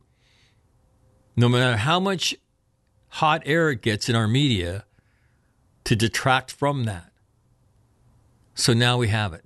no 1.36 1.48
matter 1.48 1.76
how 1.76 2.00
much 2.00 2.34
hot 3.08 3.42
air 3.46 3.70
it 3.70 3.82
gets 3.82 4.08
in 4.08 4.16
our 4.16 4.28
media, 4.28 4.84
to 5.84 5.96
detract 5.96 6.52
from 6.52 6.84
that. 6.84 7.07
So 8.58 8.74
now 8.74 8.98
we 8.98 9.08
have 9.08 9.32
it 9.32 9.44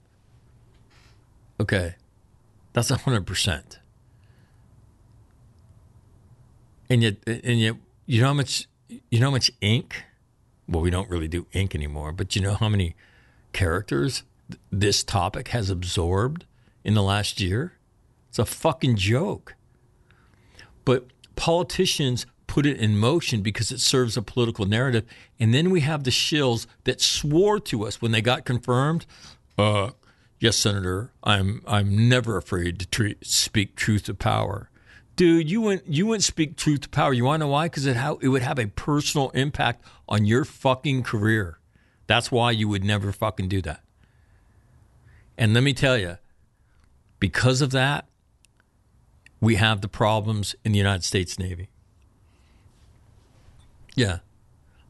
Okay. 1.60 1.96
That's 2.72 2.92
100%. 2.92 3.80
And 6.90 7.04
yet 7.04 7.16
and 7.26 7.60
yet 7.60 7.76
you 8.06 8.22
know 8.22 8.28
how 8.28 8.34
much 8.34 8.68
you 8.88 9.20
know 9.20 9.28
how 9.28 9.32
much 9.32 9.52
ink? 9.62 10.04
Well, 10.68 10.82
we 10.82 10.90
don't 10.90 11.10
really 11.10 11.28
do 11.28 11.48
ink 11.54 11.76
anymore, 11.76 12.12
but 12.12 12.36
you 12.36 12.42
know 12.42 12.56
how 12.56 12.70
many 12.70 12.96
characters 13.54 14.24
th- 14.50 14.60
this 14.72 15.04
topic 15.04 15.50
has 15.50 15.70
absorbed 15.70 16.46
in 16.84 16.94
the 16.94 17.04
last 17.04 17.40
year? 17.40 17.74
It's 18.30 18.40
a 18.40 18.46
fucking 18.46 18.98
joke. 18.98 19.56
But 20.86 21.08
politicians 21.36 22.26
put 22.48 22.66
it 22.66 22.78
in 22.78 22.98
motion 22.98 23.42
because 23.42 23.72
it 23.72 23.80
serves 23.80 24.18
a 24.18 24.22
political 24.22 24.66
narrative. 24.66 25.06
And 25.40 25.54
then 25.54 25.70
we 25.70 25.82
have 25.82 26.04
the 26.04 26.12
shills 26.12 26.66
that 26.86 27.02
swore 27.02 27.60
to 27.60 27.86
us 27.86 28.02
when 28.02 28.12
they 28.12 28.22
got 28.22 28.46
confirmed, 28.46 29.06
uh, 29.58 29.92
yes, 30.40 30.56
Senator, 30.56 31.12
I'm 31.24 31.62
I'm 31.68 32.10
never 32.10 32.38
afraid 32.38 32.80
to 32.80 32.88
treat, 32.88 33.26
speak 33.26 33.76
truth 33.76 34.04
to 34.06 34.14
power. 34.14 34.70
Dude, 35.18 35.50
you 35.50 35.62
wouldn't 35.62 35.88
you 35.88 36.06
wouldn't 36.06 36.24
speak 36.24 36.56
truth 36.56 36.82
to 36.82 36.90
power. 36.90 37.12
You 37.12 37.26
want 37.26 37.42
to 37.42 37.48
know 37.48 37.52
why? 37.52 37.66
Because 37.66 37.88
it 37.88 37.98
how 37.98 38.20
it 38.22 38.28
would 38.28 38.44
have 38.44 38.60
a 38.60 38.68
personal 38.68 39.32
impact 39.32 39.84
on 40.08 40.26
your 40.26 40.46
fucking 40.46 41.04
career. 41.04 41.58
That's 42.06 42.32
why 42.32 42.52
you 42.52 42.70
would 42.70 42.84
never 42.84 43.12
fucking 43.12 43.50
do 43.50 43.62
that. 43.64 43.82
And 45.36 45.56
let 45.56 45.64
me 45.64 45.74
tell 45.74 45.98
you, 45.98 46.18
because 47.20 47.62
of 47.62 47.72
that, 47.72 48.06
we 49.42 49.56
have 49.56 49.82
the 49.82 49.88
problems 49.88 50.56
in 50.64 50.72
the 50.72 50.78
United 50.78 51.04
States 51.04 51.40
Navy. 51.40 51.70
Yeah. 53.96 54.20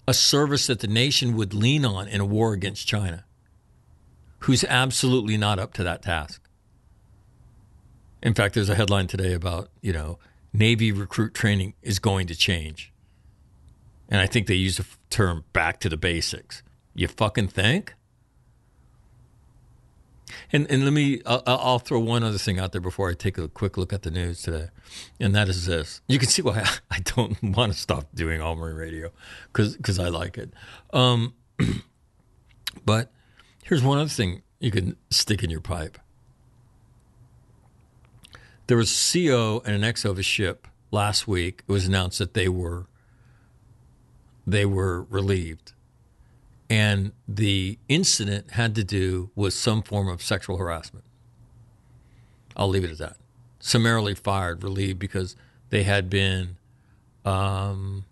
A 0.09 0.13
service 0.13 0.67
that 0.67 0.81
the 0.81 0.87
nation 0.87 1.37
would 1.37 1.53
lean 1.53 1.85
on 1.85 2.07
in 2.09 2.19
a 2.19 2.25
war 2.25 2.51
against 2.51 2.85
China, 2.85 3.23
who's 4.39 4.65
absolutely 4.65 5.37
not 5.37 5.57
up 5.57 5.73
to 5.73 5.83
that 5.83 6.01
task. 6.01 6.46
In 8.21 8.33
fact, 8.33 8.55
there's 8.55 8.69
a 8.69 8.75
headline 8.75 9.07
today 9.07 9.33
about, 9.33 9.69
you 9.81 9.93
know, 9.93 10.19
Navy 10.53 10.91
recruit 10.91 11.33
training 11.33 11.73
is 11.81 11.99
going 11.99 12.27
to 12.27 12.35
change. 12.35 12.91
And 14.09 14.21
I 14.21 14.25
think 14.25 14.47
they 14.47 14.55
use 14.55 14.77
the 14.77 14.85
term 15.09 15.43
back 15.53 15.79
to 15.81 15.89
the 15.89 15.97
basics. 15.97 16.63
You 16.95 17.07
fucking 17.07 17.49
think? 17.49 17.93
And 20.51 20.69
and 20.69 20.83
let 20.83 20.93
me 20.93 21.21
I'll, 21.25 21.43
I'll 21.45 21.79
throw 21.79 21.99
one 21.99 22.23
other 22.23 22.37
thing 22.37 22.59
out 22.59 22.71
there 22.71 22.81
before 22.81 23.09
I 23.09 23.13
take 23.13 23.37
a 23.37 23.47
quick 23.47 23.77
look 23.77 23.93
at 23.93 24.01
the 24.01 24.11
news 24.11 24.41
today, 24.41 24.69
and 25.19 25.33
that 25.35 25.47
is 25.47 25.65
this. 25.65 26.01
You 26.07 26.19
can 26.19 26.27
see 26.27 26.41
why 26.41 26.67
I 26.91 26.99
don't 26.99 27.41
want 27.41 27.73
to 27.73 27.77
stop 27.77 28.07
doing 28.13 28.41
all 28.41 28.55
marine 28.55 28.75
radio 28.75 29.11
because 29.51 29.99
I 29.99 30.09
like 30.09 30.37
it. 30.37 30.53
Um, 30.91 31.33
but 32.85 33.11
here's 33.63 33.83
one 33.83 33.97
other 33.97 34.09
thing 34.09 34.41
you 34.59 34.71
can 34.71 34.95
stick 35.09 35.43
in 35.43 35.49
your 35.49 35.61
pipe. 35.61 35.97
There 38.67 38.77
was 38.77 38.91
a 38.91 39.27
CO 39.27 39.61
and 39.65 39.83
an 39.83 39.93
XO 39.93 40.11
of 40.11 40.19
a 40.19 40.23
ship 40.23 40.67
last 40.91 41.27
week. 41.27 41.63
It 41.67 41.71
was 41.71 41.87
announced 41.87 42.19
that 42.19 42.33
they 42.33 42.47
were 42.49 42.87
they 44.45 44.65
were 44.65 45.03
relieved 45.03 45.73
and 46.69 47.11
the 47.27 47.77
incident 47.87 48.51
had 48.51 48.75
to 48.75 48.83
do 48.83 49.29
with 49.35 49.53
some 49.53 49.81
form 49.81 50.07
of 50.07 50.21
sexual 50.21 50.57
harassment. 50.57 51.05
I'll 52.55 52.67
leave 52.67 52.83
it 52.83 52.91
at 52.91 52.97
that. 52.97 53.17
Summarily 53.59 54.15
fired, 54.15 54.63
relieved 54.63 54.99
because 54.99 55.35
they 55.69 55.83
had 55.83 56.09
been, 56.09 56.57
um, 57.23 58.05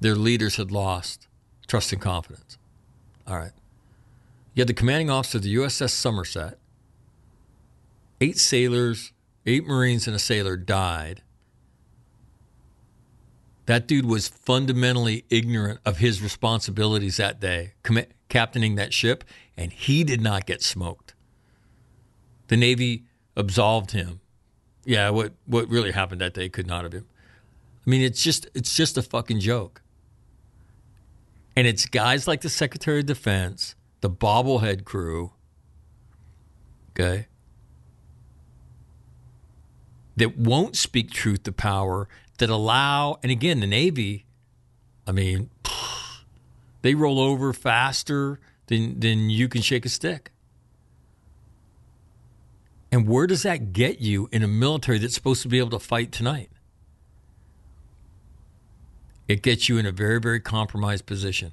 their 0.00 0.14
leaders 0.14 0.56
had 0.56 0.70
lost 0.70 1.28
trust 1.66 1.92
and 1.92 2.02
confidence. 2.02 2.58
All 3.26 3.36
right. 3.36 3.52
You 4.54 4.60
had 4.60 4.68
the 4.68 4.74
commanding 4.74 5.10
officer 5.10 5.38
of 5.38 5.44
the 5.44 5.54
USS 5.54 5.90
Somerset. 5.90 6.58
Eight 8.24 8.38
sailors, 8.38 9.12
eight 9.44 9.66
Marines, 9.66 10.06
and 10.06 10.16
a 10.16 10.18
sailor 10.18 10.56
died 10.56 11.20
that 13.66 13.86
dude 13.86 14.06
was 14.06 14.28
fundamentally 14.28 15.24
ignorant 15.30 15.80
of 15.84 15.98
his 15.98 16.22
responsibilities 16.22 17.16
that 17.16 17.40
day, 17.40 17.72
captaining 18.28 18.74
that 18.74 18.92
ship, 18.92 19.24
and 19.56 19.72
he 19.72 20.04
did 20.04 20.20
not 20.20 20.46
get 20.46 20.62
smoked. 20.62 21.14
The 22.48 22.56
Navy 22.56 23.04
absolved 23.36 23.92
him. 23.92 24.20
Yeah, 24.84 25.10
what 25.10 25.32
what 25.46 25.68
really 25.68 25.92
happened 25.92 26.20
that 26.20 26.34
day 26.34 26.50
could 26.50 26.66
not 26.66 26.82
have 26.82 26.90
been. 26.92 27.06
I 27.86 27.90
mean, 27.90 28.02
it's 28.02 28.22
just 28.22 28.46
it's 28.54 28.76
just 28.76 28.98
a 28.98 29.02
fucking 29.02 29.40
joke. 29.40 29.80
And 31.56 31.66
it's 31.66 31.86
guys 31.86 32.28
like 32.28 32.42
the 32.42 32.50
Secretary 32.50 33.00
of 33.00 33.06
Defense, 33.06 33.76
the 34.00 34.10
bobblehead 34.10 34.84
crew, 34.84 35.32
okay, 36.90 37.28
that 40.16 40.36
won't 40.36 40.76
speak 40.76 41.10
truth 41.10 41.42
to 41.44 41.52
power 41.52 42.08
that 42.38 42.50
allow, 42.50 43.18
and 43.22 43.30
again, 43.30 43.60
the 43.60 43.66
Navy, 43.66 44.26
I 45.06 45.12
mean, 45.12 45.50
they 46.82 46.94
roll 46.94 47.20
over 47.20 47.52
faster 47.52 48.40
than, 48.66 49.00
than 49.00 49.30
you 49.30 49.48
can 49.48 49.62
shake 49.62 49.84
a 49.84 49.88
stick. 49.88 50.32
And 52.90 53.08
where 53.08 53.26
does 53.26 53.42
that 53.42 53.72
get 53.72 54.00
you 54.00 54.28
in 54.30 54.42
a 54.42 54.48
military 54.48 54.98
that's 54.98 55.14
supposed 55.14 55.42
to 55.42 55.48
be 55.48 55.58
able 55.58 55.70
to 55.70 55.80
fight 55.80 56.12
tonight? 56.12 56.50
It 59.26 59.42
gets 59.42 59.68
you 59.68 59.78
in 59.78 59.86
a 59.86 59.90
very, 59.90 60.20
very 60.20 60.38
compromised 60.38 61.06
position. 61.06 61.52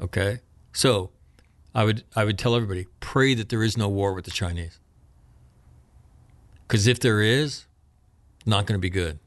Okay? 0.00 0.40
So 0.72 1.10
I 1.74 1.84
would 1.84 2.04
I 2.16 2.24
would 2.24 2.38
tell 2.38 2.56
everybody, 2.56 2.86
pray 3.00 3.34
that 3.34 3.48
there 3.48 3.62
is 3.62 3.76
no 3.76 3.88
war 3.88 4.12
with 4.12 4.24
the 4.24 4.30
Chinese. 4.30 4.80
Because 6.68 6.86
if 6.86 7.00
there 7.00 7.22
is, 7.22 7.64
not 8.44 8.66
going 8.66 8.76
to 8.76 8.80
be 8.80 8.90
good. 8.90 9.18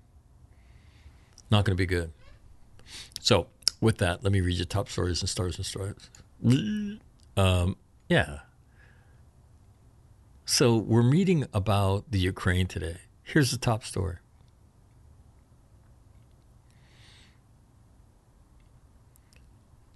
Not 1.50 1.66
going 1.66 1.76
to 1.76 1.82
be 1.82 1.88
good. 1.88 2.12
So, 3.20 3.48
with 3.82 3.98
that, 3.98 4.24
let 4.24 4.32
me 4.32 4.42
read 4.42 4.58
you 4.58 4.66
top 4.66 4.88
stories 4.88 5.22
and 5.22 5.30
stars 5.30 5.58
and 5.58 5.66
stripes. 5.66 6.12
Um, 7.36 7.78
yeah. 8.08 8.40
So, 10.46 10.78
we're 10.78 11.02
meeting 11.02 11.48
about 11.52 12.12
the 12.12 12.20
Ukraine 12.20 12.68
today. 12.68 12.98
Here's 13.24 13.50
the 13.50 13.58
top 13.58 13.84
story. 13.84 14.18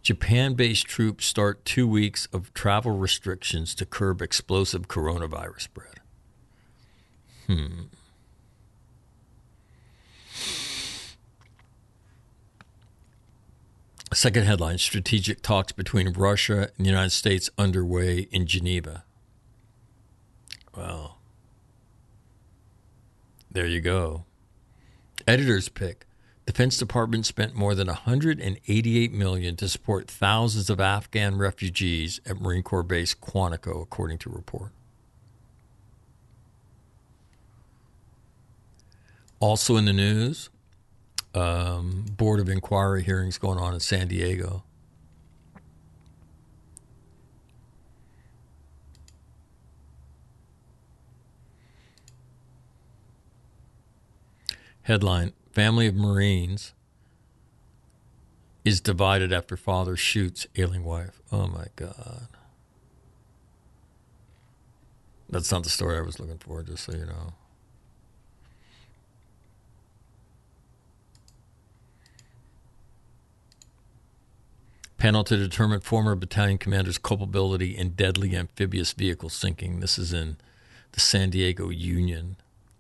Japan 0.02 0.56
based 0.56 0.88
troops 0.88 1.26
start 1.26 1.64
two 1.64 1.88
weeks 1.88 2.28
of 2.34 2.54
travel 2.56 2.98
restrictions 2.98 3.76
to 3.76 3.86
curb 3.86 4.22
explosive 4.22 4.88
coronavirus 4.88 5.62
spread. 5.62 6.00
Hmm. 7.48 7.84
Second 14.14 14.46
headline 14.46 14.78
Strategic 14.78 15.42
talks 15.42 15.72
between 15.74 16.14
Russia 16.14 16.70
and 16.78 16.86
the 16.86 16.90
United 16.90 17.12
States 17.12 17.50
underway 17.58 18.28
in 18.32 18.46
Geneva. 18.46 19.04
Well, 20.76 21.18
There 23.52 23.66
you 23.66 23.82
go. 23.82 24.26
Editor's 25.28 25.70
pick. 25.70 26.06
Defense 26.46 26.78
Department 26.78 27.26
spent 27.26 27.56
more 27.56 27.74
than 27.74 27.88
188 27.88 29.12
million 29.12 29.56
to 29.56 29.68
support 29.68 30.10
thousands 30.10 30.70
of 30.70 30.80
Afghan 30.80 31.38
refugees 31.38 32.20
at 32.26 32.40
Marine 32.40 32.64
Corps 32.64 32.84
base 32.84 33.16
Quantico 33.16 33.82
according 33.82 34.18
to 34.20 34.30
report. 34.30 34.72
Also 39.40 39.76
in 39.76 39.86
the 39.86 39.94
news, 39.94 40.50
um, 41.34 42.06
Board 42.12 42.40
of 42.40 42.50
Inquiry 42.50 43.04
hearings 43.04 43.38
going 43.38 43.60
on 43.60 43.74
in 43.74 43.80
San 43.80 44.08
Diego. 44.08 44.64
Headline 54.84 55.34
Family 55.52 55.88
of 55.88 55.96
Marines 55.96 56.74
is 58.64 58.80
divided 58.80 59.34
after 59.34 59.58
father 59.58 59.96
shoots 59.96 60.46
ailing 60.56 60.84
wife. 60.84 61.22
Oh 61.32 61.48
my 61.48 61.66
God. 61.76 62.28
That's 65.30 65.52
not 65.52 65.64
the 65.64 65.70
story 65.70 65.98
I 65.98 66.02
was 66.02 66.20
looking 66.20 66.38
for, 66.38 66.62
just 66.62 66.84
so 66.84 66.94
you 66.94 67.06
know. 67.06 67.34
Panel 75.06 75.24
to 75.24 75.38
determine 75.38 75.82
former 75.82 76.16
battalion 76.16 76.58
commander's 76.58 76.98
culpability 76.98 77.78
in 77.78 77.90
deadly 77.90 78.36
amphibious 78.36 78.92
vehicle 78.92 79.30
sinking. 79.30 79.80
This 79.80 80.00
is 80.00 80.12
in 80.12 80.38
the 80.94 81.00
San 81.00 81.30
Diego 81.30 81.70
Union. 81.70 82.38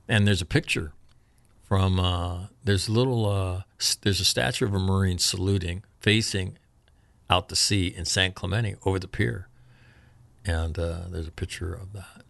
And 0.07 0.25
there's 0.25 0.41
a 0.41 0.45
picture 0.47 0.91
from 1.65 1.99
uh, 1.99 2.47
there's 2.63 2.87
a 2.87 2.91
little 2.91 3.27
uh, 3.27 3.61
there's 4.01 4.19
a 4.19 4.25
statue 4.25 4.65
of 4.65 4.73
a 4.73 4.79
marine 4.79 5.19
saluting 5.19 5.83
facing 5.99 6.57
out 7.29 7.47
to 7.49 7.55
sea 7.55 7.93
in 7.95 8.05
San 8.05 8.31
Clemente 8.31 8.75
over 8.85 8.97
the 8.97 9.07
pier, 9.07 9.47
and 10.43 10.79
uh, 10.79 11.01
there's 11.07 11.27
a 11.27 11.31
picture 11.31 11.75
of 11.75 11.93
that. 11.93 12.23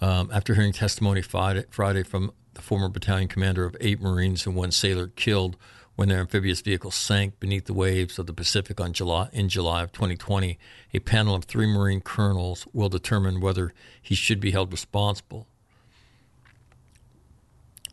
Um, 0.00 0.30
after 0.32 0.54
hearing 0.54 0.72
testimony 0.72 1.22
Friday, 1.22 1.64
Friday 1.70 2.04
from 2.04 2.30
the 2.54 2.62
former 2.62 2.88
battalion 2.88 3.26
commander 3.26 3.64
of 3.64 3.76
eight 3.80 4.00
Marines 4.00 4.46
and 4.46 4.54
one 4.54 4.70
sailor 4.70 5.08
killed 5.08 5.56
when 5.96 6.08
their 6.08 6.20
amphibious 6.20 6.60
vehicle 6.60 6.90
sank 6.90 7.38
beneath 7.38 7.66
the 7.66 7.74
waves 7.74 8.18
of 8.18 8.26
the 8.26 8.32
Pacific 8.32 8.80
on 8.80 8.92
July 8.92 9.28
in 9.32 9.48
July 9.48 9.82
of 9.82 9.92
2020, 9.92 10.58
a 10.94 10.98
panel 11.00 11.34
of 11.34 11.44
three 11.44 11.66
Marine 11.66 12.00
colonels 12.00 12.66
will 12.72 12.88
determine 12.88 13.40
whether 13.40 13.72
he 14.00 14.14
should 14.14 14.40
be 14.40 14.52
held 14.52 14.72
responsible 14.72 15.46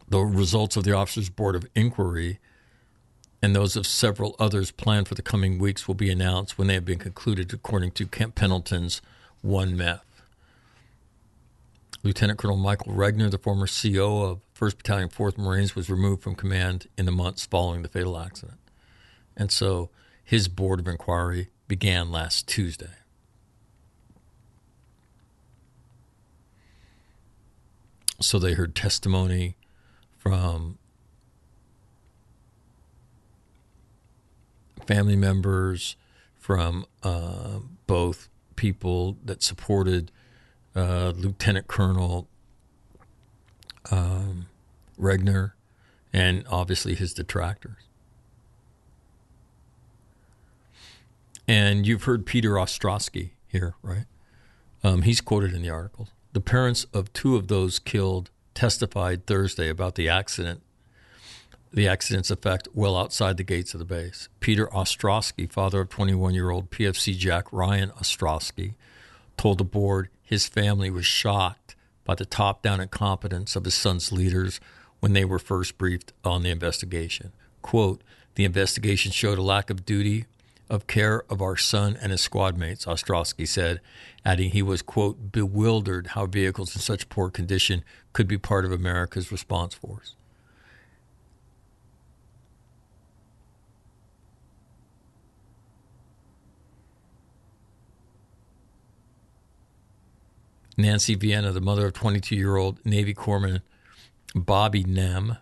the 0.10 0.20
results 0.20 0.76
of 0.76 0.84
the 0.84 0.92
Officers 0.92 1.30
Board 1.30 1.56
of 1.56 1.68
Inquiry 1.76 2.40
and 3.42 3.56
those 3.56 3.76
of 3.76 3.88
several 3.88 4.36
others 4.40 4.72
planned 4.72 5.08
for 5.08 5.16
the 5.16 5.22
coming 5.22 5.60
weeks 5.60 5.88
will 5.88 5.96
be 5.96 6.12
announced 6.12 6.58
when 6.58 6.68
they 6.68 6.74
have 6.74 6.84
been 6.84 7.00
concluded, 7.00 7.54
according 7.54 7.92
to 7.92 8.06
Camp 8.06 8.36
Pendleton's 8.36 9.02
One 9.42 9.78
MEF. 9.78 10.02
Lieutenant 12.04 12.40
Colonel 12.40 12.58
Michael 12.58 12.94
Regner, 12.94 13.30
the 13.30 13.38
former 13.38 13.68
CO 13.68 14.24
of 14.24 14.49
1st 14.60 14.78
Battalion, 14.78 15.10
4th 15.10 15.38
Marines, 15.38 15.74
was 15.74 15.90
removed 15.90 16.22
from 16.22 16.36
command 16.36 16.88
in 16.98 17.06
the 17.06 17.12
months 17.12 17.46
following 17.46 17.82
the 17.82 17.88
fatal 17.88 18.18
accident. 18.20 18.60
And 19.38 19.52
so 19.52 19.90
his 20.24 20.50
board 20.50 20.82
of 20.82 20.88
inquiry 20.88 21.50
began 21.70 22.12
last 22.12 22.46
Tuesday. 22.46 22.88
So 28.20 28.38
they 28.38 28.54
heard 28.54 28.76
testimony 28.76 29.56
from 30.18 30.78
family 34.86 35.16
members, 35.16 35.96
from 36.38 36.86
uh, 37.02 37.60
both 37.88 38.28
people 38.58 39.16
that 39.24 39.42
supported 39.42 40.12
uh, 40.76 41.14
Lieutenant 41.16 41.68
Colonel 41.68 42.28
um, 43.92 44.48
Regner 45.00 45.54
and 46.12 46.44
obviously 46.50 46.96
his 46.96 47.14
detractors. 47.14 47.90
And 51.48 51.88
you've 51.88 52.04
heard 52.04 52.26
Peter 52.26 52.52
Ostrowski 52.52 53.32
here, 53.48 53.76
right? 53.82 54.06
Um, 54.84 55.02
he's 55.02 55.20
quoted 55.20 55.54
in 55.54 55.62
the 55.62 55.70
articles. 55.70 56.10
The 56.34 56.42
parents 56.42 56.86
of 56.94 57.12
two 57.12 57.36
of 57.36 57.48
those 57.48 57.80
killed 57.80 58.30
testified 58.54 59.26
Thursday 59.26 59.68
about 59.70 59.96
the 59.96 60.08
accident, 60.08 60.62
the 61.74 61.88
accident's 61.88 62.30
effect 62.30 62.68
well 62.74 62.96
outside 62.96 63.38
the 63.38 63.44
gates 63.44 63.74
of 63.74 63.80
the 63.80 63.86
base. 63.86 64.30
Peter 64.40 64.68
Ostrowski, 64.68 65.52
father 65.52 65.82
of 65.82 65.90
21 65.90 66.34
year 66.34 66.52
old 66.52 66.70
PFC 66.70 67.18
Jack 67.18 67.52
Ryan 67.52 67.90
Ostrowski, 67.92 68.76
told 69.38 69.58
the 69.58 69.64
board 69.64 70.10
his 70.22 70.48
family 70.48 70.92
was 70.92 71.06
shocked 71.06 71.59
by 72.10 72.16
the 72.16 72.26
top 72.26 72.64
down 72.64 72.82
incompetence 72.82 73.56
of 73.56 73.66
his 73.66 73.76
son's 73.76 74.12
leaders 74.12 74.60
when 75.00 75.14
they 75.14 75.24
were 75.24 75.38
first 75.38 75.78
briefed 75.78 76.12
on 76.24 76.42
the 76.42 76.50
investigation. 76.50 77.32
Quote, 77.62 78.02
the 78.34 78.46
investigation 78.46 79.12
showed 79.12 79.38
a 79.38 79.44
lack 79.44 79.70
of 79.70 79.86
duty 79.86 80.26
of 80.72 80.88
care 80.88 81.22
of 81.30 81.40
our 81.40 81.56
son 81.56 81.96
and 82.02 82.12
his 82.12 82.20
squad 82.20 82.58
mates, 82.58 82.86
Ostrowski 82.86 83.48
said, 83.48 83.80
adding 84.26 84.50
he 84.50 84.64
was, 84.64 84.82
quote, 84.82 85.32
bewildered 85.32 86.08
how 86.08 86.26
vehicles 86.26 86.76
in 86.76 86.82
such 86.82 87.10
poor 87.10 87.30
condition 87.30 87.84
could 88.12 88.28
be 88.28 88.40
part 88.40 88.66
of 88.66 88.72
America's 88.72 89.32
response 89.32 89.76
force. 89.76 90.16
Nancy 100.80 101.14
Vienna, 101.14 101.52
the 101.52 101.60
mother 101.62 101.88
of 101.88 101.94
22 101.94 102.36
year 102.36 102.56
old 102.56 102.84
Navy 102.86 103.14
Corpsman 103.14 103.62
Bobby 104.34 104.84
Gnem, 104.84 105.38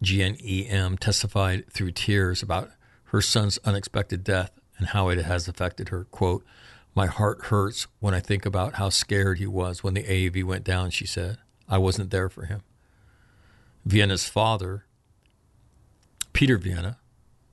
G 0.00 0.22
N 0.22 0.36
E 0.40 0.66
M, 0.68 0.96
testified 0.96 1.70
through 1.72 1.90
tears 1.90 2.42
about 2.42 2.70
her 3.06 3.20
son's 3.20 3.58
unexpected 3.64 4.22
death 4.22 4.52
and 4.78 4.88
how 4.88 5.08
it 5.08 5.18
has 5.18 5.48
affected 5.48 5.88
her. 5.88 6.04
Quote, 6.04 6.44
My 6.94 7.06
heart 7.06 7.46
hurts 7.46 7.88
when 7.98 8.14
I 8.14 8.20
think 8.20 8.46
about 8.46 8.74
how 8.74 8.90
scared 8.90 9.38
he 9.38 9.46
was 9.46 9.82
when 9.82 9.94
the 9.94 10.04
AAV 10.04 10.44
went 10.44 10.64
down, 10.64 10.90
she 10.90 11.06
said. 11.06 11.38
I 11.68 11.78
wasn't 11.78 12.10
there 12.10 12.28
for 12.28 12.44
him. 12.44 12.62
Vienna's 13.84 14.28
father, 14.28 14.84
Peter 16.32 16.58
Vienna, 16.58 16.98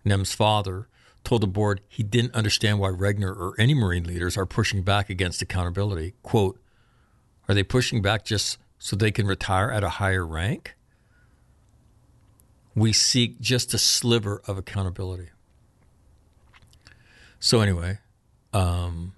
Gnem's 0.05 0.33
father, 0.33 0.87
told 1.23 1.41
the 1.41 1.47
board 1.47 1.81
he 1.87 2.03
didn't 2.03 2.35
understand 2.35 2.79
why 2.79 2.89
Regner 2.89 3.35
or 3.35 3.53
any 3.57 3.73
Marine 3.73 4.03
leaders 4.03 4.37
are 4.37 4.45
pushing 4.45 4.83
back 4.83 5.09
against 5.09 5.41
accountability. 5.41 6.13
Quote, 6.23 6.59
Are 7.47 7.55
they 7.55 7.63
pushing 7.63 8.01
back 8.01 8.25
just 8.25 8.57
so 8.77 8.95
they 8.95 9.11
can 9.11 9.25
retire 9.25 9.71
at 9.71 9.83
a 9.83 9.89
higher 9.89 10.25
rank? 10.25 10.75
We 12.75 12.91
seek 12.91 13.39
just 13.39 13.73
a 13.73 13.77
sliver 13.77 14.41
of 14.47 14.57
accountability. 14.57 15.29
So 17.39 17.61
anyway, 17.61 17.99
um, 18.53 19.13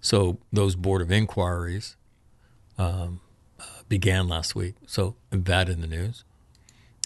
so 0.00 0.38
those 0.52 0.74
board 0.74 1.02
of 1.02 1.12
inquiries 1.12 1.96
um, 2.78 3.20
uh, 3.60 3.64
began 3.88 4.26
last 4.26 4.54
week. 4.54 4.74
So 4.86 5.16
that 5.30 5.68
in 5.68 5.80
the 5.80 5.86
news. 5.86 6.24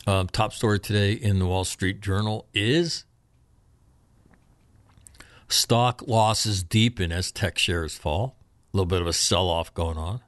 Um, 0.07 0.29
top 0.29 0.53
story 0.53 0.79
today 0.79 1.13
in 1.13 1.39
the 1.39 1.47
Wall 1.47 1.65
Street 1.65 2.01
Journal 2.01 2.47
is 2.53 3.05
stock 5.49 6.03
losses 6.07 6.63
deepen 6.63 7.11
as 7.11 7.33
tech 7.33 7.57
shares 7.59 7.97
fall. 7.97 8.37
A 8.73 8.77
little 8.77 8.87
bit 8.87 9.01
of 9.01 9.07
a 9.07 9.13
sell 9.13 9.49
off 9.49 9.73
going 9.73 9.97
on. 9.97 10.21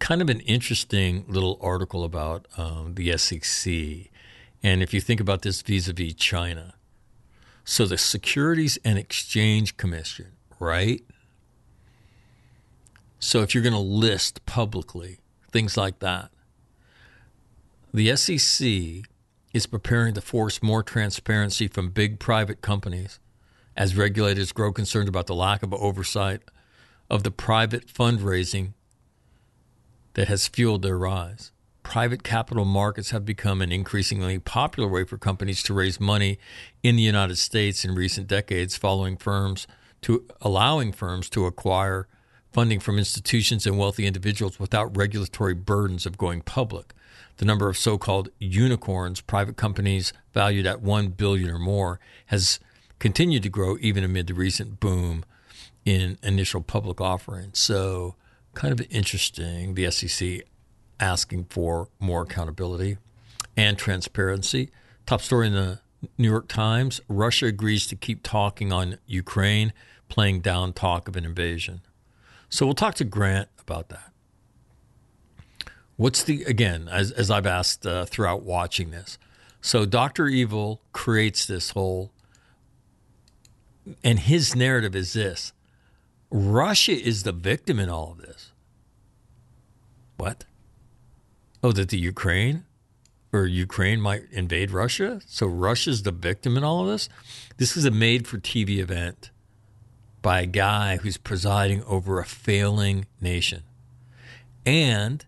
kind 0.00 0.22
of 0.22 0.28
an 0.28 0.40
interesting 0.40 1.24
little 1.28 1.56
article 1.60 2.02
about 2.02 2.48
um, 2.56 2.94
the 2.96 3.16
SEC. 3.16 3.72
And 4.62 4.82
if 4.82 4.92
you 4.92 5.00
think 5.00 5.20
about 5.20 5.42
this 5.42 5.62
vis 5.62 5.86
a 5.86 5.92
vis 5.92 6.14
China, 6.14 6.74
so 7.64 7.86
the 7.86 7.96
Securities 7.96 8.76
and 8.84 8.98
Exchange 8.98 9.76
Commission, 9.76 10.32
right? 10.58 11.02
So 13.20 13.42
if 13.42 13.54
you're 13.54 13.62
going 13.62 13.74
to 13.74 13.78
list 13.78 14.44
publicly 14.46 15.18
things 15.52 15.76
like 15.76 15.98
that, 15.98 16.30
the 17.92 18.16
SEC 18.16 19.04
is 19.52 19.66
preparing 19.66 20.14
to 20.14 20.20
force 20.20 20.62
more 20.62 20.82
transparency 20.82 21.68
from 21.68 21.90
big 21.90 22.18
private 22.18 22.62
companies 22.62 23.20
as 23.76 23.96
regulators 23.96 24.52
grow 24.52 24.72
concerned 24.72 25.08
about 25.08 25.26
the 25.26 25.34
lack 25.34 25.62
of 25.62 25.74
oversight 25.74 26.40
of 27.10 27.22
the 27.22 27.30
private 27.30 27.86
fundraising 27.86 28.72
that 30.14 30.28
has 30.28 30.48
fueled 30.48 30.82
their 30.82 30.96
rise. 30.96 31.52
Private 31.82 32.22
capital 32.22 32.64
markets 32.64 33.10
have 33.10 33.24
become 33.24 33.60
an 33.60 33.72
increasingly 33.72 34.38
popular 34.38 34.88
way 34.88 35.04
for 35.04 35.18
companies 35.18 35.62
to 35.64 35.74
raise 35.74 36.00
money 36.00 36.38
in 36.82 36.96
the 36.96 37.02
United 37.02 37.36
States 37.36 37.84
in 37.84 37.94
recent 37.94 38.28
decades, 38.28 38.76
following 38.76 39.16
firms 39.16 39.66
to 40.02 40.26
allowing 40.40 40.92
firms 40.92 41.28
to 41.30 41.46
acquire 41.46 42.06
funding 42.52 42.80
from 42.80 42.98
institutions 42.98 43.66
and 43.66 43.78
wealthy 43.78 44.06
individuals 44.06 44.58
without 44.58 44.96
regulatory 44.96 45.54
burdens 45.54 46.06
of 46.06 46.18
going 46.18 46.42
public. 46.42 46.94
The 47.36 47.44
number 47.44 47.68
of 47.68 47.78
so-called 47.78 48.28
unicorns, 48.38 49.20
private 49.20 49.56
companies 49.56 50.12
valued 50.34 50.66
at 50.66 50.82
1 50.82 51.08
billion 51.10 51.50
or 51.50 51.58
more, 51.58 52.00
has 52.26 52.60
continued 52.98 53.42
to 53.44 53.48
grow 53.48 53.76
even 53.80 54.04
amid 54.04 54.26
the 54.26 54.34
recent 54.34 54.80
boom 54.80 55.24
in 55.84 56.18
initial 56.22 56.60
public 56.60 57.00
offerings. 57.00 57.58
So, 57.58 58.16
kind 58.54 58.78
of 58.78 58.86
interesting 58.90 59.74
the 59.74 59.90
SEC 59.90 60.42
asking 60.98 61.44
for 61.44 61.88
more 61.98 62.22
accountability 62.22 62.98
and 63.56 63.78
transparency. 63.78 64.70
Top 65.06 65.22
story 65.22 65.46
in 65.46 65.54
the 65.54 65.80
New 66.18 66.28
York 66.28 66.48
Times 66.48 67.00
Russia 67.08 67.46
agrees 67.46 67.86
to 67.86 67.96
keep 67.96 68.22
talking 68.22 68.72
on 68.72 68.98
Ukraine, 69.06 69.72
playing 70.08 70.40
down 70.40 70.72
talk 70.72 71.08
of 71.08 71.16
an 71.16 71.24
invasion. 71.24 71.80
So 72.50 72.66
we'll 72.66 72.74
talk 72.74 72.96
to 72.96 73.04
Grant 73.04 73.48
about 73.60 73.88
that. 73.88 74.12
What's 75.96 76.22
the, 76.22 76.42
again, 76.44 76.88
as, 76.90 77.12
as 77.12 77.30
I've 77.30 77.46
asked 77.46 77.86
uh, 77.86 78.04
throughout 78.06 78.42
watching 78.42 78.90
this. 78.90 79.18
So 79.60 79.84
Dr. 79.84 80.28
Evil 80.28 80.80
creates 80.92 81.46
this 81.46 81.70
whole, 81.70 82.10
and 84.02 84.18
his 84.18 84.56
narrative 84.56 84.96
is 84.96 85.12
this 85.12 85.52
Russia 86.30 86.92
is 86.92 87.22
the 87.22 87.32
victim 87.32 87.78
in 87.78 87.88
all 87.88 88.12
of 88.12 88.18
this. 88.18 88.52
What? 90.16 90.44
Oh, 91.62 91.72
that 91.72 91.90
the 91.90 91.98
Ukraine 91.98 92.64
or 93.32 93.46
Ukraine 93.46 94.00
might 94.00 94.22
invade 94.32 94.70
Russia? 94.70 95.20
So 95.26 95.46
Russia's 95.46 96.02
the 96.02 96.12
victim 96.12 96.56
in 96.56 96.64
all 96.64 96.80
of 96.80 96.88
this? 96.88 97.08
This 97.58 97.76
is 97.76 97.84
a 97.84 97.90
made 97.90 98.26
for 98.26 98.38
TV 98.38 98.78
event 98.78 99.29
by 100.22 100.40
a 100.40 100.46
guy 100.46 100.96
who's 100.98 101.16
presiding 101.16 101.82
over 101.84 102.20
a 102.20 102.24
failing 102.24 103.06
nation. 103.20 103.62
And 104.66 105.24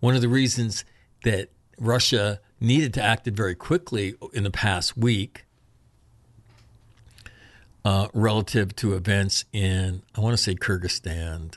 one 0.00 0.14
of 0.14 0.20
the 0.20 0.28
reasons 0.28 0.84
that 1.24 1.48
Russia 1.78 2.40
needed 2.60 2.94
to 2.94 3.02
act 3.02 3.26
very 3.26 3.54
quickly 3.54 4.14
in 4.32 4.44
the 4.44 4.50
past 4.50 4.96
week 4.96 5.44
uh, 7.84 8.08
relative 8.14 8.74
to 8.76 8.94
events 8.94 9.44
in, 9.52 10.02
I 10.14 10.20
want 10.20 10.36
to 10.36 10.42
say 10.42 10.54
Kyrgyzstan, 10.54 11.56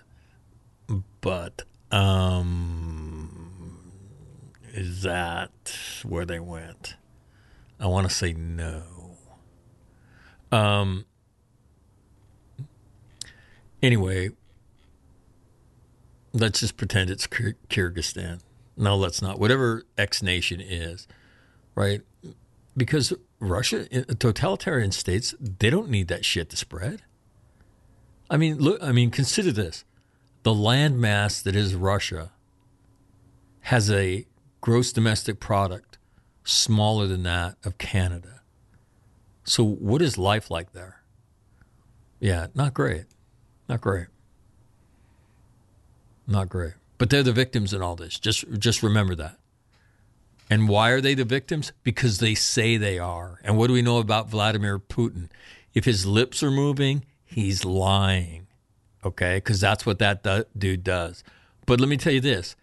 but 1.22 1.64
um, 1.92 3.80
is 4.74 5.04
that 5.04 5.78
where 6.04 6.26
they 6.26 6.40
went? 6.40 6.96
I 7.80 7.88
want 7.88 8.10
to 8.10 8.14
say 8.14 8.34
no. 8.34 8.84
Um, 10.52 11.06
Anyway, 13.82 14.30
let's 16.34 16.60
just 16.60 16.78
pretend 16.78 17.10
it's 17.10 17.28
Kyrgyzstan. 17.28 18.42
No, 18.76 18.96
let's 18.96 19.22
not. 19.22 19.40
Whatever 19.40 19.84
X 19.98 20.22
nation 20.22 20.62
is, 20.62 21.08
right? 21.76 22.02
Because 22.76 23.14
Russia, 23.40 23.88
totalitarian 24.16 24.92
states, 24.92 25.34
they 25.40 25.70
don't 25.70 25.90
need 25.90 26.08
that 26.10 26.26
shit 26.26 26.50
to 26.52 26.58
spread. 26.58 27.02
I 28.30 28.38
mean, 28.38 28.58
look. 28.58 28.82
I 28.84 28.92
mean, 28.92 29.10
consider 29.10 29.52
this: 29.52 29.84
the 30.44 30.54
landmass 30.54 31.42
that 31.44 31.56
is 31.56 31.76
Russia 31.76 32.32
has 33.62 33.90
a 33.92 34.26
gross 34.62 34.92
domestic 34.92 35.40
product 35.40 35.98
smaller 36.44 37.08
than 37.08 37.24
that 37.24 37.58
of 37.64 37.78
Canada. 37.78 38.42
So, 39.44 39.64
what 39.64 40.02
is 40.02 40.18
life 40.18 40.52
like 40.52 40.74
there? 40.74 41.02
Yeah, 42.20 42.48
not 42.54 42.74
great. 42.74 43.06
Not 43.68 43.82
great. 43.82 44.08
Not 46.26 46.50
great. 46.50 46.74
But 46.98 47.10
they're 47.10 47.24
the 47.24 47.32
victims 47.32 47.74
in 47.74 47.82
all 47.82 47.96
this. 47.96 48.20
Just 48.20 48.46
just 48.60 48.84
remember 48.84 49.16
that. 49.16 49.38
And 50.50 50.70
why 50.70 50.90
are 50.90 51.02
they 51.02 51.14
the 51.14 51.26
victims? 51.26 51.74
Because 51.84 52.20
they 52.20 52.34
say 52.34 52.78
they 52.78 53.00
are. 53.00 53.40
And 53.44 53.58
what 53.58 53.68
do 53.68 53.74
we 53.74 53.82
know 53.82 53.98
about 53.98 54.30
Vladimir 54.30 54.80
Putin? 54.80 55.30
If 55.74 55.86
his 55.86 56.06
lips 56.06 56.42
are 56.42 56.52
moving, 56.52 57.06
he's 57.26 57.66
lying. 57.66 58.48
Okay? 59.04 59.38
Because 59.38 59.60
that's 59.60 59.86
what 59.86 60.00
that 60.00 60.48
dude 60.58 60.84
does. 60.84 61.24
But 61.66 61.80
let 61.82 61.90
me 61.90 61.98
tell 61.98 62.14
you 62.14 62.22
this 62.22 62.56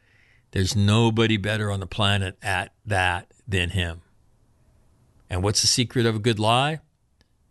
there's 0.53 0.75
nobody 0.75 1.37
better 1.37 1.71
on 1.71 1.81
the 1.81 1.87
planet 1.87 2.37
at 2.43 2.73
that 2.87 3.31
than 3.47 3.71
him. 3.71 4.01
And 5.29 5.43
what's 5.43 5.61
the 5.61 5.67
secret 5.67 6.07
of 6.07 6.17
a 6.17 6.21
good 6.21 6.39
lie? 6.39 6.81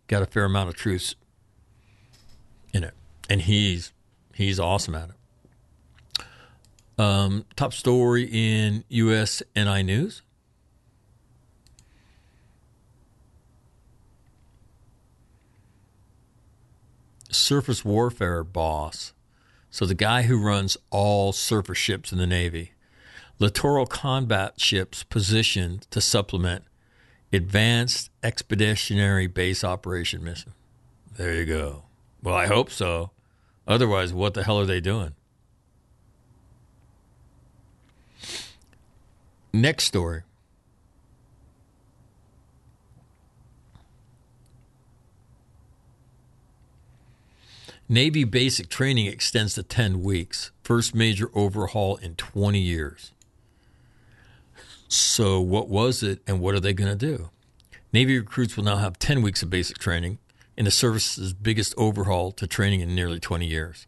Got 0.08 0.22
a 0.22 0.26
fair 0.26 0.44
amount 0.44 0.68
of 0.68 0.74
truth 0.74 1.14
in 2.72 2.82
it 2.82 2.94
and 3.28 3.42
he's 3.42 3.92
he's 4.34 4.60
awesome 4.60 4.94
at 4.94 5.10
it. 5.10 6.24
Um, 6.96 7.44
top 7.56 7.72
story 7.72 8.28
in 8.30 8.84
USNI 8.90 9.84
News. 9.84 10.22
Surface 17.30 17.84
warfare 17.84 18.44
boss. 18.44 19.12
So 19.70 19.86
the 19.86 19.94
guy 19.94 20.22
who 20.22 20.40
runs 20.40 20.76
all 20.90 21.32
surface 21.32 21.78
ships 21.78 22.12
in 22.12 22.18
the 22.18 22.28
Navy. 22.28 22.72
Littoral 23.40 23.86
combat 23.86 24.60
ships 24.60 25.02
positioned 25.02 25.90
to 25.90 26.00
supplement 26.00 26.64
advanced 27.32 28.10
expeditionary 28.22 29.26
base 29.26 29.64
operation 29.64 30.22
mission. 30.22 30.52
There 31.16 31.34
you 31.34 31.44
go. 31.44 31.82
Well, 32.22 32.36
I 32.36 32.46
hope 32.46 32.70
so. 32.70 33.10
Otherwise, 33.66 34.12
what 34.12 34.34
the 34.34 34.44
hell 34.44 34.58
are 34.58 34.66
they 34.66 34.80
doing? 34.80 35.14
Next 39.52 39.84
story. 39.84 40.22
Navy 47.88 48.24
basic 48.24 48.68
training 48.68 49.06
extends 49.06 49.54
to 49.54 49.62
10 49.62 50.02
weeks, 50.02 50.50
first 50.62 50.94
major 50.94 51.30
overhaul 51.34 51.96
in 51.96 52.14
20 52.16 52.58
years. 52.58 53.12
So, 54.88 55.40
what 55.40 55.68
was 55.68 56.02
it 56.02 56.20
and 56.26 56.40
what 56.40 56.54
are 56.54 56.60
they 56.60 56.72
going 56.72 56.96
to 56.96 57.06
do? 57.06 57.30
Navy 57.92 58.18
recruits 58.18 58.56
will 58.56 58.64
now 58.64 58.76
have 58.78 58.98
10 58.98 59.22
weeks 59.22 59.42
of 59.42 59.50
basic 59.50 59.78
training, 59.78 60.18
in 60.56 60.64
the 60.64 60.70
service's 60.70 61.32
biggest 61.32 61.74
overhaul 61.76 62.32
to 62.32 62.46
training 62.46 62.80
in 62.80 62.94
nearly 62.94 63.20
20 63.20 63.46
years. 63.46 63.86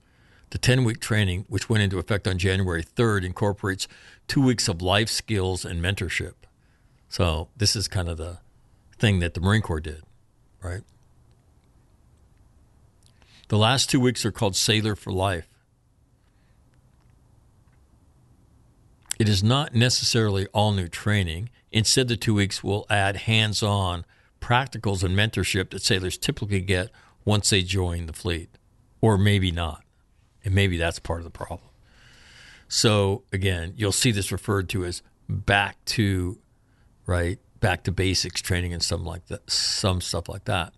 The 0.50 0.58
10 0.58 0.84
week 0.84 1.00
training, 1.00 1.44
which 1.48 1.68
went 1.68 1.82
into 1.82 1.98
effect 1.98 2.26
on 2.26 2.38
January 2.38 2.82
3rd, 2.82 3.24
incorporates 3.24 3.88
two 4.28 4.42
weeks 4.42 4.68
of 4.68 4.80
life 4.82 5.08
skills 5.08 5.64
and 5.64 5.82
mentorship. 5.82 6.34
So, 7.08 7.48
this 7.56 7.76
is 7.76 7.88
kind 7.88 8.08
of 8.08 8.16
the 8.16 8.38
thing 8.98 9.20
that 9.20 9.34
the 9.34 9.40
Marine 9.40 9.62
Corps 9.62 9.80
did, 9.80 10.02
right? 10.62 10.82
The 13.48 13.58
last 13.58 13.90
two 13.90 14.00
weeks 14.00 14.24
are 14.24 14.32
called 14.32 14.56
Sailor 14.56 14.96
for 14.96 15.12
Life. 15.12 15.48
It 19.18 19.28
is 19.28 19.42
not 19.42 19.74
necessarily 19.74 20.46
all 20.48 20.72
new 20.72 20.88
training. 20.88 21.50
Instead, 21.72 22.08
the 22.08 22.16
two 22.16 22.34
weeks 22.34 22.62
will 22.62 22.86
add 22.90 23.16
hands 23.16 23.62
on 23.62 24.04
practicals 24.46 25.02
and 25.02 25.18
mentorship 25.18 25.70
that 25.70 25.82
sailors 25.82 26.16
typically 26.16 26.60
get 26.60 26.88
once 27.24 27.50
they 27.50 27.62
join 27.62 28.06
the 28.06 28.12
fleet, 28.12 28.48
or 29.00 29.18
maybe 29.18 29.50
not. 29.50 29.82
And 30.44 30.54
maybe 30.54 30.76
that's 30.76 31.00
part 31.00 31.18
of 31.18 31.24
the 31.24 31.30
problem. 31.30 31.68
So, 32.68 33.24
again, 33.32 33.74
you'll 33.76 33.90
see 33.90 34.12
this 34.12 34.30
referred 34.30 34.68
to 34.68 34.84
as 34.84 35.02
back 35.28 35.84
to, 35.86 36.38
right, 37.06 37.40
back 37.58 37.82
to 37.84 37.92
basics 37.92 38.40
training 38.40 38.72
and 38.72 38.82
some 38.82 39.04
like 39.04 39.26
that, 39.26 39.50
some 39.50 40.00
stuff 40.00 40.28
like 40.28 40.44
that. 40.44 40.72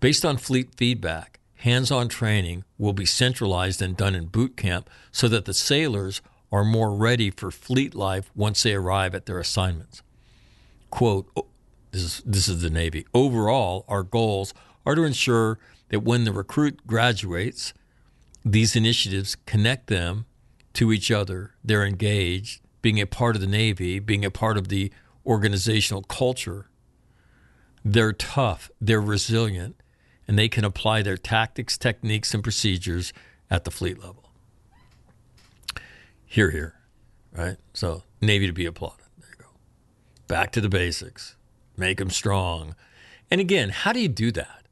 Based 0.00 0.24
on 0.24 0.38
fleet 0.38 0.74
feedback, 0.76 1.40
hands-on 1.56 2.08
training 2.08 2.64
will 2.78 2.94
be 2.94 3.04
centralized 3.04 3.82
and 3.82 3.98
done 3.98 4.14
in 4.14 4.26
boot 4.26 4.56
camp 4.56 4.88
so 5.12 5.28
that 5.28 5.44
the 5.44 5.52
sailors 5.52 6.22
are 6.50 6.64
more 6.64 6.94
ready 6.94 7.30
for 7.30 7.50
fleet 7.50 7.94
life 7.94 8.30
once 8.34 8.62
they 8.62 8.72
arrive 8.72 9.14
at 9.14 9.26
their 9.26 9.38
assignments. 9.38 10.02
Quote, 10.88 11.28
this 11.90 12.02
is, 12.02 12.22
this 12.24 12.48
is 12.48 12.62
the 12.62 12.70
Navy. 12.70 13.06
Overall, 13.12 13.84
our 13.88 14.02
goals 14.02 14.54
are 14.86 14.94
to 14.94 15.02
ensure 15.02 15.58
that 15.88 16.00
when 16.00 16.24
the 16.24 16.32
recruit 16.32 16.86
graduates, 16.86 17.74
these 18.44 18.76
initiatives 18.76 19.36
connect 19.46 19.88
them 19.88 20.26
to 20.74 20.92
each 20.92 21.10
other. 21.10 21.54
They're 21.64 21.84
engaged, 21.84 22.62
being 22.80 23.00
a 23.00 23.06
part 23.06 23.34
of 23.34 23.40
the 23.40 23.48
Navy, 23.48 23.98
being 23.98 24.24
a 24.24 24.30
part 24.30 24.56
of 24.56 24.68
the 24.68 24.92
organizational 25.26 26.02
culture. 26.02 26.70
They're 27.84 28.12
tough, 28.12 28.70
they're 28.80 29.00
resilient, 29.00 29.76
and 30.28 30.38
they 30.38 30.48
can 30.48 30.64
apply 30.64 31.02
their 31.02 31.16
tactics, 31.16 31.76
techniques, 31.76 32.32
and 32.34 32.42
procedures 32.42 33.12
at 33.50 33.64
the 33.64 33.70
fleet 33.70 33.98
level. 33.98 34.30
Here, 36.24 36.50
here. 36.50 36.76
right? 37.32 37.56
So 37.74 38.04
Navy 38.20 38.46
to 38.46 38.52
be 38.52 38.66
applauded. 38.66 39.06
There 39.18 39.28
you 39.30 39.44
go. 39.44 39.50
Back 40.28 40.52
to 40.52 40.60
the 40.60 40.68
basics. 40.68 41.36
Make 41.80 41.96
them 41.96 42.10
strong. 42.10 42.76
And 43.30 43.40
again, 43.40 43.70
how 43.70 43.94
do 43.94 44.00
you 44.00 44.08
do 44.08 44.30
that? 44.32 44.66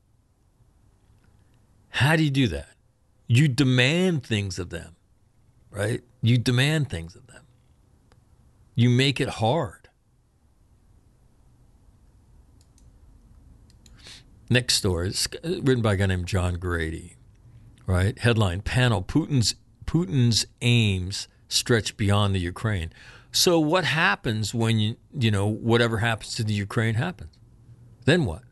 How 1.89 2.17
do 2.17 2.23
you 2.23 2.31
do 2.31 2.47
that? 2.49 2.75
You 3.27 3.49
demand 3.49 4.25
things 4.25 4.59
of 4.59 4.69
them, 4.69 4.95
right? 5.71 6.03
You 6.21 6.37
demand 6.37 6.91
things 6.91 7.17
of 7.17 7.27
them. 7.27 7.45
You 8.75 8.91
make 8.91 9.23
it 9.23 9.31
hard. 9.31 9.89
Next 14.51 14.75
story, 14.75 15.13
written 15.43 15.81
by 15.81 15.95
a 15.95 15.97
guy 15.97 16.07
named 16.07 16.27
John 16.27 16.55
Grady, 16.55 17.17
right? 17.87 18.19
Headline: 18.19 18.61
Panel: 18.61 19.03
Putin's 19.03 19.55
Putin's 19.87 20.45
aims 20.61 21.27
stretch 21.49 21.97
beyond 21.97 22.35
the 22.35 22.41
Ukraine. 22.41 22.93
So 23.31 23.59
what 23.61 23.85
happens 23.85 24.55
when 24.55 24.79
you 24.79 24.97
you 25.17 25.31
know 25.31 25.47
whatever 25.47 25.99
happens 25.99 26.35
to 26.37 26.45
the 26.45 26.55
Ukraine 26.55 26.95
happens? 26.95 27.31
Then 28.05 28.25
what? 28.25 28.43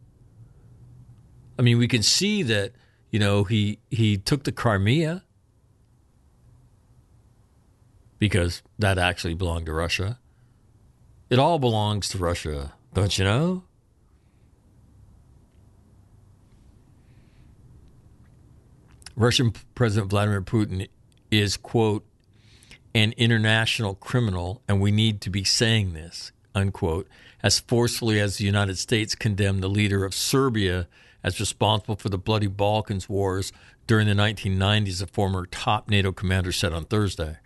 I 1.58 1.62
mean, 1.62 1.78
we 1.78 1.88
can 1.88 2.02
see 2.02 2.42
that 2.42 2.72
you 3.10 3.18
know 3.18 3.44
he 3.44 3.78
he 3.90 4.16
took 4.18 4.44
the 4.44 4.52
Crimea 4.52 5.24
because 8.18 8.62
that 8.78 8.98
actually 8.98 9.34
belonged 9.34 9.66
to 9.66 9.72
Russia. 9.72 10.18
It 11.28 11.38
all 11.38 11.58
belongs 11.58 12.08
to 12.10 12.18
Russia, 12.18 12.74
don't 12.94 13.18
you 13.18 13.24
know? 13.24 13.64
Russian 19.16 19.52
President 19.74 20.10
Vladimir 20.10 20.42
Putin 20.42 20.88
is, 21.30 21.56
quote, 21.56 22.04
an 22.96 23.12
international 23.18 23.94
criminal, 23.94 24.62
and 24.66 24.80
we 24.80 24.90
need 24.90 25.20
to 25.20 25.28
be 25.28 25.44
saying 25.44 25.92
this, 25.92 26.32
unquote, 26.54 27.06
as 27.42 27.60
forcefully 27.60 28.18
as 28.18 28.38
the 28.38 28.44
United 28.46 28.78
States 28.78 29.14
condemned 29.14 29.62
the 29.62 29.68
leader 29.68 30.02
of 30.06 30.14
Serbia 30.14 30.88
as 31.22 31.38
responsible 31.38 31.96
for 31.96 32.08
the 32.08 32.16
bloody 32.16 32.46
Balkans 32.46 33.06
wars 33.06 33.52
during 33.86 34.06
the 34.06 34.14
1990s, 34.14 35.02
a 35.02 35.06
former 35.06 35.44
top 35.44 35.90
NATO 35.90 36.10
commander 36.10 36.52
said 36.52 36.72
on 36.72 36.86
Thursday. 36.86 37.36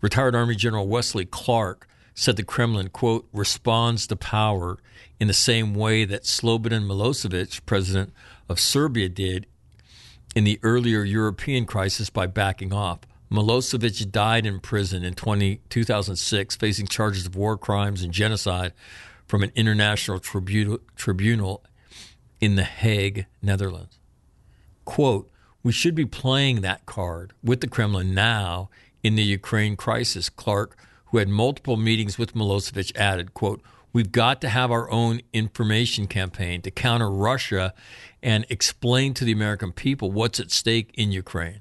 Retired 0.00 0.36
Army 0.36 0.54
General 0.54 0.86
Wesley 0.86 1.24
Clark 1.24 1.88
said 2.14 2.36
the 2.36 2.44
Kremlin, 2.44 2.88
quote, 2.90 3.28
responds 3.32 4.06
to 4.06 4.14
power 4.14 4.78
in 5.18 5.26
the 5.26 5.34
same 5.34 5.74
way 5.74 6.04
that 6.04 6.22
Slobodan 6.22 6.86
Milosevic, 6.86 7.66
president 7.66 8.12
of 8.48 8.60
Serbia, 8.60 9.08
did 9.08 9.46
in 10.36 10.44
the 10.44 10.60
earlier 10.62 11.02
European 11.02 11.66
crisis 11.66 12.10
by 12.10 12.28
backing 12.28 12.72
off. 12.72 13.00
Milosevic 13.30 14.10
died 14.10 14.44
in 14.44 14.58
prison 14.58 15.04
in 15.04 15.14
20, 15.14 15.60
2006, 15.68 16.56
facing 16.56 16.86
charges 16.86 17.26
of 17.26 17.36
war 17.36 17.56
crimes 17.56 18.02
and 18.02 18.12
genocide 18.12 18.72
from 19.26 19.44
an 19.44 19.52
international 19.54 20.18
tribunal, 20.18 20.78
tribunal 20.96 21.62
in 22.40 22.56
The 22.56 22.64
Hague, 22.64 23.26
Netherlands. 23.40 23.98
Quote, 24.84 25.30
we 25.62 25.70
should 25.72 25.94
be 25.94 26.06
playing 26.06 26.62
that 26.62 26.86
card 26.86 27.32
with 27.42 27.60
the 27.60 27.68
Kremlin 27.68 28.14
now 28.14 28.70
in 29.02 29.14
the 29.14 29.22
Ukraine 29.22 29.76
crisis, 29.76 30.28
Clark, 30.28 30.76
who 31.06 31.18
had 31.18 31.28
multiple 31.28 31.76
meetings 31.76 32.18
with 32.18 32.34
Milosevic, 32.34 32.96
added, 32.96 33.34
quote, 33.34 33.62
We've 33.92 34.12
got 34.12 34.40
to 34.40 34.48
have 34.48 34.70
our 34.70 34.88
own 34.90 35.20
information 35.32 36.06
campaign 36.06 36.62
to 36.62 36.70
counter 36.70 37.10
Russia 37.10 37.74
and 38.22 38.46
explain 38.48 39.14
to 39.14 39.24
the 39.24 39.32
American 39.32 39.72
people 39.72 40.12
what's 40.12 40.38
at 40.38 40.50
stake 40.50 40.92
in 40.94 41.10
Ukraine. 41.10 41.60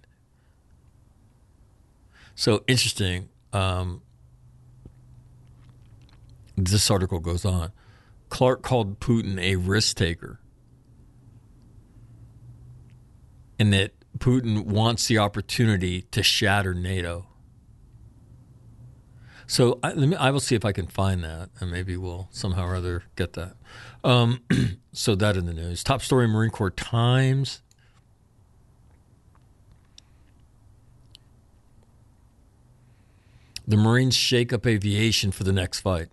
So 2.40 2.64
interesting. 2.68 3.28
Um, 3.52 4.02
this 6.56 6.90
article 6.90 7.20
goes 7.20 7.44
on. 7.44 7.74
Clark 8.30 8.62
called 8.62 9.02
Putin 9.02 9.38
a 9.42 9.58
risk 9.58 9.98
taker, 9.98 10.40
and 13.60 13.74
that 13.74 13.92
Putin 14.20 14.68
wants 14.68 15.08
the 15.08 15.18
opportunity 15.18 16.04
to 16.12 16.24
shatter 16.24 16.74
NATO. 16.74 17.28
So 19.46 19.78
I, 19.84 19.94
me, 19.96 20.16
I, 20.16 20.32
will 20.32 20.40
see 20.40 20.56
if 20.56 20.64
I 20.64 20.72
can 20.72 20.88
find 20.88 21.22
that, 21.26 21.50
and 21.60 21.70
maybe 21.70 21.98
we'll 21.98 22.30
somehow 22.32 22.68
or 22.68 22.76
other 22.76 23.04
get 23.18 23.34
that. 23.34 23.58
Um, 24.02 24.44
so 24.94 25.14
that 25.16 25.36
in 25.36 25.46
the 25.46 25.54
news. 25.54 25.84
Top 25.84 26.02
story: 26.02 26.26
Marine 26.26 26.52
Corps 26.52 26.72
Times. 26.72 27.62
The 33.70 33.78
Marines 33.78 34.16
shake 34.16 34.52
up 34.52 34.66
aviation 34.66 35.32
for 35.32 35.44
the 35.44 35.54
next 35.54 35.82
fight. 35.82 36.08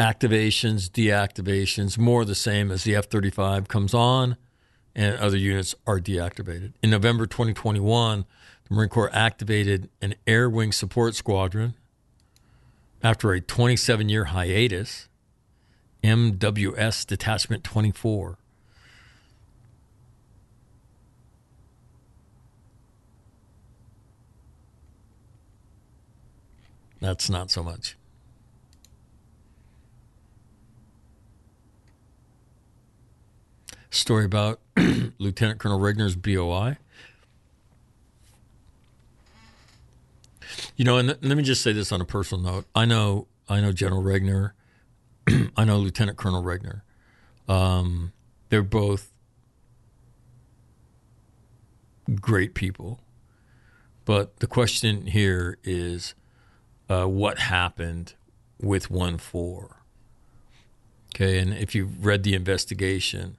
Activations, 0.00 0.90
deactivations, 0.90 1.96
more 1.96 2.24
the 2.24 2.34
same 2.34 2.72
as 2.72 2.82
the 2.82 2.96
F 2.96 3.06
35 3.06 3.68
comes 3.68 3.94
on 3.94 4.36
and 4.92 5.16
other 5.18 5.36
units 5.36 5.76
are 5.86 6.00
deactivated. 6.00 6.72
In 6.82 6.90
November 6.90 7.24
2021, 7.24 8.24
the 8.68 8.74
Marine 8.74 8.88
Corps 8.88 9.14
activated 9.14 9.90
an 10.02 10.16
Air 10.26 10.50
Wing 10.50 10.72
Support 10.72 11.14
Squadron 11.14 11.74
after 13.00 13.32
a 13.32 13.40
27 13.40 14.08
year 14.08 14.24
hiatus, 14.24 15.08
MWS 16.02 17.06
Detachment 17.06 17.62
24. 17.62 18.38
That's 27.04 27.28
not 27.28 27.50
so 27.50 27.62
much. 27.62 27.98
Story 33.90 34.24
about 34.24 34.58
Lieutenant 35.18 35.60
Colonel 35.60 35.78
Regner's 35.78 36.16
BOI. 36.16 36.78
You 40.76 40.86
know, 40.86 40.96
and 40.96 41.10
th- 41.10 41.18
let 41.20 41.36
me 41.36 41.42
just 41.42 41.60
say 41.60 41.74
this 41.74 41.92
on 41.92 42.00
a 42.00 42.06
personal 42.06 42.42
note. 42.42 42.64
I 42.74 42.86
know, 42.86 43.26
I 43.50 43.60
know 43.60 43.70
General 43.70 44.02
Regner. 44.02 44.52
I 45.58 45.64
know 45.66 45.76
Lieutenant 45.76 46.16
Colonel 46.16 46.42
Regner. 46.42 46.80
Um, 47.46 48.14
they're 48.48 48.62
both 48.62 49.12
great 52.18 52.54
people, 52.54 52.98
but 54.06 54.38
the 54.38 54.46
question 54.46 55.08
here 55.08 55.58
is, 55.62 56.14
uh, 56.88 57.06
what 57.06 57.38
happened 57.38 58.14
with 58.60 58.90
one 58.90 59.18
four? 59.18 59.82
Okay, 61.14 61.38
and 61.38 61.54
if 61.54 61.74
you've 61.74 62.04
read 62.04 62.24
the 62.24 62.34
investigation, 62.34 63.36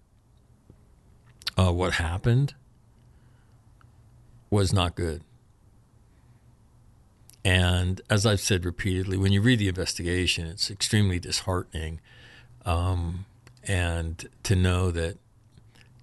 uh, 1.58 1.72
what 1.72 1.94
happened 1.94 2.54
was 4.50 4.72
not 4.72 4.96
good. 4.96 5.22
And 7.44 8.02
as 8.10 8.26
I've 8.26 8.40
said 8.40 8.66
repeatedly, 8.66 9.18
when 9.18 9.32
you 9.32 9.42
read 9.42 9.60
the 9.60 9.68
investigation, 9.68 10.48
it's 10.48 10.72
extremely 10.72 11.20
disheartening. 11.20 12.00
Um, 12.66 13.26
and 13.68 14.28
to 14.44 14.56
know 14.56 14.90
that 14.92 15.18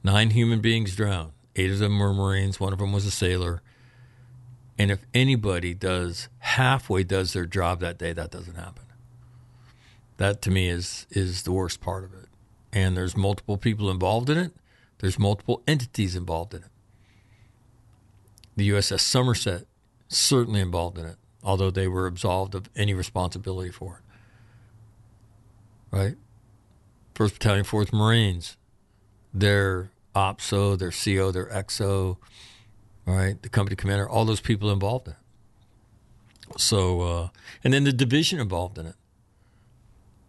nine 0.04 0.30
human 0.30 0.60
beings 0.60 0.94
drowned, 0.94 1.32
eight 1.56 1.70
of 1.70 1.80
them 1.80 1.98
were 1.98 2.14
Marines, 2.14 2.60
one 2.60 2.72
of 2.72 2.78
them 2.78 2.92
was 2.92 3.06
a 3.06 3.10
sailor. 3.10 3.62
And 4.78 4.90
if 4.90 5.00
anybody 5.12 5.74
does 5.74 6.28
halfway 6.38 7.04
does 7.04 7.32
their 7.32 7.46
job 7.46 7.80
that 7.80 7.98
day, 7.98 8.12
that 8.12 8.30
doesn't 8.30 8.56
happen. 8.56 8.84
That 10.16 10.42
to 10.42 10.50
me 10.50 10.68
is 10.68 11.06
is 11.10 11.42
the 11.42 11.52
worst 11.52 11.80
part 11.80 12.04
of 12.04 12.12
it. 12.14 12.28
And 12.72 12.96
there's 12.96 13.16
multiple 13.16 13.58
people 13.58 13.90
involved 13.90 14.30
in 14.30 14.38
it. 14.38 14.52
There's 14.98 15.18
multiple 15.18 15.62
entities 15.66 16.16
involved 16.16 16.54
in 16.54 16.62
it. 16.62 16.70
The 18.56 18.70
USS 18.70 19.00
Somerset 19.00 19.66
certainly 20.08 20.60
involved 20.60 20.98
in 20.98 21.06
it 21.06 21.16
although 21.42 21.70
they 21.70 21.88
were 21.88 22.06
absolved 22.06 22.54
of 22.54 22.70
any 22.76 22.94
responsibility 22.94 23.70
for 23.70 24.00
it. 24.00 25.96
Right? 25.96 26.16
First 27.14 27.34
Battalion, 27.34 27.64
Fourth 27.64 27.92
Marines, 27.92 28.56
their 29.34 29.90
OPSO, 30.14 30.78
their 30.78 30.90
CO, 30.90 31.30
their 31.30 31.46
XO, 31.46 32.16
right? 33.06 33.40
The 33.42 33.48
company 33.48 33.76
commander, 33.76 34.08
all 34.08 34.24
those 34.24 34.40
people 34.40 34.70
involved 34.70 35.08
in 35.08 35.14
it. 35.14 35.18
So, 36.58 37.00
uh, 37.00 37.28
and 37.64 37.72
then 37.72 37.84
the 37.84 37.92
division 37.92 38.38
involved 38.38 38.78
in 38.78 38.86
it, 38.86 38.96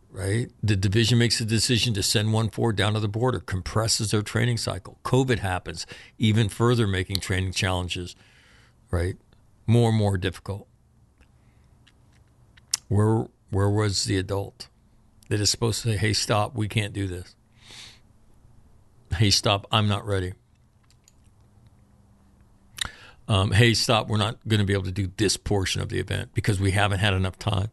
right? 0.10 0.50
The 0.62 0.76
division 0.76 1.18
makes 1.18 1.42
a 1.42 1.46
decision 1.46 1.94
to 1.96 2.04
send 2.04 2.32
one 2.32 2.50
four 2.50 2.72
down 2.72 2.94
to 2.94 3.00
the 3.00 3.08
border, 3.10 3.40
compresses 3.40 4.12
their 4.12 4.22
training 4.22 4.58
cycle. 4.58 5.00
COVID 5.04 5.40
happens, 5.40 5.86
even 6.18 6.50
further 6.50 6.88
making 6.88 7.20
training 7.20 7.52
challenges, 7.52 8.16
right, 8.90 9.18
more 9.68 9.90
and 9.90 9.98
more 9.98 10.18
difficult. 10.18 10.68
Where 12.88 13.28
where 13.50 13.70
was 13.70 14.06
the 14.06 14.18
adult 14.18 14.68
that 15.30 15.40
is 15.40 15.50
supposed 15.50 15.82
to 15.82 15.90
say, 15.90 15.98
"Hey, 15.98 16.14
stop! 16.14 16.56
We 16.56 16.68
can't 16.68 16.94
do 16.94 17.08
this." 17.08 17.36
Hey, 19.18 19.30
stop! 19.30 19.68
I'm 19.72 19.88
not 19.88 20.06
ready. 20.06 20.34
Um, 23.28 23.52
hey, 23.52 23.74
stop, 23.74 24.08
we're 24.08 24.18
not 24.18 24.38
going 24.48 24.60
to 24.60 24.66
be 24.66 24.74
able 24.74 24.84
to 24.84 24.92
do 24.92 25.12
this 25.18 25.38
portion 25.38 25.82
of 25.82 25.90
the 25.90 26.00
event 26.00 26.30
because 26.34 26.60
we 26.60 26.72
haven't 26.72 27.00
had 27.00 27.14
enough 27.14 27.40
time 27.40 27.70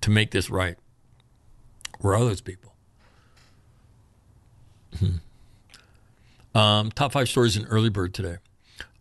to 0.00 0.10
make 0.10 0.30
this 0.30 0.50
right. 0.50 0.76
Where 2.00 2.14
are 2.14 2.24
those 2.24 2.40
people? 2.40 2.74
Hmm. 4.98 5.16
Um, 6.54 6.90
top 6.90 7.12
five 7.12 7.28
stories 7.28 7.56
in 7.56 7.64
Early 7.66 7.88
Bird 7.88 8.12
today. 8.12 8.36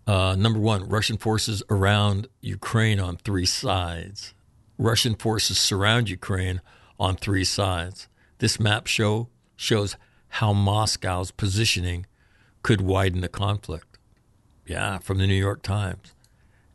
Uh, 0.08 0.36
number 0.36 0.60
one, 0.60 0.88
Russian 0.88 1.18
forces 1.18 1.62
around 1.70 2.28
Ukraine 2.42 3.00
on 3.00 3.18
three 3.18 3.46
sides. 3.46 4.34
Russian 4.78 5.16
forces 5.16 5.60
surround 5.60 6.10
Ukraine 6.10 6.62
on 7.00 7.16
three 7.16 7.44
sides. 7.44 8.08
This 8.40 8.60
map 8.60 8.88
show 8.88 9.28
shows 9.56 9.96
how 10.30 10.54
Moscow's 10.54 11.32
positioning 11.32 12.06
could 12.64 12.82
widen 12.82 13.22
the 13.22 13.30
conflict. 13.30 13.91
Yeah, 14.66 15.00
from 15.00 15.18
the 15.18 15.28
New 15.28 15.36
York 15.36 15.64
Times. 15.64 16.14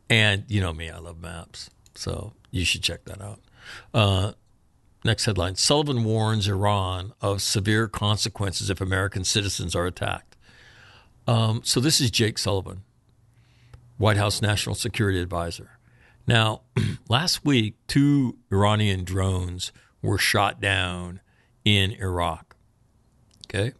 And 0.09 0.43
you 0.47 0.61
know 0.61 0.73
me, 0.73 0.89
I 0.89 0.99
love 0.99 1.19
maps. 1.19 1.69
So 1.95 2.33
you 2.51 2.63
should 2.65 2.83
check 2.83 3.05
that 3.05 3.21
out. 3.21 3.39
Uh, 3.93 4.31
next 5.03 5.25
headline 5.25 5.55
Sullivan 5.55 6.03
warns 6.03 6.47
Iran 6.47 7.13
of 7.21 7.41
severe 7.41 7.87
consequences 7.87 8.69
if 8.69 8.79
American 8.79 9.23
citizens 9.23 9.75
are 9.75 9.85
attacked. 9.85 10.35
Um, 11.27 11.61
so 11.63 11.79
this 11.79 11.99
is 11.99 12.09
Jake 12.09 12.37
Sullivan, 12.37 12.83
White 13.97 14.17
House 14.17 14.41
National 14.41 14.75
Security 14.75 15.19
Advisor. 15.19 15.71
Now, 16.25 16.61
last 17.09 17.43
week, 17.45 17.75
two 17.87 18.37
Iranian 18.51 19.03
drones 19.03 19.71
were 20.01 20.17
shot 20.17 20.61
down 20.61 21.19
in 21.65 21.91
Iraq. 21.91 22.55
Okay. 23.47 23.73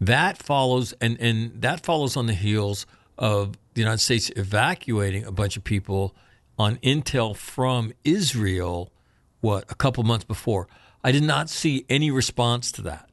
That 0.00 0.38
follows, 0.38 0.94
and, 1.00 1.20
and 1.20 1.60
that 1.60 1.84
follows 1.84 2.16
on 2.16 2.26
the 2.26 2.34
heels 2.34 2.86
of 3.18 3.58
the 3.74 3.82
United 3.82 3.98
States 3.98 4.30
evacuating 4.34 5.24
a 5.24 5.32
bunch 5.32 5.56
of 5.56 5.64
people 5.64 6.14
on 6.58 6.76
intel 6.76 7.36
from 7.36 7.92
Israel, 8.04 8.92
what, 9.40 9.64
a 9.70 9.74
couple 9.74 10.02
months 10.04 10.24
before. 10.24 10.68
I 11.04 11.12
did 11.12 11.22
not 11.22 11.50
see 11.50 11.84
any 11.88 12.10
response 12.10 12.72
to 12.72 12.82
that. 12.82 13.08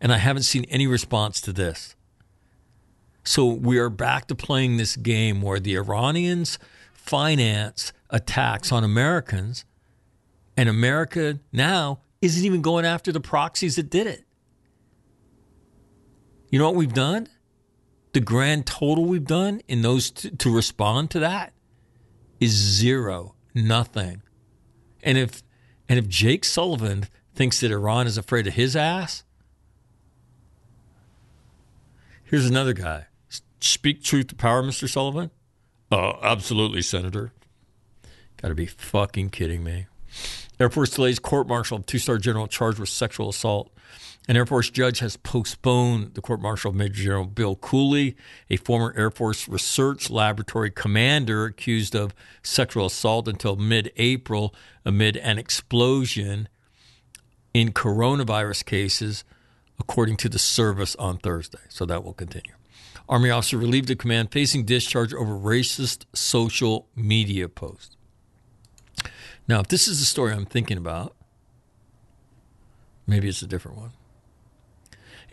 And 0.00 0.12
I 0.12 0.18
haven't 0.18 0.42
seen 0.42 0.64
any 0.64 0.86
response 0.88 1.40
to 1.42 1.52
this. 1.52 1.94
So 3.24 3.46
we 3.46 3.78
are 3.78 3.88
back 3.88 4.26
to 4.28 4.34
playing 4.34 4.76
this 4.76 4.96
game 4.96 5.42
where 5.42 5.60
the 5.60 5.76
Iranians 5.76 6.58
finance 6.92 7.92
attacks 8.10 8.72
on 8.72 8.82
Americans, 8.82 9.64
and 10.56 10.68
America 10.68 11.38
now 11.52 12.00
isn't 12.20 12.44
even 12.44 12.62
going 12.62 12.84
after 12.84 13.12
the 13.12 13.20
proxies 13.20 13.76
that 13.76 13.90
did 13.90 14.06
it. 14.06 14.24
You 16.52 16.58
know 16.58 16.66
what 16.66 16.74
we've 16.76 16.92
done? 16.92 17.28
The 18.12 18.20
grand 18.20 18.66
total 18.66 19.06
we've 19.06 19.24
done 19.24 19.62
in 19.68 19.80
those 19.80 20.10
t- 20.10 20.28
to 20.28 20.54
respond 20.54 21.10
to 21.12 21.18
that 21.20 21.54
is 22.40 22.50
zero, 22.50 23.34
nothing. 23.54 24.20
And 25.02 25.16
if 25.16 25.42
and 25.88 25.98
if 25.98 26.08
Jake 26.08 26.44
Sullivan 26.44 27.06
thinks 27.34 27.60
that 27.60 27.70
Iran 27.70 28.06
is 28.06 28.18
afraid 28.18 28.46
of 28.46 28.52
his 28.52 28.76
ass, 28.76 29.24
here's 32.22 32.46
another 32.46 32.74
guy. 32.74 33.06
Speak 33.60 34.02
truth 34.04 34.26
to 34.26 34.34
power, 34.34 34.62
Mr. 34.62 34.86
Sullivan. 34.86 35.30
Oh, 35.90 36.18
absolutely, 36.22 36.82
Senator. 36.82 37.32
Got 38.36 38.48
to 38.48 38.54
be 38.54 38.66
fucking 38.66 39.30
kidding 39.30 39.64
me. 39.64 39.86
Air 40.60 40.68
Force 40.68 40.90
delays 40.90 41.18
court 41.18 41.48
martial 41.48 41.78
of 41.78 41.86
two 41.86 41.98
star 41.98 42.18
general 42.18 42.46
charged 42.46 42.78
with 42.78 42.90
sexual 42.90 43.30
assault. 43.30 43.71
An 44.28 44.36
Air 44.36 44.46
Force 44.46 44.70
judge 44.70 45.00
has 45.00 45.16
postponed 45.16 46.14
the 46.14 46.20
court 46.20 46.40
martial 46.40 46.70
of 46.70 46.76
Major 46.76 47.02
General 47.02 47.24
Bill 47.24 47.56
Cooley, 47.56 48.16
a 48.48 48.56
former 48.56 48.94
Air 48.96 49.10
Force 49.10 49.48
Research 49.48 50.10
Laboratory 50.10 50.70
commander 50.70 51.46
accused 51.46 51.96
of 51.96 52.14
sexual 52.40 52.86
assault, 52.86 53.26
until 53.26 53.56
mid 53.56 53.90
April 53.96 54.54
amid 54.84 55.16
an 55.16 55.38
explosion 55.38 56.48
in 57.52 57.72
coronavirus 57.72 58.64
cases, 58.64 59.24
according 59.80 60.16
to 60.18 60.28
the 60.28 60.38
service 60.38 60.94
on 60.96 61.18
Thursday. 61.18 61.58
So 61.68 61.84
that 61.86 62.04
will 62.04 62.14
continue. 62.14 62.54
Army 63.08 63.30
officer 63.30 63.58
relieved 63.58 63.90
of 63.90 63.98
command 63.98 64.30
facing 64.30 64.64
discharge 64.64 65.12
over 65.12 65.32
racist 65.32 66.04
social 66.12 66.86
media 66.94 67.48
post. 67.48 67.96
Now, 69.48 69.58
if 69.58 69.66
this 69.66 69.88
is 69.88 69.98
the 69.98 70.06
story 70.06 70.32
I'm 70.32 70.46
thinking 70.46 70.78
about, 70.78 71.16
maybe 73.04 73.28
it's 73.28 73.42
a 73.42 73.48
different 73.48 73.76
one. 73.76 73.90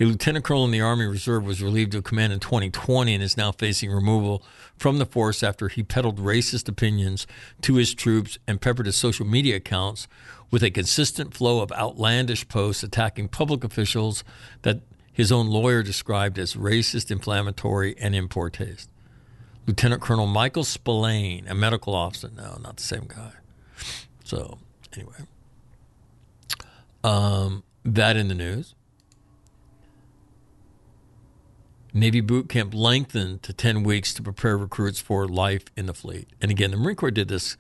A 0.01 0.05
lieutenant 0.05 0.45
colonel 0.45 0.63
in 0.63 0.71
the 0.71 0.79
Army 0.79 1.05
Reserve 1.05 1.43
was 1.43 1.61
relieved 1.61 1.93
of 1.93 2.05
command 2.05 2.31
in 2.31 2.39
2020 2.39 3.13
and 3.13 3.21
is 3.21 3.35
now 3.35 3.51
facing 3.51 3.91
removal 3.91 4.41
from 4.77 4.97
the 4.97 5.05
force 5.05 5.43
after 5.43 5.67
he 5.67 5.83
peddled 5.83 6.19
racist 6.19 6.69
opinions 6.69 7.27
to 7.61 7.75
his 7.75 7.93
troops 7.93 8.37
and 8.47 8.61
peppered 8.61 8.85
his 8.85 8.95
social 8.95 9.25
media 9.25 9.57
accounts 9.57 10.07
with 10.51 10.63
a 10.63 10.71
consistent 10.71 11.33
flow 11.33 11.59
of 11.61 11.71
outlandish 11.73 12.47
posts 12.47 12.81
attacking 12.81 13.27
public 13.27 13.65
officials 13.65 14.23
that 14.61 14.79
his 15.11 15.33
own 15.33 15.47
lawyer 15.47 15.83
described 15.83 16.39
as 16.39 16.55
racist, 16.55 17.11
inflammatory, 17.11 17.93
and 17.99 18.15
in 18.15 18.29
poor 18.29 18.49
taste. 18.49 18.89
Lieutenant 19.67 20.01
Colonel 20.01 20.27
Michael 20.27 20.63
Spillane, 20.63 21.45
a 21.45 21.53
medical 21.53 21.93
officer, 21.93 22.29
no, 22.33 22.57
not 22.63 22.77
the 22.77 22.83
same 22.83 23.05
guy. 23.05 23.33
So, 24.23 24.59
anyway, 24.95 25.13
um, 27.03 27.63
that 27.83 28.15
in 28.15 28.29
the 28.29 28.33
news. 28.33 28.75
Navy 31.93 32.21
boot 32.21 32.49
camp 32.49 32.73
lengthened 32.73 33.43
to 33.43 33.53
10 33.53 33.83
weeks 33.83 34.13
to 34.13 34.21
prepare 34.21 34.57
recruits 34.57 34.99
for 34.99 35.27
life 35.27 35.65
in 35.75 35.85
the 35.87 35.93
fleet. 35.93 36.29
And 36.41 36.51
again, 36.51 36.71
the 36.71 36.77
Marine 36.77 36.95
Corps 36.95 37.11
did 37.11 37.27
this 37.27 37.57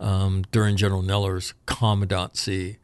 um, 0.00 0.44
during 0.50 0.76
General 0.76 1.02
Neller's 1.02 1.54
commandancy. 1.66 2.78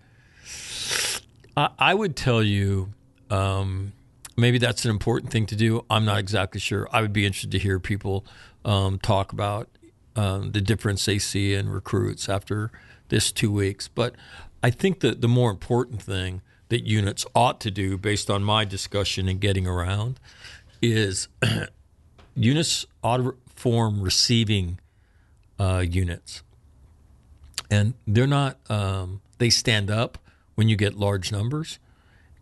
I, 1.57 1.71
I 1.79 1.95
would 1.95 2.17
tell 2.17 2.43
you 2.43 2.93
um, 3.31 3.93
maybe 4.37 4.59
that's 4.59 4.85
an 4.85 4.91
important 4.91 5.33
thing 5.33 5.47
to 5.47 5.57
do. 5.57 5.85
I'm 5.91 6.05
not 6.05 6.19
exactly 6.19 6.61
sure. 6.61 6.89
I 6.93 7.03
would 7.03 7.13
be 7.13 7.27
interested 7.27 7.51
to 7.53 7.59
hear 7.59 7.81
people 7.81 8.25
um, 8.65 8.99
talk 8.99 9.33
about 9.33 9.69
um, 10.17 10.53
the 10.53 10.61
difference 10.61 11.05
they 11.05 11.19
see 11.19 11.55
in 11.55 11.69
recruits 11.69 12.29
after 12.29 12.71
this 13.09 13.33
two 13.33 13.51
weeks. 13.51 13.89
But 13.89 14.15
I 14.63 14.71
think 14.71 15.01
that 15.01 15.21
the 15.21 15.29
more 15.29 15.51
important 15.51 16.03
thing 16.03 16.43
that 16.69 16.87
units 16.87 17.25
ought 17.35 17.61
to 17.61 17.71
do, 17.71 17.97
based 17.97 18.29
on 18.31 18.43
my 18.43 18.65
discussion 18.65 19.29
and 19.29 19.41
getting 19.41 19.67
around, 19.67 20.21
is 20.81 21.29
units 22.35 22.87
ought 23.03 23.37
form 23.55 24.01
receiving 24.03 24.79
uh, 25.59 25.85
units. 25.89 26.43
And 27.71 27.95
they're 28.07 28.27
not, 28.27 28.59
um, 28.71 29.21
they 29.39 29.51
stand 29.51 29.91
up 29.91 30.19
when 30.55 30.69
you 30.69 30.77
get 30.77 30.95
large 30.95 31.31
numbers. 31.33 31.79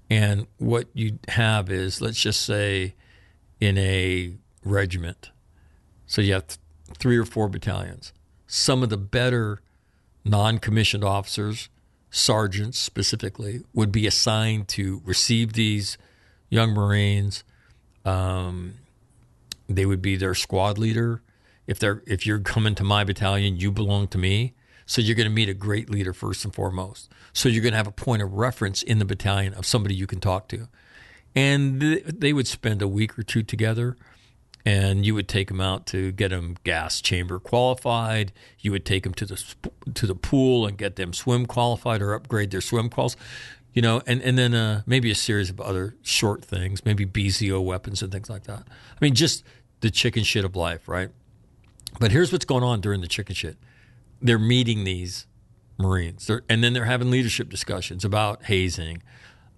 And 0.08 0.46
what 0.58 0.86
you 0.94 1.18
have 1.28 1.70
is, 1.70 2.00
let's 2.00 2.20
just 2.20 2.42
say, 2.42 2.94
in 3.60 3.76
a 3.78 4.34
regiment, 4.64 5.30
so 6.06 6.20
you 6.20 6.34
have 6.34 6.46
th- 6.46 6.58
three 6.98 7.16
or 7.16 7.24
four 7.24 7.48
battalions. 7.48 8.12
Some 8.46 8.82
of 8.82 8.90
the 8.90 8.96
better 8.96 9.60
non 10.24 10.58
commissioned 10.58 11.02
officers, 11.02 11.68
sergeants 12.10 12.78
specifically, 12.78 13.62
would 13.74 13.90
be 13.90 14.06
assigned 14.06 14.68
to 14.68 15.02
receive 15.04 15.54
these 15.54 15.98
young 16.48 16.70
Marines. 16.72 17.42
Um, 18.06 18.74
they 19.68 19.84
would 19.84 20.00
be 20.00 20.16
their 20.16 20.34
squad 20.34 20.78
leader. 20.78 21.22
If 21.66 21.78
they're 21.78 22.02
if 22.06 22.24
you're 22.26 22.38
coming 22.38 22.74
to 22.76 22.84
my 22.84 23.04
battalion, 23.04 23.56
you 23.56 23.70
belong 23.72 24.08
to 24.08 24.18
me. 24.18 24.54
So 24.86 25.02
you're 25.02 25.16
going 25.16 25.28
to 25.28 25.34
meet 25.34 25.48
a 25.48 25.54
great 25.54 25.90
leader 25.90 26.12
first 26.12 26.44
and 26.44 26.54
foremost. 26.54 27.10
So 27.32 27.48
you're 27.48 27.62
going 27.62 27.72
to 27.72 27.76
have 27.76 27.88
a 27.88 27.92
point 27.92 28.22
of 28.22 28.34
reference 28.34 28.84
in 28.84 29.00
the 29.00 29.04
battalion 29.04 29.52
of 29.54 29.66
somebody 29.66 29.96
you 29.96 30.06
can 30.06 30.20
talk 30.20 30.48
to. 30.48 30.68
And 31.34 31.80
th- 31.80 32.04
they 32.06 32.32
would 32.32 32.46
spend 32.46 32.80
a 32.80 32.88
week 32.88 33.18
or 33.18 33.24
two 33.24 33.42
together 33.42 33.96
and 34.66 35.06
you 35.06 35.14
would 35.14 35.28
take 35.28 35.46
them 35.48 35.60
out 35.60 35.86
to 35.86 36.10
get 36.12 36.30
them 36.30 36.56
gas 36.64 37.00
chamber 37.00 37.38
qualified. 37.38 38.32
You 38.58 38.72
would 38.72 38.84
take 38.84 39.04
them 39.04 39.14
to 39.14 39.24
the 39.24 39.54
to 39.94 40.06
the 40.06 40.14
pool 40.16 40.66
and 40.66 40.76
get 40.76 40.96
them 40.96 41.12
swim 41.12 41.46
qualified 41.46 42.02
or 42.02 42.14
upgrade 42.14 42.50
their 42.50 42.60
swim 42.60 42.90
quals. 42.90 43.16
You 43.76 43.82
know, 43.82 44.00
and 44.06 44.22
and 44.22 44.38
then 44.38 44.54
uh, 44.54 44.82
maybe 44.86 45.10
a 45.10 45.14
series 45.14 45.50
of 45.50 45.60
other 45.60 45.94
short 46.00 46.42
things, 46.42 46.84
maybe 46.86 47.04
BZO 47.04 47.62
weapons 47.62 48.00
and 48.02 48.10
things 48.10 48.30
like 48.30 48.44
that. 48.44 48.62
I 48.66 48.98
mean, 49.00 49.14
just 49.14 49.44
the 49.80 49.90
chicken 49.90 50.24
shit 50.24 50.46
of 50.46 50.56
life, 50.56 50.88
right? 50.88 51.10
But 52.00 52.10
here's 52.10 52.32
what's 52.32 52.46
going 52.46 52.64
on 52.64 52.80
during 52.80 53.02
the 53.02 53.06
chicken 53.06 53.34
shit 53.34 53.58
they're 54.22 54.38
meeting 54.38 54.84
these 54.84 55.26
Marines, 55.78 56.26
they're, 56.26 56.42
and 56.48 56.64
then 56.64 56.72
they're 56.72 56.86
having 56.86 57.10
leadership 57.10 57.50
discussions 57.50 58.02
about 58.02 58.44
hazing, 58.44 59.02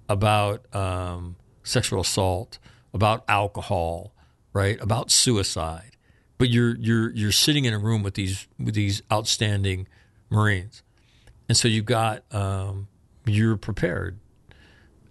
about 0.08 0.74
um, 0.74 1.36
sexual 1.62 2.00
assault, 2.00 2.58
about 2.92 3.24
alcohol, 3.28 4.12
right? 4.52 4.80
About 4.80 5.12
suicide. 5.12 5.92
But 6.38 6.50
you're 6.50 6.76
you're 6.76 7.10
you're 7.10 7.32
sitting 7.32 7.66
in 7.66 7.72
a 7.72 7.78
room 7.78 8.02
with 8.02 8.14
these 8.14 8.48
with 8.58 8.74
these 8.74 9.00
outstanding 9.12 9.86
Marines, 10.28 10.82
and 11.48 11.56
so 11.56 11.68
you've 11.68 11.84
got 11.84 12.24
um, 12.34 12.88
you're 13.28 13.56
prepared. 13.56 14.18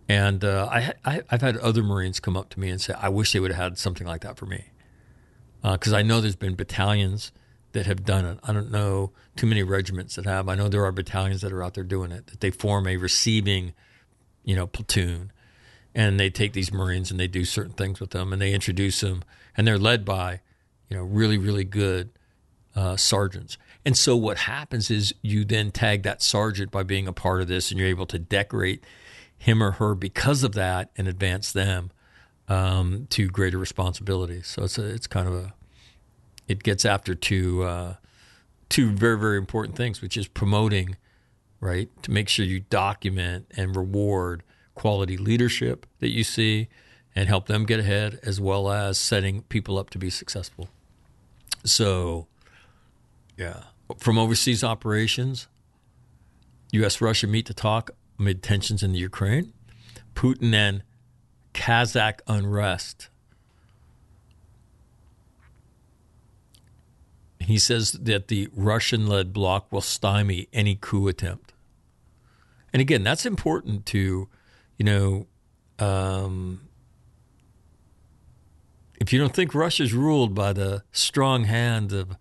And 0.09 0.43
uh, 0.43 0.69
I, 0.71 0.93
I 1.03 1.21
I've 1.29 1.41
had 1.41 1.57
other 1.57 1.83
Marines 1.83 2.19
come 2.19 2.37
up 2.37 2.49
to 2.51 2.59
me 2.59 2.69
and 2.69 2.79
say, 2.79 2.93
"I 2.97 3.09
wish 3.09 3.33
they 3.33 3.39
would 3.39 3.51
have 3.51 3.61
had 3.71 3.77
something 3.77 4.07
like 4.07 4.21
that 4.21 4.37
for 4.37 4.45
me." 4.45 4.65
because 5.63 5.91
I 5.91 6.01
know 6.01 6.21
there's 6.21 6.35
been 6.37 6.55
battalions 6.55 7.31
that 7.73 7.85
have 7.85 8.05
done 8.05 8.25
it. 8.25 8.39
I 8.43 8.53
don't 8.53 8.71
know 8.71 9.11
too 9.35 9.45
many 9.47 9.63
regiments 9.63 10.15
that 10.15 10.25
have. 10.25 10.47
I 10.49 10.55
know 10.55 10.67
there 10.67 10.85
are 10.85 10.91
battalions 10.91 11.41
that 11.41 11.51
are 11.51 11.63
out 11.63 11.73
there 11.73 11.83
doing 11.83 12.11
it. 12.11 12.27
That 12.27 12.39
they 12.39 12.51
form 12.51 12.87
a 12.87 12.97
receiving, 12.97 13.73
you 14.43 14.55
know, 14.55 14.67
platoon, 14.67 15.31
and 15.93 16.19
they 16.19 16.29
take 16.29 16.53
these 16.53 16.71
Marines 16.71 17.11
and 17.11 17.19
they 17.19 17.27
do 17.27 17.45
certain 17.45 17.73
things 17.73 17.99
with 17.99 18.11
them, 18.11 18.33
and 18.33 18.41
they 18.41 18.53
introduce 18.53 19.01
them, 19.01 19.23
and 19.55 19.67
they're 19.67 19.77
led 19.77 20.05
by, 20.05 20.41
you 20.89 20.97
know, 20.97 21.03
really 21.03 21.37
really 21.37 21.63
good 21.63 22.09
uh, 22.75 22.95
sergeants. 22.95 23.57
And 23.87 23.97
so 23.97 24.17
what 24.17 24.39
happens 24.39 24.91
is 24.91 25.15
you 25.21 25.45
then 25.45 25.71
tag 25.71 26.03
that 26.03 26.21
sergeant 26.21 26.71
by 26.71 26.83
being 26.83 27.07
a 27.07 27.13
part 27.13 27.39
of 27.39 27.47
this, 27.47 27.71
and 27.71 27.79
you're 27.79 27.87
able 27.87 28.05
to 28.07 28.19
decorate 28.19 28.83
him 29.37 29.63
or 29.63 29.71
her 29.71 29.95
because 29.95 30.43
of 30.43 30.55
that 30.55 30.89
and 30.97 31.07
advance 31.07 31.53
them 31.53 31.91
um, 32.49 33.07
to 33.11 33.29
greater 33.29 33.57
responsibilities. 33.57 34.47
So 34.47 34.65
it's 34.65 34.77
a, 34.77 34.85
it's 34.85 35.07
kind 35.07 35.25
of 35.25 35.35
a 35.35 35.53
it 36.49 36.63
gets 36.63 36.83
after 36.83 37.15
two 37.15 37.63
uh, 37.63 37.93
two 38.67 38.91
very 38.91 39.17
very 39.17 39.37
important 39.37 39.77
things, 39.77 40.01
which 40.01 40.17
is 40.17 40.27
promoting, 40.27 40.97
right, 41.61 41.89
to 42.03 42.11
make 42.11 42.27
sure 42.27 42.45
you 42.45 42.65
document 42.69 43.49
and 43.55 43.73
reward 43.73 44.43
quality 44.75 45.15
leadership 45.15 45.85
that 45.99 46.09
you 46.09 46.25
see 46.25 46.67
and 47.15 47.29
help 47.29 47.47
them 47.47 47.65
get 47.65 47.79
ahead, 47.79 48.19
as 48.23 48.41
well 48.41 48.69
as 48.69 48.97
setting 48.97 49.43
people 49.43 49.77
up 49.77 49.89
to 49.91 49.97
be 49.97 50.09
successful. 50.09 50.67
So, 51.63 52.27
yeah, 53.37 53.63
from 53.99 54.17
overseas 54.17 54.63
operations, 54.63 55.47
U.S. 56.71 57.01
Russia 57.01 57.27
meet 57.27 57.45
to 57.45 57.53
talk 57.53 57.91
amid 58.19 58.43
tensions 58.43 58.83
in 58.83 58.91
the 58.91 58.99
Ukraine. 58.99 59.53
Putin 60.15 60.53
and 60.53 60.83
Kazakh 61.53 62.19
unrest 62.27 63.09
He 67.47 67.57
says 67.57 67.93
that 67.93 68.27
the 68.27 68.49
Russian 68.53 69.07
led 69.07 69.31
bloc 69.31 69.71
will 69.71 69.79
stymie 69.79 70.49
any 70.51 70.75
coup 70.75 71.07
attempt. 71.07 71.53
And 72.73 72.81
again, 72.81 73.03
that's 73.03 73.25
important 73.25 73.85
to, 73.85 74.27
you 74.77 74.85
know, 74.85 75.27
um, 75.79 76.67
if 78.99 79.13
you 79.13 79.19
don't 79.19 79.33
think 79.33 79.55
Russia's 79.55 79.93
ruled 79.93 80.35
by 80.35 80.51
the 80.51 80.83
strong 80.91 81.45
hand 81.45 81.93
of, 81.93 82.17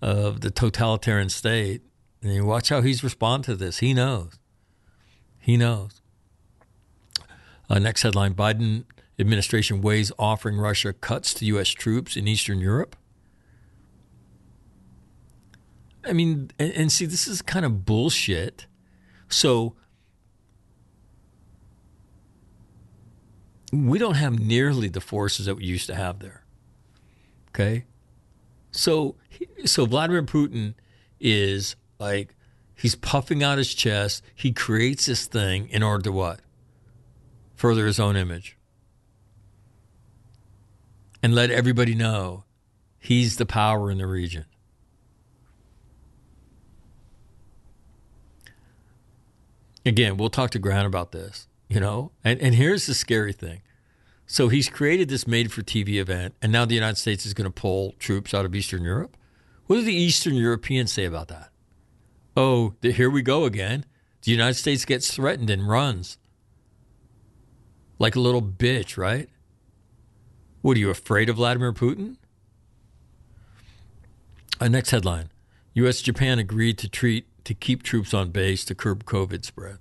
of 0.00 0.40
the 0.40 0.50
totalitarian 0.50 1.28
state, 1.28 1.82
and 2.22 2.32
you 2.34 2.44
watch 2.44 2.68
how 2.68 2.80
he's 2.80 3.02
responded 3.02 3.46
to 3.46 3.56
this. 3.56 3.78
He 3.78 3.94
knows. 3.94 4.38
He 5.38 5.56
knows. 5.56 6.00
Uh, 7.68 7.78
next 7.78 8.02
headline 8.02 8.34
Biden 8.34 8.84
administration 9.18 9.80
weighs 9.80 10.12
offering 10.18 10.58
Russia 10.58 10.92
cuts 10.92 11.32
to 11.34 11.44
U.S. 11.46 11.68
troops 11.68 12.16
in 12.16 12.26
Eastern 12.26 12.60
Europe. 12.60 12.96
I 16.04 16.12
mean, 16.12 16.50
and, 16.58 16.72
and 16.72 16.92
see, 16.92 17.06
this 17.06 17.26
is 17.26 17.40
kind 17.40 17.64
of 17.64 17.84
bullshit. 17.86 18.66
So 19.28 19.74
we 23.72 23.98
don't 23.98 24.14
have 24.14 24.38
nearly 24.38 24.88
the 24.88 25.00
forces 25.00 25.46
that 25.46 25.56
we 25.56 25.64
used 25.64 25.86
to 25.86 25.94
have 25.94 26.20
there. 26.20 26.44
Okay, 27.48 27.84
so 28.72 29.16
so 29.64 29.86
Vladimir 29.86 30.22
Putin 30.22 30.74
is 31.20 31.76
like 31.98 32.34
he's 32.76 32.94
puffing 32.94 33.42
out 33.42 33.58
his 33.58 33.74
chest. 33.74 34.22
He 34.34 34.52
creates 34.52 35.06
this 35.06 35.26
thing 35.26 35.68
in 35.68 35.82
order 35.82 36.04
to 36.04 36.12
what? 36.12 36.40
Further 37.54 37.86
his 37.86 38.00
own 38.00 38.16
image. 38.16 38.56
And 41.22 41.34
let 41.34 41.50
everybody 41.50 41.94
know 41.94 42.44
he's 42.98 43.36
the 43.36 43.46
power 43.46 43.90
in 43.90 43.98
the 43.98 44.06
region. 44.06 44.44
again, 49.84 50.16
we'll 50.16 50.30
talk 50.30 50.50
to 50.50 50.58
Grant 50.58 50.86
about 50.86 51.12
this, 51.12 51.46
you 51.68 51.80
know. 51.80 52.12
And 52.22 52.40
and 52.40 52.54
here's 52.54 52.86
the 52.86 52.94
scary 52.94 53.32
thing. 53.32 53.62
So 54.26 54.48
he's 54.48 54.68
created 54.68 55.08
this 55.08 55.26
made 55.26 55.52
for 55.52 55.62
TV 55.62 55.96
event, 55.96 56.34
and 56.40 56.50
now 56.50 56.64
the 56.64 56.74
United 56.74 56.96
States 56.96 57.26
is 57.26 57.34
going 57.34 57.44
to 57.44 57.52
pull 57.52 57.92
troops 57.98 58.32
out 58.32 58.44
of 58.44 58.54
Eastern 58.54 58.82
Europe. 58.82 59.16
What 59.66 59.76
do 59.76 59.82
the 59.82 59.94
Eastern 59.94 60.34
Europeans 60.34 60.92
say 60.92 61.04
about 61.04 61.28
that? 61.28 61.50
Oh, 62.36 62.74
here 62.82 63.10
we 63.10 63.22
go 63.22 63.44
again. 63.44 63.84
The 64.22 64.32
United 64.32 64.54
States 64.54 64.84
gets 64.84 65.12
threatened 65.12 65.50
and 65.50 65.68
runs 65.68 66.18
like 67.98 68.16
a 68.16 68.20
little 68.20 68.42
bitch, 68.42 68.96
right? 68.96 69.28
What 70.62 70.76
are 70.76 70.80
you 70.80 70.90
afraid 70.90 71.28
of 71.28 71.36
Vladimir 71.36 71.72
Putin? 71.72 72.16
Uh, 74.60 74.68
next 74.68 74.90
headline 74.90 75.30
U.S. 75.74 76.00
Japan 76.00 76.38
agreed 76.38 76.78
to 76.78 76.88
treat 76.88 77.26
to 77.44 77.54
keep 77.54 77.82
troops 77.82 78.14
on 78.14 78.30
base 78.30 78.64
to 78.64 78.74
curb 78.74 79.04
COVID 79.04 79.44
spread. 79.44 79.78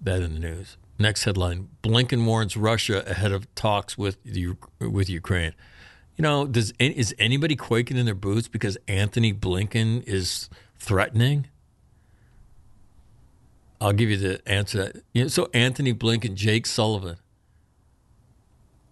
That 0.00 0.22
in 0.22 0.34
the 0.34 0.40
news. 0.40 0.76
Next 0.98 1.24
headline: 1.24 1.68
Blinken 1.82 2.24
warns 2.24 2.56
Russia 2.56 3.02
ahead 3.08 3.32
of 3.32 3.52
talks 3.54 3.96
with 3.98 4.22
the, 4.22 4.54
with 4.78 5.08
Ukraine. 5.08 5.54
You 6.22 6.28
know, 6.28 6.46
does 6.46 6.72
is 6.78 7.12
anybody 7.18 7.56
quaking 7.56 7.96
in 7.96 8.06
their 8.06 8.14
boots 8.14 8.46
because 8.46 8.78
Antony 8.86 9.34
Blinken 9.34 10.04
is 10.06 10.48
threatening? 10.78 11.48
I'll 13.80 13.92
give 13.92 14.08
you 14.08 14.16
the 14.16 14.48
answer. 14.48 15.02
You 15.12 15.22
know, 15.22 15.28
so 15.28 15.50
Antony 15.52 15.92
Blinken, 15.92 16.36
Jake 16.36 16.66
Sullivan. 16.66 17.16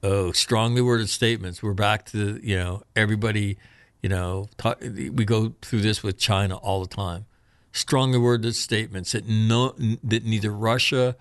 Oh, 0.02 0.32
strongly 0.32 0.80
worded 0.82 1.08
statements. 1.08 1.62
We're 1.62 1.72
back 1.72 2.04
to 2.06 2.40
you 2.42 2.56
know 2.56 2.82
everybody. 2.96 3.58
You 4.02 4.08
know, 4.08 4.48
talk, 4.56 4.80
we 4.80 5.24
go 5.24 5.54
through 5.62 5.82
this 5.82 6.02
with 6.02 6.18
China 6.18 6.56
all 6.56 6.80
the 6.80 6.92
time 6.92 7.26
strongly 7.70 8.18
worded 8.18 8.56
statements 8.56 9.12
that 9.12 9.28
no 9.28 9.76
that 10.02 10.24
neither 10.24 10.50
Russia 10.50 11.14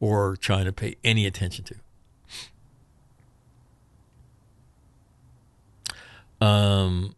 or 0.00 0.34
China 0.34 0.72
pay 0.72 0.96
any 1.04 1.24
attention 1.24 1.64
to. 1.66 1.76
Um, 6.42 7.14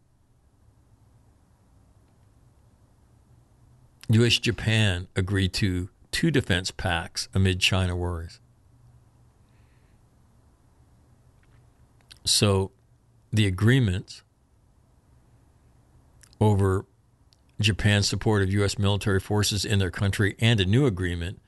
U.S. 4.10 4.38
Japan 4.38 5.08
agreed 5.16 5.54
to 5.54 5.88
two 6.10 6.30
defense 6.30 6.70
pacts 6.70 7.28
amid 7.32 7.58
China 7.58 7.96
worries. 7.96 8.38
So, 12.26 12.70
the 13.32 13.46
agreements 13.46 14.22
over 16.38 16.84
Japan's 17.58 18.06
support 18.06 18.42
of 18.42 18.52
U.S. 18.52 18.78
military 18.78 19.20
forces 19.20 19.64
in 19.64 19.78
their 19.78 19.90
country 19.90 20.36
and 20.38 20.60
a 20.60 20.66
new 20.66 20.84
agreement 20.84 21.40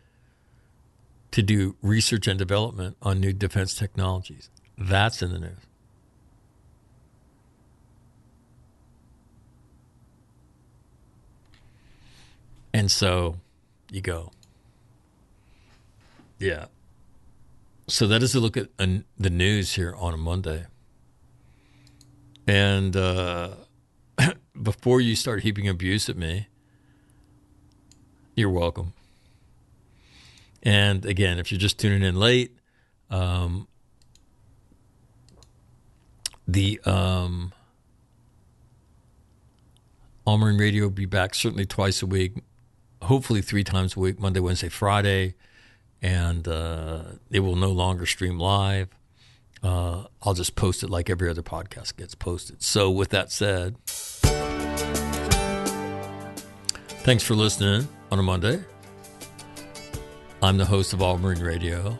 to 1.30 1.42
do 1.42 1.76
research 1.82 2.26
and 2.26 2.38
development 2.38 2.96
on 3.02 3.20
new 3.20 3.34
defense 3.34 3.74
technologies. 3.74 4.48
That's 4.78 5.20
in 5.20 5.30
the 5.30 5.38
news. 5.38 5.58
And 12.76 12.90
so 12.90 13.36
you 13.90 14.02
go. 14.02 14.32
Yeah. 16.38 16.66
So 17.86 18.06
that 18.06 18.22
is 18.22 18.34
a 18.34 18.40
look 18.40 18.58
at 18.58 18.68
the 18.76 19.30
news 19.30 19.76
here 19.76 19.94
on 19.96 20.12
a 20.12 20.18
Monday. 20.18 20.66
And, 22.46 22.94
uh, 22.94 23.52
before 24.62 25.00
you 25.00 25.16
start 25.16 25.42
heaping 25.42 25.66
abuse 25.66 26.10
at 26.10 26.18
me, 26.18 26.48
you're 28.34 28.50
welcome. 28.50 28.92
And 30.62 31.06
again, 31.06 31.38
if 31.38 31.50
you're 31.50 31.58
just 31.58 31.78
tuning 31.78 32.02
in 32.02 32.16
late, 32.16 32.58
um, 33.08 33.68
the 36.46 36.78
um, 36.84 37.54
Marine 40.26 40.58
Radio 40.58 40.82
will 40.84 40.90
be 40.90 41.06
back 41.06 41.34
certainly 41.34 41.64
twice 41.64 42.02
a 42.02 42.06
week, 42.06 42.34
hopefully 43.02 43.42
three 43.42 43.64
times 43.64 43.96
a 43.96 44.00
week 44.00 44.18
Monday, 44.20 44.40
Wednesday, 44.40 44.68
Friday. 44.68 45.34
And 46.02 46.46
uh, 46.46 47.02
it 47.30 47.40
will 47.40 47.56
no 47.56 47.70
longer 47.70 48.06
stream 48.06 48.38
live. 48.38 48.88
Uh, 49.62 50.04
I'll 50.22 50.34
just 50.34 50.54
post 50.54 50.82
it 50.82 50.90
like 50.90 51.08
every 51.08 51.28
other 51.28 51.42
podcast 51.42 51.96
gets 51.96 52.14
posted. 52.14 52.62
So, 52.62 52.90
with 52.90 53.08
that 53.10 53.32
said, 53.32 53.76
Thanks 57.06 57.22
for 57.22 57.34
listening 57.34 57.86
on 58.10 58.18
a 58.18 58.22
Monday. 58.22 58.64
I'm 60.42 60.56
the 60.58 60.64
host 60.66 60.92
of 60.92 61.00
All 61.00 61.18
Marine 61.18 61.40
Radio, 61.40 61.96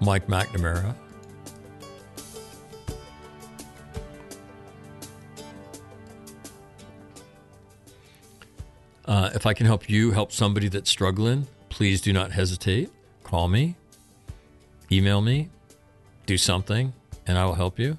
Mike 0.00 0.26
McNamara. 0.26 0.96
Uh, 9.12 9.28
if 9.34 9.44
I 9.44 9.52
can 9.52 9.66
help 9.66 9.90
you 9.90 10.12
help 10.12 10.32
somebody 10.32 10.68
that's 10.68 10.88
struggling, 10.88 11.46
please 11.68 12.00
do 12.00 12.14
not 12.14 12.32
hesitate. 12.32 12.90
Call 13.24 13.46
me, 13.46 13.76
email 14.90 15.20
me, 15.20 15.50
do 16.24 16.38
something, 16.38 16.94
and 17.26 17.36
I 17.36 17.44
will 17.44 17.52
help 17.52 17.78
you. 17.78 17.98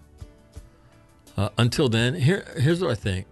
Uh, 1.38 1.50
until 1.60 1.88
then, 1.88 2.16
here 2.16 2.44
here's 2.58 2.82
what 2.82 2.90
I 2.90 2.96
think. 2.96 3.28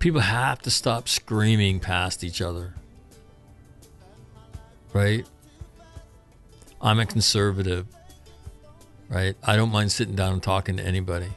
People 0.00 0.20
have 0.20 0.60
to 0.62 0.70
stop 0.72 1.08
screaming 1.08 1.78
past 1.78 2.24
each 2.24 2.42
other. 2.42 2.74
Right? 4.92 5.24
I'm 6.82 6.98
a 6.98 7.06
conservative. 7.06 7.86
Right? 9.08 9.36
I 9.44 9.54
don't 9.54 9.70
mind 9.70 9.92
sitting 9.92 10.16
down 10.16 10.32
and 10.32 10.42
talking 10.42 10.76
to 10.78 10.82
anybody. 10.82 11.30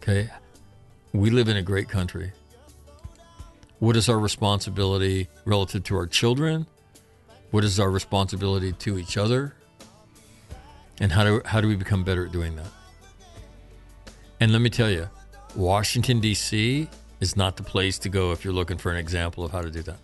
Okay? 0.00 0.30
We 1.12 1.30
live 1.30 1.48
in 1.48 1.56
a 1.56 1.62
great 1.62 1.88
country. 1.88 2.32
What 3.78 3.96
is 3.96 4.08
our 4.08 4.18
responsibility 4.18 5.28
relative 5.44 5.84
to 5.84 5.96
our 5.96 6.06
children? 6.06 6.66
What 7.50 7.64
is 7.64 7.80
our 7.80 7.90
responsibility 7.90 8.72
to 8.72 8.98
each 8.98 9.16
other? 9.16 9.54
And 11.00 11.12
how 11.12 11.24
do, 11.24 11.42
how 11.44 11.60
do 11.60 11.68
we 11.68 11.76
become 11.76 12.04
better 12.04 12.26
at 12.26 12.32
doing 12.32 12.56
that? 12.56 12.66
And 14.40 14.52
let 14.52 14.60
me 14.60 14.68
tell 14.68 14.90
you, 14.90 15.08
Washington, 15.56 16.20
D.C. 16.20 16.88
is 17.20 17.36
not 17.36 17.56
the 17.56 17.62
place 17.62 17.98
to 18.00 18.08
go 18.08 18.32
if 18.32 18.44
you're 18.44 18.52
looking 18.52 18.78
for 18.78 18.92
an 18.92 18.98
example 18.98 19.44
of 19.44 19.52
how 19.52 19.62
to 19.62 19.70
do 19.70 19.82
that. 19.82 19.98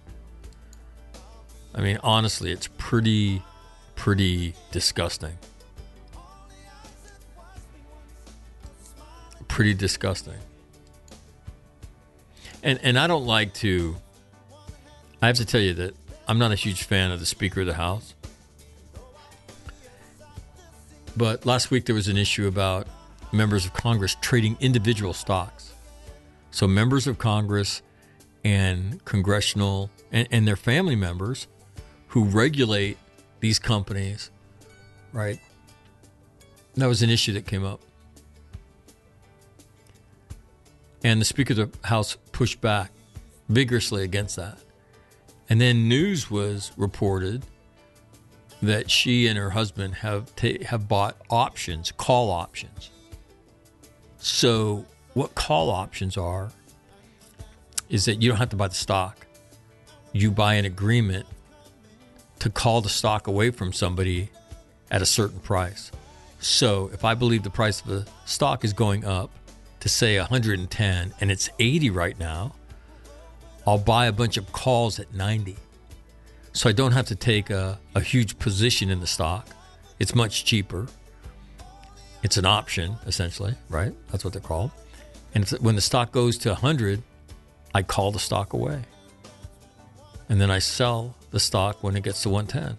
I 1.74 1.80
mean, 1.80 1.98
honestly, 2.02 2.50
it's 2.50 2.68
pretty, 2.78 3.42
pretty 3.96 4.54
disgusting. 4.70 5.36
Pretty 9.48 9.74
disgusting. 9.74 10.38
And 12.64 12.80
and 12.82 12.98
I 12.98 13.06
don't 13.06 13.26
like 13.26 13.52
to 13.54 13.94
I 15.22 15.28
have 15.28 15.36
to 15.36 15.44
tell 15.44 15.60
you 15.60 15.74
that 15.74 15.94
I'm 16.26 16.38
not 16.38 16.50
a 16.50 16.56
huge 16.56 16.82
fan 16.82 17.12
of 17.12 17.20
the 17.20 17.26
Speaker 17.26 17.60
of 17.60 17.66
the 17.66 17.74
House. 17.74 18.14
But 21.16 21.46
last 21.46 21.70
week 21.70 21.84
there 21.84 21.94
was 21.94 22.08
an 22.08 22.16
issue 22.16 22.48
about 22.48 22.88
members 23.32 23.66
of 23.66 23.74
Congress 23.74 24.16
trading 24.20 24.56
individual 24.60 25.12
stocks. 25.12 25.74
So 26.50 26.66
members 26.66 27.06
of 27.06 27.18
Congress 27.18 27.82
and 28.44 29.04
congressional 29.04 29.90
and, 30.10 30.26
and 30.30 30.48
their 30.48 30.56
family 30.56 30.96
members 30.96 31.46
who 32.08 32.24
regulate 32.24 32.96
these 33.40 33.58
companies, 33.58 34.30
right? 35.12 35.38
That 36.76 36.86
was 36.86 37.02
an 37.02 37.10
issue 37.10 37.34
that 37.34 37.46
came 37.46 37.64
up. 37.64 37.80
And 41.04 41.20
the 41.20 41.24
Speaker 41.24 41.52
of 41.60 41.80
the 41.80 41.88
House 41.88 42.16
pushed 42.32 42.60
back 42.60 42.90
vigorously 43.48 44.02
against 44.02 44.36
that. 44.36 44.58
And 45.48 45.60
then 45.60 45.86
news 45.86 46.30
was 46.30 46.72
reported 46.76 47.44
that 48.62 48.90
she 48.90 49.26
and 49.26 49.38
her 49.38 49.50
husband 49.50 49.96
have 49.96 50.34
ta- 50.36 50.64
have 50.66 50.88
bought 50.88 51.16
options, 51.28 51.92
call 51.92 52.30
options. 52.30 52.90
So, 54.18 54.86
what 55.12 55.34
call 55.34 55.70
options 55.70 56.16
are 56.16 56.50
is 57.90 58.06
that 58.06 58.22
you 58.22 58.30
don't 58.30 58.38
have 58.38 58.48
to 58.48 58.56
buy 58.56 58.68
the 58.68 58.74
stock. 58.74 59.26
You 60.12 60.30
buy 60.30 60.54
an 60.54 60.64
agreement 60.64 61.26
to 62.38 62.48
call 62.48 62.80
the 62.80 62.88
stock 62.88 63.26
away 63.26 63.50
from 63.50 63.72
somebody 63.74 64.30
at 64.90 65.02
a 65.02 65.06
certain 65.06 65.40
price. 65.40 65.92
So, 66.40 66.90
if 66.94 67.04
I 67.04 67.14
believe 67.14 67.42
the 67.42 67.50
price 67.50 67.82
of 67.82 67.88
the 67.88 68.08
stock 68.24 68.64
is 68.64 68.72
going 68.72 69.04
up, 69.04 69.30
to 69.84 69.88
say 69.90 70.18
110 70.18 71.14
and 71.20 71.30
it's 71.30 71.50
80 71.58 71.90
right 71.90 72.18
now, 72.18 72.54
I'll 73.66 73.76
buy 73.76 74.06
a 74.06 74.12
bunch 74.12 74.38
of 74.38 74.50
calls 74.50 74.98
at 74.98 75.12
90. 75.12 75.58
So 76.54 76.70
I 76.70 76.72
don't 76.72 76.92
have 76.92 77.04
to 77.08 77.14
take 77.14 77.50
a, 77.50 77.78
a 77.94 78.00
huge 78.00 78.38
position 78.38 78.88
in 78.88 79.00
the 79.00 79.06
stock. 79.06 79.46
It's 79.98 80.14
much 80.14 80.46
cheaper. 80.46 80.86
It's 82.22 82.38
an 82.38 82.46
option, 82.46 82.96
essentially, 83.04 83.56
right? 83.68 83.92
That's 84.10 84.24
what 84.24 84.32
they're 84.32 84.40
called. 84.40 84.70
And 85.34 85.46
when 85.60 85.74
the 85.74 85.82
stock 85.82 86.12
goes 86.12 86.38
to 86.38 86.48
100, 86.48 87.02
I 87.74 87.82
call 87.82 88.10
the 88.10 88.18
stock 88.18 88.54
away. 88.54 88.84
And 90.30 90.40
then 90.40 90.50
I 90.50 90.60
sell 90.60 91.14
the 91.30 91.40
stock 91.40 91.82
when 91.82 91.94
it 91.94 92.04
gets 92.04 92.22
to 92.22 92.30
110. 92.30 92.78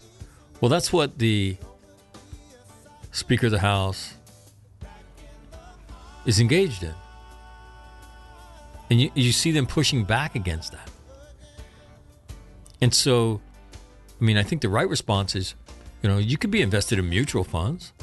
Well, 0.60 0.70
that's 0.70 0.92
what 0.92 1.20
the 1.20 1.56
Speaker 3.12 3.46
of 3.46 3.52
the 3.52 3.60
House 3.60 4.15
is 6.26 6.40
engaged 6.40 6.84
in. 6.84 6.94
And 8.90 9.02
you, 9.02 9.12
you 9.16 9.32
see 9.32 9.52
them 9.52 9.66
pushing 9.66 10.04
back 10.04 10.36
against 10.36 10.72
that. 10.72 10.90
And 12.82 12.94
so, 12.94 13.42
I 14.20 14.24
mean, 14.24 14.38
I 14.38 14.44
think 14.44 14.62
the 14.62 14.70
right 14.70 14.88
response 14.88 15.36
is, 15.36 15.56
you 16.02 16.10
know, 16.10 16.18
you 16.18 16.38
could 16.38 16.52
be 16.52 16.62
invested 16.62 17.00
in 17.00 17.10
mutual 17.10 17.44
funds. 17.44 17.94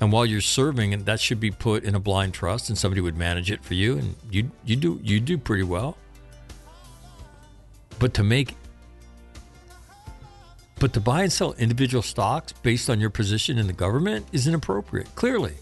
And 0.00 0.10
while 0.10 0.26
you're 0.26 0.40
serving, 0.40 0.92
and 0.92 1.06
that 1.06 1.20
should 1.20 1.40
be 1.40 1.50
put 1.50 1.84
in 1.84 1.94
a 1.94 2.00
blind 2.00 2.34
trust, 2.34 2.68
and 2.68 2.76
somebody 2.76 3.00
would 3.00 3.16
manage 3.16 3.50
it 3.50 3.64
for 3.64 3.74
you, 3.74 3.96
and 3.96 4.14
you 4.28 4.50
you 4.64 4.74
do 4.74 5.00
you 5.04 5.20
do 5.20 5.38
pretty 5.38 5.62
well. 5.62 5.96
But 8.00 8.12
to 8.14 8.24
make, 8.24 8.56
but 10.80 10.92
to 10.94 11.00
buy 11.00 11.22
and 11.22 11.32
sell 11.32 11.52
individual 11.54 12.02
stocks 12.02 12.52
based 12.52 12.90
on 12.90 12.98
your 12.98 13.10
position 13.10 13.56
in 13.56 13.68
the 13.68 13.72
government 13.72 14.26
is 14.32 14.48
inappropriate, 14.48 15.14
clearly, 15.14 15.54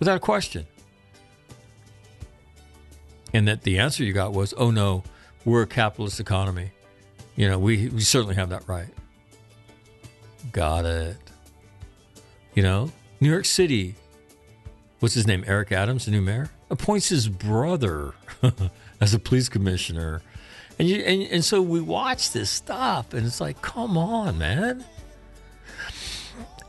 without 0.00 0.16
a 0.16 0.20
question 0.20 0.66
and 3.34 3.48
that 3.48 3.62
the 3.62 3.78
answer 3.78 4.04
you 4.04 4.14
got 4.14 4.32
was, 4.32 4.54
"Oh 4.56 4.70
no, 4.70 5.02
we're 5.44 5.62
a 5.62 5.66
capitalist 5.66 6.20
economy. 6.20 6.70
You 7.36 7.48
know, 7.48 7.58
we 7.58 7.88
we 7.88 8.00
certainly 8.00 8.36
have 8.36 8.48
that 8.48 8.66
right." 8.66 8.88
Got 10.52 10.86
it. 10.86 11.16
You 12.54 12.62
know, 12.62 12.92
New 13.20 13.28
York 13.28 13.44
City. 13.44 13.96
What's 15.00 15.14
his 15.14 15.26
name? 15.26 15.44
Eric 15.46 15.72
Adams, 15.72 16.06
the 16.06 16.12
new 16.12 16.22
mayor, 16.22 16.50
appoints 16.70 17.10
his 17.10 17.28
brother 17.28 18.14
as 19.00 19.12
a 19.12 19.18
police 19.18 19.50
commissioner, 19.50 20.22
and 20.78 20.88
you 20.88 20.98
and, 21.02 21.22
and 21.24 21.44
so 21.44 21.60
we 21.60 21.80
watch 21.80 22.30
this 22.30 22.48
stuff, 22.50 23.12
and 23.12 23.26
it's 23.26 23.40
like, 23.40 23.60
come 23.60 23.98
on, 23.98 24.38
man. 24.38 24.84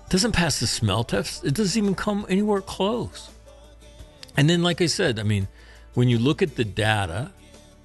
doesn't 0.10 0.32
pass 0.32 0.60
the 0.60 0.68
smell 0.68 1.04
test. 1.04 1.46
It 1.46 1.54
doesn't 1.54 1.82
even 1.82 1.96
come 1.96 2.26
anywhere 2.28 2.62
close. 2.62 3.30
And 4.36 4.50
then, 4.50 4.64
like 4.64 4.82
I 4.82 4.88
said, 4.88 5.18
I 5.18 5.24
mean, 5.24 5.48
when 5.96 6.10
you 6.10 6.20
look 6.20 6.42
at 6.42 6.56
the 6.56 6.64
data, 6.64 7.32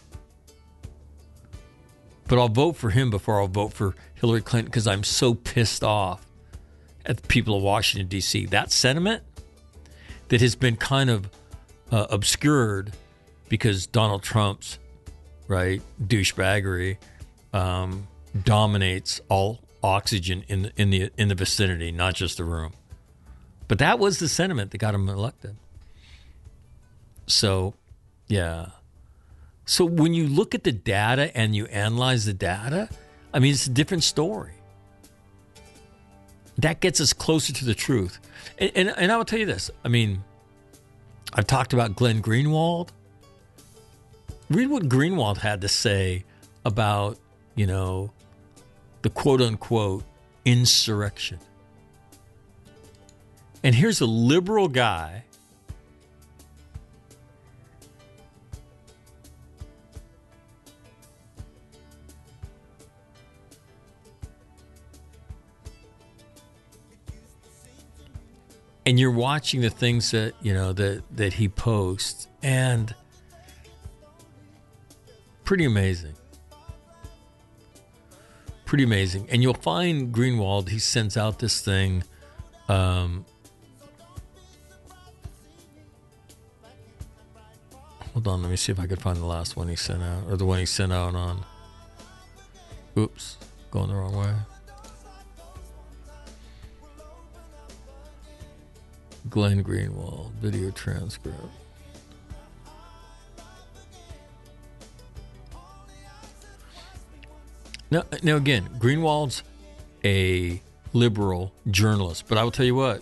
but 2.28 2.40
I'll 2.40 2.50
vote 2.50 2.76
for 2.76 2.90
him 2.90 3.12
before 3.12 3.40
I'll 3.40 3.48
vote 3.48 3.72
for 3.72 3.96
Hillary 4.16 4.42
Clinton 4.42 4.66
because 4.66 4.88
I'm 4.88 5.04
so 5.04 5.36
pissed 5.36 5.84
off 5.84 6.26
at 7.06 7.18
the 7.18 7.28
people 7.28 7.56
of 7.56 7.62
Washington, 7.62 8.08
D.C. 8.08 8.48
That 8.48 8.72
sentiment 8.72 9.22
that 10.30 10.42
has 10.42 10.56
been 10.56 10.76
kind 10.76 11.12
of 11.12 11.30
uh, 11.92 12.08
obscured 12.10 12.94
because 13.48 13.86
Donald 13.86 14.24
Trump's 14.24 14.80
right 15.48 15.80
douchebaggery 16.04 16.98
um, 17.54 18.08
dominates 18.44 19.22
all 19.30 19.60
oxygen 19.84 20.44
in 20.48 20.64
the, 20.64 20.72
in 20.78 20.90
the 20.90 21.12
in 21.16 21.28
the 21.28 21.36
vicinity, 21.36 21.92
not 21.92 22.16
just 22.16 22.38
the 22.38 22.44
room. 22.44 22.74
But 23.68 23.78
that 23.78 24.00
was 24.00 24.18
the 24.18 24.28
sentiment 24.28 24.72
that 24.72 24.80
got 24.80 24.96
him 24.96 25.08
elected. 25.08 25.58
So 27.28 27.76
yeah. 28.30 28.68
So 29.66 29.84
when 29.86 30.14
you 30.14 30.28
look 30.28 30.56
at 30.56 30.64
the 30.64 30.72
data 30.72 31.36
and 31.38 31.56
you 31.56 31.66
analyze 31.68 32.26
the 32.26 32.34
data, 32.34 32.90
I 33.34 33.40
mean, 33.40 33.54
it's 33.54 33.68
a 33.68 33.72
different 33.72 34.04
story. 34.04 34.54
that 36.58 36.80
gets 36.82 37.00
us 37.00 37.14
closer 37.14 37.54
to 37.54 37.66
the 37.66 37.76
truth. 37.76 38.20
And, 38.58 38.72
and, 38.76 38.90
and 38.90 39.12
I 39.12 39.18
will 39.18 39.26
tell 39.26 39.40
you 39.40 39.46
this 39.46 39.70
I 39.84 39.90
mean, 39.90 40.24
I've 41.34 41.48
talked 41.48 41.74
about 41.74 41.96
Glenn 41.96 42.22
Greenwald. 42.22 42.90
Read 44.50 44.68
what 44.70 44.90
Greenwald 44.90 45.38
had 45.38 45.62
to 45.62 45.68
say 45.68 46.26
about, 46.66 47.20
you 47.56 47.68
know, 47.68 48.12
the 49.04 49.10
quote 49.10 49.42
unquote 49.42 50.04
insurrection. 50.46 51.40
And 53.64 53.76
here's 53.76 54.02
a 54.02 54.06
liberal 54.08 54.68
guy 54.68 55.26
and 68.90 69.00
you're 69.00 69.12
watching 69.12 69.62
the 69.62 69.70
things 69.70 70.10
that 70.10 70.34
you 70.42 70.52
know 70.52 70.74
that 70.74 71.04
that 71.16 71.34
he 71.34 71.48
posts 71.48 72.28
and 72.42 72.96
pretty 75.44 75.64
amazing. 75.64 76.16
Pretty 78.66 78.84
amazing. 78.84 79.28
And 79.30 79.44
you'll 79.44 79.54
find 79.54 80.12
greenwald 80.12 80.70
he 80.70 80.80
sends 80.80 81.18
out 81.18 81.38
this 81.38 81.62
thing 81.62 82.04
um, 82.68 83.26
hold 88.14 88.28
on 88.28 88.42
let 88.42 88.50
me 88.50 88.58
see 88.58 88.72
if 88.72 88.80
i 88.80 88.88
could 88.88 89.02
find 89.02 89.18
the 89.18 89.26
last 89.26 89.56
one 89.56 89.68
he 89.68 89.76
sent 89.76 90.02
out 90.02 90.24
or 90.28 90.36
the 90.36 90.46
one 90.46 90.58
he 90.58 90.66
sent 90.66 90.92
out 90.92 91.14
on. 91.14 91.46
Oops 92.98 93.38
going 93.70 93.90
the 93.90 93.94
wrong 93.94 94.16
way 94.16 94.34
Glenn 99.30 99.64
Greenwald, 99.64 100.32
video 100.34 100.72
transcript. 100.72 101.38
Now, 107.92 108.04
now 108.22 108.36
again, 108.36 108.70
Greenwald's 108.78 109.44
a 110.06 110.62
liberal 110.94 111.52
journalist, 111.70 112.26
but 112.28 112.38
I 112.38 112.44
will 112.44 112.52
tell 112.52 112.66
you 112.66 112.76
what, 112.76 113.02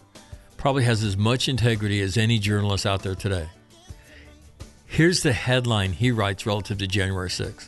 probably 0.56 0.84
has 0.85 1.03
as 1.03 1.18
much 1.18 1.48
integrity 1.49 2.02
as 2.02 2.18
any 2.18 2.39
journalist 2.39 2.85
out 2.85 3.03
there 3.03 3.15
today. 3.15 3.49
Here's 4.85 5.22
the 5.22 5.34
headline 5.34 5.91
he 5.91 6.11
writes 6.11 6.45
relative 6.45 6.77
to 6.80 6.88
January 6.88 7.30
6th. 7.30 7.68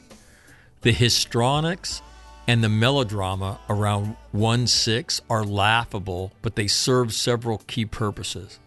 The 0.82 0.94
histrionics 0.94 2.02
and 2.48 2.64
the 2.64 2.70
melodrama 2.70 3.60
around 3.70 4.16
1 4.32 4.68
6 4.68 5.22
are 5.30 5.44
laughable, 5.44 6.32
but 6.41 6.56
they 6.56 6.68
serve 6.68 7.14
several 7.14 7.60
key 7.68 7.86
purposes. 7.86 8.60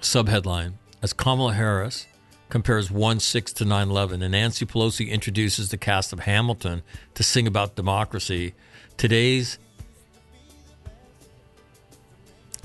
Subheadline 0.00 0.74
As 1.02 1.12
Kamala 1.12 1.54
Harris 1.54 2.06
compares 2.48 2.88
1 2.88 3.18
6 3.18 3.52
to 3.54 3.64
9 3.64 3.90
11, 3.90 4.22
and 4.22 4.30
Nancy 4.30 4.64
Pelosi 4.64 5.10
introduces 5.10 5.70
the 5.70 5.76
cast 5.76 6.12
of 6.12 6.20
Hamilton 6.20 6.82
to 7.14 7.24
sing 7.24 7.48
about 7.48 7.74
democracy, 7.74 8.54
today's 8.96 9.58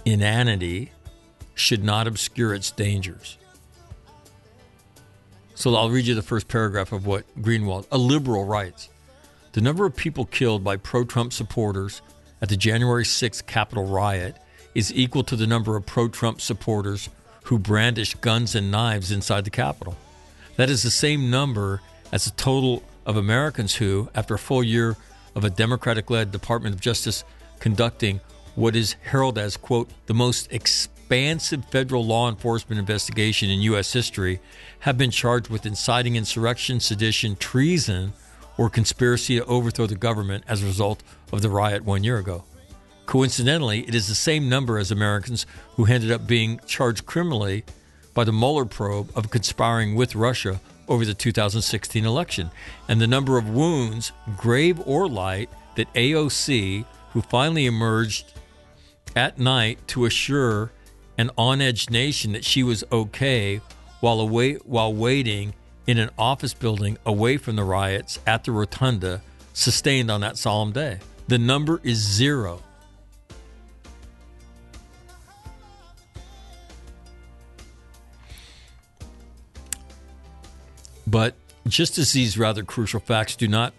inanity 0.05 0.91
should 1.55 1.83
not 1.83 2.07
obscure 2.07 2.53
its 2.53 2.69
dangers. 2.69 3.38
So 5.59 5.75
I'll 5.75 5.89
read 5.89 6.05
you 6.05 6.15
the 6.15 6.21
first 6.21 6.47
paragraph 6.47 6.93
of 6.93 7.05
what 7.05 7.25
Greenwald, 7.41 7.85
a 7.91 7.97
liberal, 7.97 8.45
writes. 8.45 8.87
The 9.51 9.59
number 9.59 9.85
of 9.85 9.93
people 9.93 10.23
killed 10.23 10.63
by 10.63 10.77
pro 10.77 11.03
Trump 11.03 11.33
supporters 11.33 12.01
at 12.41 12.47
the 12.47 12.55
January 12.55 13.03
6th 13.03 13.45
Capitol 13.45 13.83
riot 13.83 14.37
is 14.73 14.93
equal 14.93 15.25
to 15.25 15.35
the 15.35 15.45
number 15.45 15.75
of 15.75 15.85
pro 15.85 16.07
Trump 16.07 16.39
supporters 16.39 17.09
who 17.43 17.59
brandished 17.59 18.21
guns 18.21 18.55
and 18.55 18.71
knives 18.71 19.11
inside 19.11 19.43
the 19.43 19.49
Capitol. 19.49 19.97
That 20.55 20.69
is 20.69 20.81
the 20.81 20.89
same 20.89 21.29
number 21.29 21.81
as 22.09 22.23
the 22.23 22.31
total 22.31 22.81
of 23.05 23.17
Americans 23.17 23.75
who, 23.75 24.09
after 24.15 24.35
a 24.35 24.39
full 24.39 24.63
year 24.63 24.95
of 25.35 25.43
a 25.43 25.49
Democratic 25.49 26.09
led 26.09 26.31
Department 26.31 26.73
of 26.73 26.79
Justice 26.79 27.25
conducting 27.59 28.21
what 28.55 28.77
is 28.77 28.93
heralded 29.03 29.43
as, 29.43 29.57
quote, 29.57 29.89
the 30.05 30.13
most 30.13 30.47
expansive 31.09 31.65
federal 31.65 32.05
law 32.05 32.29
enforcement 32.29 32.77
investigation 32.77 33.49
in 33.49 33.61
U.S. 33.61 33.91
history, 33.91 34.39
have 34.81 34.95
been 34.95 35.09
charged 35.09 35.49
with 35.49 35.65
inciting 35.65 36.15
insurrection, 36.15 36.79
sedition, 36.79 37.35
treason, 37.35 38.13
or 38.59 38.69
conspiracy 38.69 39.39
to 39.39 39.45
overthrow 39.45 39.87
the 39.87 39.95
government 39.95 40.43
as 40.47 40.61
a 40.61 40.67
result 40.67 41.01
of 41.31 41.41
the 41.41 41.49
riot 41.49 41.83
one 41.83 42.03
year 42.03 42.19
ago. 42.19 42.43
Coincidentally, 43.07 43.79
it 43.87 43.95
is 43.95 44.07
the 44.07 44.13
same 44.13 44.47
number 44.47 44.77
as 44.77 44.91
Americans 44.91 45.47
who 45.77 45.87
ended 45.87 46.11
up 46.11 46.27
being 46.27 46.59
charged 46.67 47.07
criminally 47.07 47.63
by 48.13 48.23
the 48.23 48.31
Mueller 48.31 48.65
probe 48.65 49.11
of 49.15 49.31
conspiring 49.31 49.95
with 49.95 50.13
Russia 50.13 50.61
over 50.87 51.05
the 51.05 51.15
2016 51.15 52.05
election, 52.05 52.51
and 52.87 53.01
the 53.01 53.07
number 53.07 53.39
of 53.39 53.49
wounds, 53.49 54.11
grave 54.37 54.79
or 54.85 55.09
light, 55.09 55.49
that 55.75 55.91
AOC, 55.95 56.85
who 57.13 57.21
finally 57.23 57.65
emerged 57.65 58.33
at 59.15 59.39
night 59.39 59.79
to 59.87 60.05
assure 60.05 60.71
an 61.19 61.29
on 61.37 61.59
edge 61.59 61.89
nation 61.89 62.31
that 62.31 62.45
she 62.45 62.63
was 62.63 62.81
okay 62.93 63.59
while 63.99 64.21
away, 64.21 64.53
while 64.63 64.93
waiting 64.93 65.53
in 65.85 65.97
an 65.97 66.09
office 66.17 66.53
building 66.53 66.97
away 67.05 67.35
from 67.35 67.57
the 67.57 67.63
riots 67.63 68.19
at 68.25 68.45
the 68.45 68.51
rotunda 68.53 69.21
sustained 69.51 70.09
on 70.09 70.21
that 70.21 70.37
solemn 70.37 70.71
day. 70.71 70.97
The 71.27 71.37
number 71.37 71.81
is 71.83 71.97
zero. 71.97 72.63
But 81.05 81.35
just 81.67 81.97
as 81.97 82.13
these 82.13 82.37
rather 82.37 82.63
crucial 82.63 83.01
facts 83.01 83.35
do 83.35 83.49
not 83.49 83.73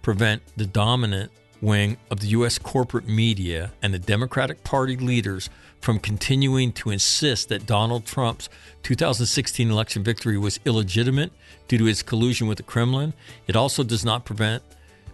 prevent 0.00 0.40
the 0.56 0.64
dominant 0.64 1.30
wing 1.60 1.98
of 2.10 2.20
the 2.20 2.28
U.S. 2.28 2.58
corporate 2.58 3.06
media 3.06 3.72
and 3.82 3.92
the 3.92 3.98
Democratic 3.98 4.64
Party 4.64 4.96
leaders 4.96 5.50
from 5.80 5.98
continuing 5.98 6.72
to 6.72 6.90
insist 6.90 7.48
that 7.48 7.66
Donald 7.66 8.04
Trump's 8.04 8.48
2016 8.82 9.70
election 9.70 10.02
victory 10.02 10.38
was 10.38 10.60
illegitimate 10.64 11.32
due 11.68 11.78
to 11.78 11.84
his 11.84 12.02
collusion 12.02 12.46
with 12.46 12.58
the 12.58 12.62
Kremlin. 12.62 13.12
It 13.46 13.56
also 13.56 13.82
does 13.82 14.04
not 14.04 14.24
prevent 14.24 14.62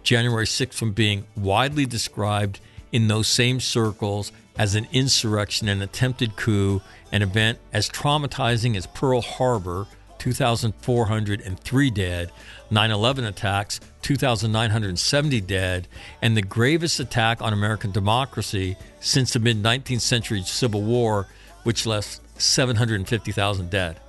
January 0.03 0.45
6th 0.45 0.73
from 0.73 0.91
being 0.91 1.25
widely 1.35 1.85
described 1.85 2.59
in 2.91 3.07
those 3.07 3.27
same 3.27 3.59
circles 3.59 4.31
as 4.57 4.75
an 4.75 4.87
insurrection, 4.91 5.67
an 5.67 5.81
attempted 5.81 6.35
coup, 6.35 6.81
an 7.11 7.21
event 7.21 7.59
as 7.71 7.89
traumatizing 7.89 8.75
as 8.75 8.85
Pearl 8.87 9.21
Harbor 9.21 9.87
2,403 10.23 11.89
dead, 11.89 12.31
9 12.71 12.91
11 12.91 13.25
attacks, 13.25 13.81
2,970 14.03 15.41
dead, 15.41 15.85
and 16.21 16.37
the 16.37 16.41
gravest 16.41 17.01
attack 17.01 17.41
on 17.41 17.51
American 17.51 17.91
democracy 17.91 18.77
since 19.01 19.33
the 19.33 19.39
mid 19.39 19.61
19th 19.61 19.99
century 19.99 20.41
Civil 20.43 20.81
War, 20.81 21.27
which 21.63 21.85
left 21.85 22.21
750,000 22.41 23.69
dead. 23.69 23.99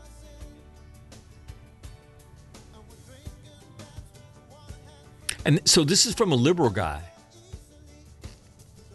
And 5.45 5.69
so 5.69 5.83
this 5.83 6.07
is 6.07 6.15
from 6.15 6.31
a 6.31 6.37
liberal 6.37 6.71
guy. 6.71 7.03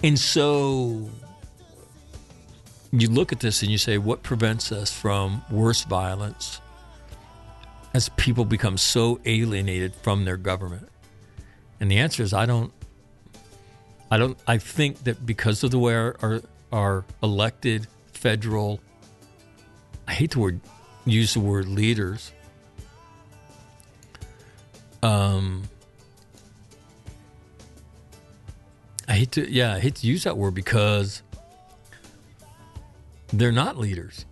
And 0.02 0.18
so 0.18 1.10
you 2.94 3.10
look 3.10 3.34
at 3.34 3.41
this 3.41 3.62
and 3.62 3.70
you 3.70 3.78
say, 3.78 3.98
what 3.98 4.24
prevents 4.24 4.72
us 4.72 4.90
from 4.90 5.44
worse 5.52 5.84
violence, 5.84 6.62
as 7.94 8.10
people 8.10 8.45
become 8.45 8.78
so 8.78 9.20
alienated 9.26 9.94
from 9.95 10.26
their 10.26 10.38
government? 10.38 10.90
And 11.80 11.90
the 11.90 11.98
answer 11.98 12.24
is 12.24 12.34
I 12.34 12.45
don't 12.45 12.72
I 14.11 14.18
don't 14.18 14.38
I 14.48 14.57
think 14.57 15.03
that 15.03 15.26
because 15.26 15.64
of 15.64 15.72
the 15.72 15.80
way 15.80 15.95
our 15.95 16.16
our, 16.22 16.41
our 16.72 17.06
elected 17.24 17.88
federal 18.14 18.80
I 20.07 20.14
hate 20.14 20.32
the 20.32 20.40
word 20.40 20.61
use 21.06 21.34
the 21.34 21.40
word 21.40 21.68
leaders 21.68 22.32
um 25.02 25.64
I 29.10 29.14
hate 29.14 29.32
to 29.34 29.52
yeah, 29.52 29.74
I 29.74 29.80
hate 29.80 29.95
to 29.95 30.07
use 30.07 30.24
that 30.26 30.38
word 30.38 30.53
because 30.53 31.24
they're 33.34 33.52
not 33.52 33.76
leaders. 33.76 34.26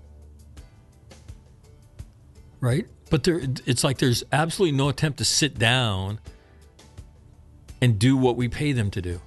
Right? 2.62 2.88
But 3.10 3.24
there, 3.24 3.42
it's 3.66 3.84
like 3.84 4.00
there's 4.00 4.24
absolutely 4.32 4.78
no 4.78 4.90
attempt 4.90 5.20
to 5.20 5.26
sit 5.26 5.58
down 5.58 6.20
and 7.82 7.98
do 7.98 8.18
what 8.18 8.36
we 8.36 8.48
pay 8.48 8.72
them 8.72 8.92
to 8.92 9.02
do. 9.02 9.22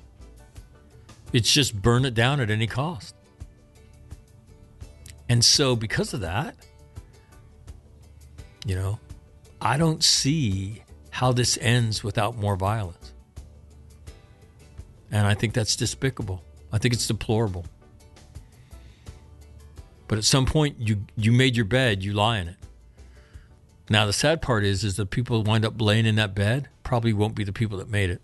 It's 1.33 1.51
just 1.53 1.81
burn 1.81 2.05
it 2.05 2.15
down 2.15 2.41
at 2.41 2.51
any 2.51 2.67
cost. 2.67 3.15
And 5.29 5.45
so, 5.45 5.77
because 5.77 6.13
of 6.13 6.21
that, 6.21 6.57
you 8.67 8.75
know, 8.75 8.99
I 9.61 9.77
don't 9.77 10.03
see 10.03 10.83
how 11.11 11.33
this 11.33 11.57
ends 11.61 12.03
without 12.03 12.37
more 12.37 12.57
violence. 12.57 13.13
And 15.13 15.27
I 15.27 15.35
think 15.35 15.55
that's 15.55 15.77
despicable. 15.77 16.43
I 16.73 16.79
think 16.79 16.95
it's 16.95 17.07
deplorable. 17.07 17.65
But 20.09 20.19
at 20.19 20.25
some 20.25 20.47
point, 20.47 20.77
you 20.81 21.05
you 21.17 21.31
made 21.31 21.57
your 21.57 21.65
bed, 21.65 22.03
you 22.03 22.13
lie 22.13 22.39
in 22.39 22.49
it. 22.49 22.57
Now 23.91 24.07
the 24.07 24.13
sad 24.13 24.41
part 24.41 24.65
is, 24.65 24.85
is 24.85 24.95
the 24.95 25.05
people 25.05 25.43
who 25.43 25.51
wind 25.51 25.65
up 25.65 25.81
laying 25.81 26.07
in 26.07 26.15
that 26.15 26.33
bed 26.33 26.69
probably 26.85 27.13
won't 27.13 27.35
be 27.35 27.43
the 27.43 27.53
people 27.53 27.77
that 27.79 27.91
made 27.91 28.09
it, 28.09 28.23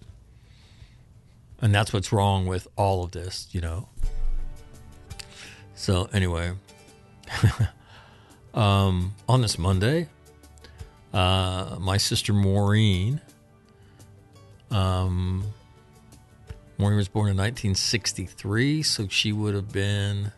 and 1.60 1.74
that's 1.74 1.92
what's 1.92 2.12
wrong 2.12 2.46
with 2.46 2.68
all 2.76 3.02
of 3.02 3.10
this, 3.10 3.48
you 3.50 3.60
know. 3.60 3.88
So 5.74 6.08
anyway, 6.12 6.52
um, 8.54 9.16
on 9.28 9.42
this 9.42 9.58
Monday, 9.58 10.08
uh, 11.12 11.76
my 11.80 11.96
sister 11.96 12.32
Maureen, 12.32 13.20
um, 14.70 15.52
Maureen 16.78 16.96
was 16.96 17.08
born 17.08 17.28
in 17.28 17.36
1963, 17.36 18.84
so 18.84 19.08
she 19.08 19.32
would 19.32 19.56
have 19.56 19.72
been. 19.72 20.30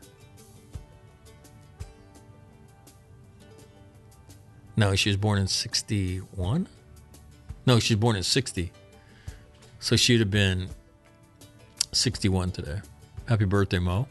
No, 4.78 4.94
she 4.94 5.10
was 5.10 5.16
born 5.16 5.40
in 5.40 5.48
61? 5.48 6.68
No, 7.66 7.80
she 7.80 7.94
was 7.94 8.00
born 8.00 8.14
in 8.14 8.22
60. 8.22 8.70
So 9.80 9.96
she'd 9.96 10.20
have 10.20 10.30
been 10.30 10.68
61 11.90 12.52
today. 12.52 12.80
Happy 13.28 13.44
birthday, 13.44 13.80
Mo. 13.80 14.06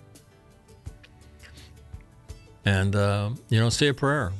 And, 2.65 2.97
uh, 2.97 3.29
you 3.47 3.61
know, 3.61 3.69
say 3.69 3.87
a 3.87 3.93
prayer. 3.93 4.33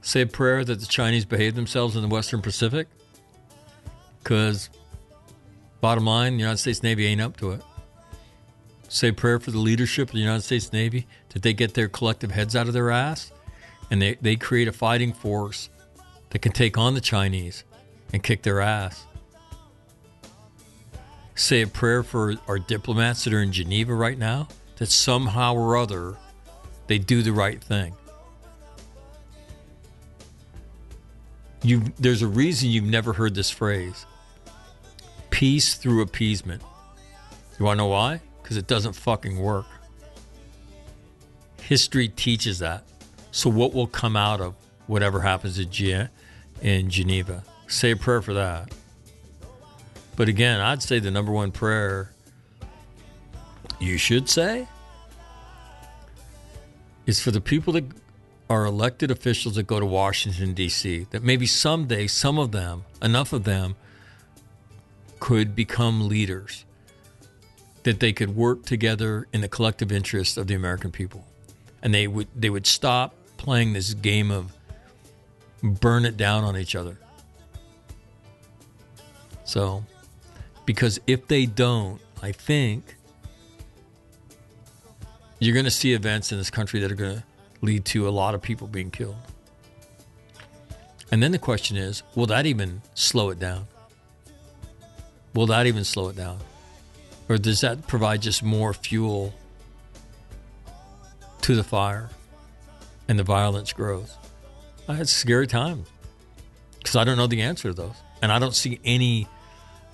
Say 0.00 0.22
a 0.22 0.26
prayer 0.26 0.64
that 0.64 0.80
the 0.80 0.86
Chinese 0.86 1.26
behave 1.26 1.56
themselves 1.56 1.94
in 1.94 2.00
the 2.00 2.08
Western 2.08 2.40
Pacific. 2.40 2.88
Because, 4.22 4.70
bottom 5.82 6.06
line, 6.06 6.36
the 6.36 6.40
United 6.40 6.56
States 6.56 6.82
Navy 6.82 7.04
ain't 7.04 7.20
up 7.20 7.36
to 7.36 7.50
it. 7.50 7.60
Say 8.88 9.08
a 9.08 9.12
prayer 9.12 9.38
for 9.38 9.50
the 9.50 9.58
leadership 9.58 10.08
of 10.08 10.14
the 10.14 10.20
United 10.20 10.42
States 10.42 10.72
Navy 10.72 11.06
that 11.34 11.42
they 11.42 11.52
get 11.52 11.74
their 11.74 11.88
collective 11.90 12.30
heads 12.30 12.56
out 12.56 12.66
of 12.66 12.72
their 12.72 12.90
ass 12.90 13.30
and 13.92 14.00
they, 14.00 14.14
they 14.22 14.36
create 14.36 14.68
a 14.68 14.72
fighting 14.72 15.12
force 15.12 15.68
that 16.30 16.38
can 16.38 16.50
take 16.50 16.78
on 16.78 16.94
the 16.94 17.00
Chinese 17.00 17.62
and 18.14 18.22
kick 18.22 18.42
their 18.42 18.58
ass. 18.58 19.06
Say 21.34 21.60
a 21.60 21.66
prayer 21.66 22.02
for 22.02 22.36
our 22.48 22.58
diplomats 22.58 23.24
that 23.24 23.34
are 23.34 23.42
in 23.42 23.52
Geneva 23.52 23.94
right 23.94 24.16
now 24.16 24.48
that 24.76 24.86
somehow 24.86 25.54
or 25.54 25.76
other 25.76 26.16
they 26.86 26.96
do 26.96 27.20
the 27.20 27.34
right 27.34 27.62
thing. 27.62 27.94
You, 31.62 31.82
there's 31.98 32.22
a 32.22 32.26
reason 32.26 32.70
you've 32.70 32.84
never 32.84 33.12
heard 33.12 33.34
this 33.34 33.50
phrase 33.50 34.06
peace 35.28 35.74
through 35.74 36.00
appeasement. 36.00 36.62
You 37.58 37.66
want 37.66 37.76
to 37.76 37.84
know 37.84 37.88
why? 37.88 38.22
Because 38.42 38.56
it 38.56 38.66
doesn't 38.66 38.94
fucking 38.94 39.38
work. 39.38 39.66
History 41.60 42.08
teaches 42.08 42.58
that. 42.60 42.84
So, 43.32 43.48
what 43.48 43.72
will 43.72 43.86
come 43.86 44.14
out 44.14 44.42
of 44.42 44.54
whatever 44.86 45.20
happens 45.20 45.58
in, 45.58 45.70
Ge- 45.70 46.08
in 46.60 46.90
Geneva? 46.90 47.42
Say 47.66 47.92
a 47.92 47.96
prayer 47.96 48.20
for 48.20 48.34
that. 48.34 48.70
But 50.16 50.28
again, 50.28 50.60
I'd 50.60 50.82
say 50.82 50.98
the 50.98 51.10
number 51.10 51.32
one 51.32 51.50
prayer 51.50 52.12
you 53.80 53.96
should 53.96 54.28
say 54.28 54.68
is 57.06 57.20
for 57.20 57.30
the 57.30 57.40
people 57.40 57.72
that 57.72 57.84
are 58.50 58.66
elected 58.66 59.10
officials 59.10 59.54
that 59.54 59.66
go 59.66 59.80
to 59.80 59.86
Washington, 59.86 60.52
D.C., 60.52 61.06
that 61.10 61.22
maybe 61.22 61.46
someday 61.46 62.06
some 62.06 62.38
of 62.38 62.52
them, 62.52 62.84
enough 63.00 63.32
of 63.32 63.44
them, 63.44 63.76
could 65.20 65.56
become 65.56 66.06
leaders, 66.06 66.66
that 67.84 67.98
they 67.98 68.12
could 68.12 68.36
work 68.36 68.66
together 68.66 69.26
in 69.32 69.40
the 69.40 69.48
collective 69.48 69.90
interest 69.90 70.36
of 70.36 70.48
the 70.48 70.54
American 70.54 70.90
people. 70.90 71.26
And 71.82 71.94
they 71.94 72.06
would 72.06 72.28
they 72.36 72.50
would 72.50 72.66
stop 72.66 73.14
playing 73.42 73.72
this 73.72 73.92
game 73.94 74.30
of 74.30 74.52
burn 75.62 76.04
it 76.04 76.16
down 76.16 76.44
on 76.44 76.56
each 76.56 76.76
other. 76.76 76.96
So, 79.44 79.84
because 80.64 81.00
if 81.08 81.26
they 81.26 81.46
don't, 81.46 82.00
I 82.22 82.30
think 82.30 82.96
you're 85.40 85.54
going 85.54 85.64
to 85.64 85.72
see 85.72 85.92
events 85.92 86.30
in 86.30 86.38
this 86.38 86.50
country 86.50 86.78
that 86.80 86.92
are 86.92 86.94
going 86.94 87.16
to 87.16 87.24
lead 87.62 87.84
to 87.86 88.08
a 88.08 88.10
lot 88.10 88.36
of 88.36 88.42
people 88.42 88.68
being 88.68 88.92
killed. 88.92 89.16
And 91.10 91.20
then 91.20 91.32
the 91.32 91.38
question 91.38 91.76
is 91.76 92.04
will 92.14 92.26
that 92.26 92.46
even 92.46 92.80
slow 92.94 93.30
it 93.30 93.40
down? 93.40 93.66
Will 95.34 95.46
that 95.46 95.66
even 95.66 95.82
slow 95.82 96.08
it 96.08 96.16
down? 96.16 96.38
Or 97.28 97.38
does 97.38 97.60
that 97.62 97.88
provide 97.88 98.22
just 98.22 98.42
more 98.42 98.72
fuel 98.72 99.34
to 101.40 101.56
the 101.56 101.64
fire? 101.64 102.08
And 103.12 103.18
the 103.18 103.24
violence 103.24 103.74
grows. 103.74 104.16
It's 104.88 105.12
scary 105.12 105.46
times 105.46 105.86
because 106.78 106.96
I 106.96 107.04
don't 107.04 107.18
know 107.18 107.26
the 107.26 107.42
answer 107.42 107.68
to 107.68 107.74
those, 107.74 107.94
and 108.22 108.32
I 108.32 108.38
don't 108.38 108.54
see 108.54 108.80
any. 108.86 109.28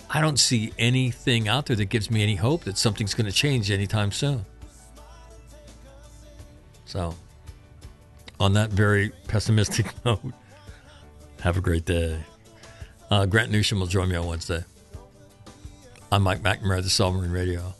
I 0.08 0.20
don't 0.20 0.38
see 0.38 0.72
anything 0.78 1.48
out 1.48 1.66
there 1.66 1.74
that 1.74 1.86
gives 1.86 2.12
me 2.12 2.22
any 2.22 2.36
hope 2.36 2.62
that 2.62 2.78
something's 2.78 3.14
going 3.14 3.26
to 3.26 3.32
change 3.32 3.72
anytime 3.72 4.12
soon. 4.12 4.46
So, 6.84 7.16
on 8.38 8.52
that 8.52 8.70
very 8.70 9.10
pessimistic 9.26 9.92
note, 10.04 10.32
have 11.40 11.56
a 11.56 11.60
great 11.60 11.86
day. 11.86 12.20
Uh, 13.10 13.26
Grant 13.26 13.50
Newsham 13.50 13.80
will 13.80 13.88
join 13.88 14.08
me 14.08 14.14
on 14.14 14.28
Wednesday. 14.28 14.64
I'm 16.12 16.22
Mike 16.22 16.40
McNamara, 16.40 16.84
the 16.84 16.88
Sovereign 16.88 17.32
Radio. 17.32 17.74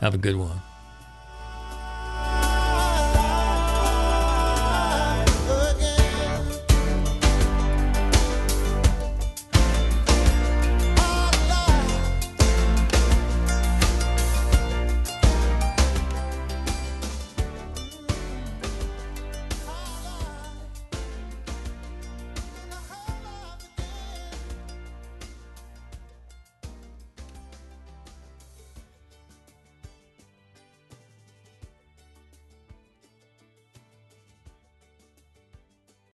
Have 0.00 0.14
a 0.14 0.18
good 0.18 0.34
one. 0.36 0.60